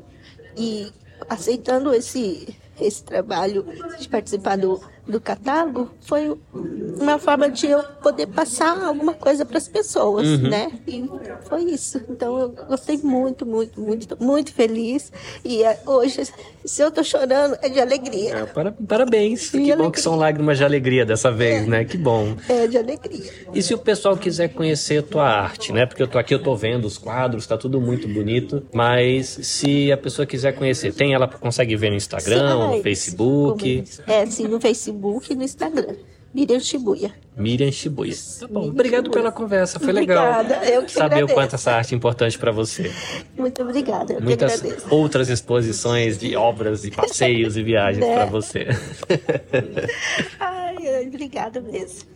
E 0.55 0.91
aceitando 1.27 1.91
esse, 1.91 2.55
esse 2.85 3.03
trabalho 3.03 3.65
de 3.99 4.07
participar 4.09 4.57
do, 4.57 4.79
do 5.07 5.19
catálogo, 5.19 5.89
foi 6.01 6.33
uma 6.53 7.17
forma 7.19 7.49
de 7.49 7.67
eu 7.67 7.83
poder 8.01 8.27
passar 8.27 8.83
alguma 8.83 9.13
coisa 9.13 9.45
para 9.45 9.57
as 9.57 9.67
pessoas, 9.67 10.39
né? 10.39 10.71
E 10.87 11.03
foi 11.47 11.63
isso. 11.63 12.01
Então 12.09 12.37
eu 12.39 12.49
gostei 12.49 12.97
muito, 12.97 13.45
muito, 13.45 13.79
muito, 13.79 14.17
muito 14.23 14.53
feliz. 14.53 15.11
E 15.43 15.63
eh, 15.63 15.79
hoje, 15.85 16.23
se 16.65 16.81
eu 16.81 16.91
tô 16.91 17.03
chorando, 17.03 17.57
é 17.61 17.69
de 17.69 17.79
alegria. 17.79 18.35
É, 18.35 18.45
para- 18.45 18.71
parabéns. 18.71 19.49
Que 19.49 19.57
bom 19.57 19.63
alegria. 19.65 19.91
que 19.91 20.01
são 20.01 20.15
lágrimas 20.15 20.57
de 20.57 20.63
alegria 20.63 21.05
dessa 21.05 21.31
vez, 21.31 21.67
né? 21.67 21.83
Que 21.85 21.97
bom. 21.97 22.35
É 22.47 22.67
de 22.67 22.77
alegria. 22.77 23.31
E 23.53 23.61
se 23.61 23.73
o 23.73 23.77
pessoal 23.77 24.15
quiser 24.17 24.49
conhecer 24.49 24.99
a 24.99 25.03
tua 25.03 25.27
arte, 25.27 25.71
né? 25.71 25.85
Porque 25.85 26.01
eu 26.03 26.07
tô 26.07 26.17
aqui, 26.17 26.33
eu 26.33 26.41
tô 26.41 26.55
vendo 26.55 26.85
os 26.85 26.97
quadros, 26.97 27.45
tá 27.47 27.57
tudo 27.57 27.79
muito 27.81 28.07
bonito. 28.07 28.63
Mas 28.73 29.27
se 29.41 29.91
a 29.91 29.97
pessoa 29.97 30.25
quiser 30.25 30.53
conhecer, 30.53 30.93
tem 30.93 31.13
ela 31.13 31.27
consegue 31.27 31.75
ver 31.75 31.89
no 31.89 31.95
Instagram, 31.95 32.71
Sim, 32.71 32.72
no 32.77 32.83
Facebook. 32.83 33.83
É, 34.07 34.25
sim, 34.25 34.47
no 34.47 34.59
Facebook 34.59 35.31
e 35.31 35.35
no 35.35 35.43
Instagram. 35.43 35.95
Miriam 36.33 36.59
Shibuya. 36.59 37.13
Miriam 37.37 37.71
Shibuya. 37.71 38.11
Tá 38.39 38.47
bom. 38.47 38.67
Obrigado 38.69 39.11
pela 39.11 39.31
conversa, 39.31 39.79
foi 39.79 39.93
legal. 39.93 40.41
Obrigada, 40.41 40.65
eu 40.67 40.83
que 40.83 40.91
Saber 40.91 41.03
o 41.03 41.05
agradeço. 41.17 41.33
quanto 41.35 41.53
essa 41.55 41.71
arte 41.73 41.93
é 41.93 41.97
importante 41.97 42.39
para 42.39 42.51
você. 42.51 42.91
Muito 43.37 43.61
obrigada, 43.61 44.13
eu 44.13 44.17
que 44.17 44.23
Muitas 44.23 44.59
agradeço. 44.59 44.87
outras 44.89 45.29
exposições 45.29 46.17
de 46.17 46.35
obras 46.35 46.85
e 46.85 46.89
passeios 46.91 47.55
e 47.55 47.61
viagens 47.61 48.03
Né? 48.03 48.15
para 48.15 48.25
você. 48.25 48.65
Ai, 50.39 50.87
ai, 50.87 51.07
obrigada 51.07 51.61
mesmo. 51.61 52.09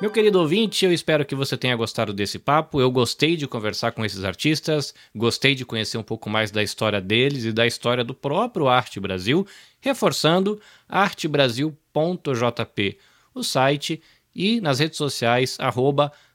Meu 0.00 0.12
querido 0.12 0.38
ouvinte, 0.38 0.84
eu 0.84 0.92
espero 0.92 1.24
que 1.24 1.34
você 1.34 1.56
tenha 1.56 1.74
gostado 1.74 2.12
desse 2.12 2.38
papo. 2.38 2.80
Eu 2.80 2.88
gostei 2.88 3.36
de 3.36 3.48
conversar 3.48 3.90
com 3.90 4.04
esses 4.04 4.22
artistas, 4.22 4.94
gostei 5.12 5.56
de 5.56 5.64
conhecer 5.64 5.98
um 5.98 6.04
pouco 6.04 6.30
mais 6.30 6.52
da 6.52 6.62
história 6.62 7.00
deles 7.00 7.42
e 7.42 7.50
da 7.50 7.66
história 7.66 8.04
do 8.04 8.14
próprio 8.14 8.68
Arte 8.68 9.00
Brasil, 9.00 9.44
reforçando 9.80 10.60
artebrasil.jp, 10.88 12.96
o 13.34 13.42
site, 13.42 14.00
e 14.32 14.60
nas 14.60 14.78
redes 14.78 14.98
sociais, 14.98 15.58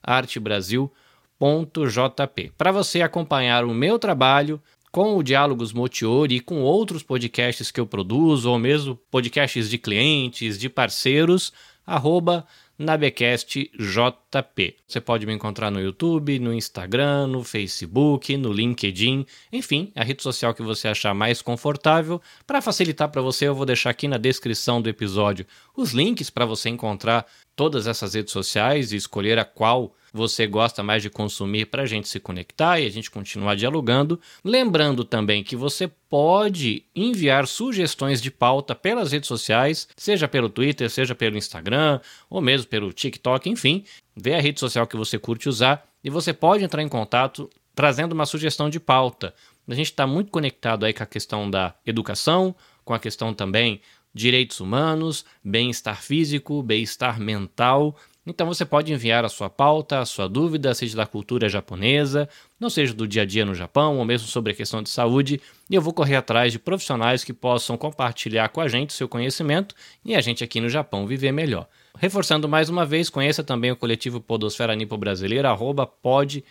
artebrasil.jp. 0.03 2.51
Para 2.57 2.73
você 2.73 3.01
acompanhar 3.01 3.63
o 3.63 3.73
meu 3.73 3.97
trabalho, 3.97 4.61
com 4.91 5.17
o 5.17 5.23
Diálogos 5.23 5.71
Motiori 5.71 6.35
e 6.35 6.41
com 6.41 6.61
outros 6.61 7.01
podcasts 7.01 7.71
que 7.71 7.79
eu 7.79 7.87
produzo, 7.87 8.51
ou 8.51 8.59
mesmo 8.59 8.99
podcasts 9.09 9.69
de 9.69 9.77
clientes, 9.77 10.59
de 10.59 10.67
parceiros, 10.67 11.53
arroba 11.87 12.45
NabeCastJP. 12.77 14.75
Você 14.87 15.01
pode 15.01 15.25
me 15.25 15.33
encontrar 15.33 15.69
no 15.69 15.79
YouTube, 15.79 16.39
no 16.39 16.53
Instagram, 16.53 17.27
no 17.27 17.43
Facebook, 17.43 18.35
no 18.37 18.51
LinkedIn, 18.51 19.25
enfim, 19.51 19.91
a 19.95 20.03
rede 20.03 20.23
social 20.23 20.53
que 20.53 20.61
você 20.61 20.87
achar 20.87 21.13
mais 21.13 21.41
confortável. 21.41 22.21
Para 22.45 22.61
facilitar 22.61 23.09
para 23.09 23.21
você, 23.21 23.47
eu 23.47 23.55
vou 23.55 23.65
deixar 23.65 23.89
aqui 23.89 24.07
na 24.07 24.17
descrição 24.17 24.81
do 24.81 24.89
episódio 24.89 25.45
os 25.75 25.91
links 25.91 26.29
para 26.29 26.45
você 26.45 26.69
encontrar 26.69 27.25
todas 27.55 27.87
essas 27.87 28.13
redes 28.13 28.33
sociais 28.33 28.91
e 28.91 28.95
escolher 28.95 29.37
a 29.37 29.45
qual 29.45 29.95
você 30.13 30.45
gosta 30.45 30.83
mais 30.83 31.01
de 31.01 31.09
consumir 31.09 31.65
para 31.65 31.81
a 31.81 31.85
gente 31.87 32.07
se 32.07 32.19
conectar 32.19 32.79
e 32.79 32.85
a 32.85 32.89
gente 32.89 33.09
continuar 33.09 33.55
dialogando. 33.55 34.21
Lembrando 34.43 35.03
também 35.03 35.43
que 35.43 35.55
você 35.55 35.87
pode 35.87 36.85
enviar 36.95 37.47
sugestões 37.47 38.21
de 38.21 38.29
pauta 38.29 38.75
pelas 38.75 39.11
redes 39.11 39.27
sociais, 39.27 39.87
seja 39.97 40.27
pelo 40.27 40.49
Twitter, 40.49 40.87
seja 40.89 41.15
pelo 41.15 41.35
Instagram, 41.35 41.99
ou 42.29 42.39
mesmo 42.39 42.67
pelo 42.67 42.93
TikTok, 42.93 43.49
enfim. 43.49 43.83
Vê 44.15 44.35
a 44.35 44.41
rede 44.41 44.59
social 44.59 44.85
que 44.85 44.95
você 44.95 45.17
curte 45.17 45.49
usar 45.49 45.83
e 46.03 46.11
você 46.11 46.31
pode 46.31 46.63
entrar 46.63 46.83
em 46.83 46.87
contato 46.87 47.49
trazendo 47.73 48.13
uma 48.13 48.27
sugestão 48.27 48.69
de 48.69 48.79
pauta. 48.79 49.33
A 49.67 49.73
gente 49.73 49.87
está 49.87 50.05
muito 50.05 50.29
conectado 50.29 50.85
aí 50.85 50.93
com 50.93 51.01
a 51.01 51.07
questão 51.07 51.49
da 51.49 51.73
educação, 51.85 52.55
com 52.85 52.93
a 52.93 52.99
questão 52.99 53.33
também 53.33 53.81
direitos 54.13 54.59
humanos, 54.59 55.25
bem-estar 55.43 56.01
físico, 56.01 56.61
bem-estar 56.61 57.19
mental. 57.19 57.97
Então 58.25 58.47
você 58.47 58.63
pode 58.63 58.93
enviar 58.93 59.25
a 59.25 59.29
sua 59.29 59.49
pauta, 59.49 59.99
a 59.99 60.05
sua 60.05 60.29
dúvida, 60.29 60.73
seja 60.73 60.95
da 60.95 61.05
cultura 61.05 61.49
japonesa, 61.49 62.29
não 62.57 62.69
seja 62.69 62.93
do 62.93 63.05
dia 63.05 63.23
a 63.23 63.25
dia 63.25 63.45
no 63.45 63.53
Japão, 63.53 63.97
ou 63.97 64.05
mesmo 64.05 64.27
sobre 64.27 64.53
a 64.53 64.55
questão 64.55 64.81
de 64.81 64.89
saúde, 64.89 65.41
e 65.69 65.75
eu 65.75 65.81
vou 65.81 65.93
correr 65.93 66.15
atrás 66.15 66.53
de 66.53 66.59
profissionais 66.59 67.23
que 67.23 67.33
possam 67.33 67.75
compartilhar 67.77 68.47
com 68.49 68.61
a 68.61 68.67
gente 68.69 68.93
seu 68.93 69.09
conhecimento 69.09 69.75
e 70.05 70.15
a 70.15 70.21
gente 70.21 70.41
aqui 70.41 70.61
no 70.61 70.69
Japão 70.69 71.05
viver 71.05 71.33
melhor. 71.33 71.67
Reforçando 71.99 72.47
mais 72.47 72.69
uma 72.69 72.85
vez, 72.85 73.09
conheça 73.09 73.43
também 73.43 73.71
o 73.71 73.75
coletivo 73.75 74.21
Podosfera 74.21 74.73
Nipo 74.73 74.97
Brasileira, 74.97 75.49
arroba 75.49 75.85
podnipobr. 75.85 76.43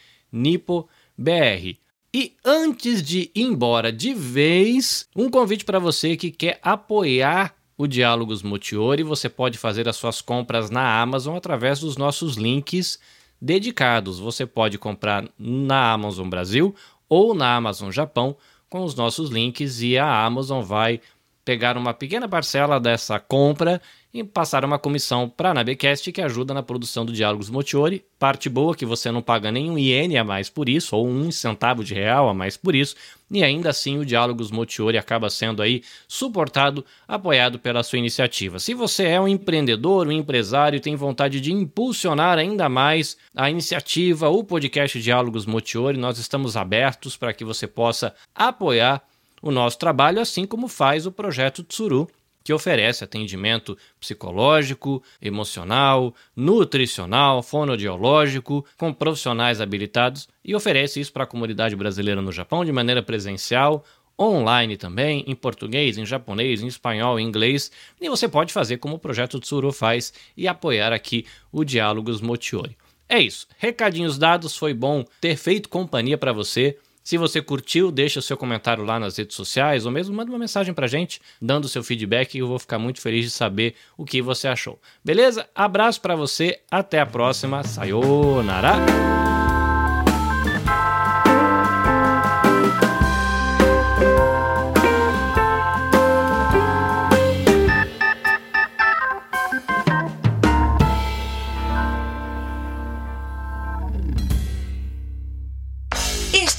E 2.15 2.37
antes 2.45 3.03
de 3.03 3.31
ir 3.35 3.43
embora 3.43 3.91
de 3.91 4.13
vez, 4.13 5.09
um 5.17 5.31
convite 5.31 5.65
para 5.65 5.79
você 5.79 6.15
que 6.19 6.31
quer 6.31 6.61
apoiar 6.63 7.55
o 7.77 7.87
Diálogos 7.87 8.43
Motiori, 8.43 9.03
você 9.03 9.29
pode 9.29 9.59
fazer 9.59 9.89
as 9.89 9.97
suas 9.97 10.21
compras 10.21 10.71
na 10.71 11.01
Amazon 11.01 11.37
através 11.37 11.81
dos 11.81 11.97
nossos 11.97 12.37
links 12.37 12.99
dedicados. 13.41 14.19
Você 14.19 14.47
pode 14.47 14.79
comprar 14.79 15.25
na 15.39 15.93
Amazon 15.93 16.29
Brasil 16.29 16.75
ou 17.09 17.35
na 17.35 17.57
Amazon 17.57 17.91
Japão 17.91 18.37
com 18.69 18.85
os 18.85 18.95
nossos 18.95 19.31
links 19.31 19.83
e 19.83 19.99
a 19.99 20.25
Amazon 20.25 20.63
vai 20.63 21.01
pegar 21.45 21.77
uma 21.77 21.93
pequena 21.93 22.29
parcela 22.29 22.79
dessa 22.79 23.19
compra 23.19 23.83
e 24.13 24.23
passar 24.23 24.65
uma 24.65 24.79
comissão 24.79 25.29
para 25.29 25.51
a 25.51 25.55
Nabecast 25.55 26.13
que 26.13 26.21
ajuda 26.21 26.53
na 26.53 26.63
produção 26.63 27.05
do 27.05 27.13
Diálogos 27.13 27.49
Motiori. 27.49 28.05
Parte 28.19 28.49
boa 28.49 28.77
que 28.77 28.85
você 28.85 29.11
não 29.11 29.23
paga 29.23 29.51
nenhum 29.51 29.79
iene 29.79 30.19
a 30.19 30.25
mais 30.25 30.51
por 30.51 30.69
isso, 30.69 30.95
ou 30.95 31.09
um 31.09 31.31
centavo 31.31 31.83
de 31.83 31.95
real 31.95 32.29
a 32.29 32.35
mais 32.35 32.57
por 32.57 32.75
isso, 32.75 32.95
e 33.31 33.43
ainda 33.43 33.71
assim 33.71 33.97
o 33.97 34.05
Diálogos 34.05 34.51
Motiori 34.51 34.99
acaba 34.99 35.31
sendo 35.31 35.63
aí 35.63 35.83
suportado, 36.07 36.85
apoiado 37.09 37.59
pela 37.59 37.83
sua 37.83 37.99
iniciativa. 37.99 38.59
Se 38.59 38.75
você 38.75 39.05
é 39.05 39.21
um 39.21 39.27
empreendedor, 39.27 40.07
um 40.07 40.13
empresário 40.13 40.77
e 40.77 40.81
tem 40.81 40.95
vontade 40.95 41.41
de 41.41 41.51
impulsionar 41.51 42.37
ainda 42.37 42.69
mais 42.69 43.17
a 43.35 43.49
iniciativa, 43.49 44.29
o 44.29 44.45
podcast 44.45 45.01
Diálogos 45.01 45.47
Motiori, 45.47 45.97
nós 45.97 46.19
estamos 46.19 46.55
abertos 46.55 47.17
para 47.17 47.33
que 47.33 47.45
você 47.45 47.67
possa 47.67 48.15
apoiar 48.35 49.03
o 49.41 49.51
nosso 49.51 49.79
trabalho, 49.79 50.21
assim 50.21 50.47
como 50.47 50.69
faz 50.69 51.07
o 51.07 51.11
projeto 51.11 51.65
Tsuru, 51.65 52.09
que 52.43 52.53
oferece 52.53 53.05
atendimento 53.05 53.77
psicológico, 53.99 55.03
emocional, 55.21 56.15
nutricional, 56.35 57.43
fonoaudiológico, 57.43 58.65
com 58.77 58.93
profissionais 58.93 59.61
habilitados 59.61 60.29
e 60.45 60.55
oferece 60.55 61.01
isso 61.01 61.13
para 61.13 61.25
a 61.25 61.27
comunidade 61.27 61.77
brasileira 61.77 62.21
no 62.21 62.33
Japão 62.33 62.65
de 62.65 62.73
maneira 62.73 63.03
presencial, 63.03 63.85
online 64.19 64.77
também, 64.77 65.25
em 65.27 65.35
português, 65.35 65.99
em 65.99 66.07
japonês, 66.07 66.63
em 66.63 66.67
espanhol, 66.67 67.19
em 67.19 67.27
inglês. 67.27 67.71
E 68.01 68.09
você 68.09 68.29
pode 68.29 68.53
fazer 68.53 68.79
como 68.79 68.97
o 68.97 68.99
projeto 68.99 69.41
Tsuru 69.41 69.73
faz 69.73 70.13
e 70.37 70.47
apoiar 70.47 70.93
aqui 70.93 71.27
o 71.51 71.65
Diálogos 71.65 72.21
Motiori. 72.21 72.77
É 73.09 73.21
isso. 73.21 73.47
Recadinhos 73.59 74.17
dados, 74.17 74.57
foi 74.57 74.73
bom 74.73 75.05
ter 75.21 75.37
feito 75.37 75.69
companhia 75.69 76.17
para 76.17 76.33
você. 76.33 76.79
Se 77.03 77.17
você 77.17 77.43
curtiu, 77.43 77.91
deixa 77.91 78.19
o 78.19 78.23
seu 78.23 78.37
comentário 78.37 78.85
lá 78.85 78.99
nas 78.99 79.17
redes 79.17 79.37
sociais 79.37 79.85
ou 79.87 79.93
mesmo 79.93 80.15
manda 80.15 80.31
uma 80.31 80.39
mensagem 80.39 80.73
pra 80.73 80.87
gente, 80.87 81.21
dando 81.41 81.69
seu 81.69 81.83
feedback 81.83 82.35
e 82.35 82.39
eu 82.39 82.47
vou 82.47 82.59
ficar 82.59 82.79
muito 82.79 83.01
feliz 83.01 83.25
de 83.25 83.31
saber 83.31 83.75
o 83.97 84.05
que 84.05 84.23
você 84.23 84.49
achou. 84.49 84.81
Beleza? 85.05 85.49
Abraço 85.55 86.01
para 86.01 86.17
você, 86.17 86.61
até 86.71 87.01
a 87.01 87.07
próxima. 87.07 87.63
Sayonara! 87.65 89.52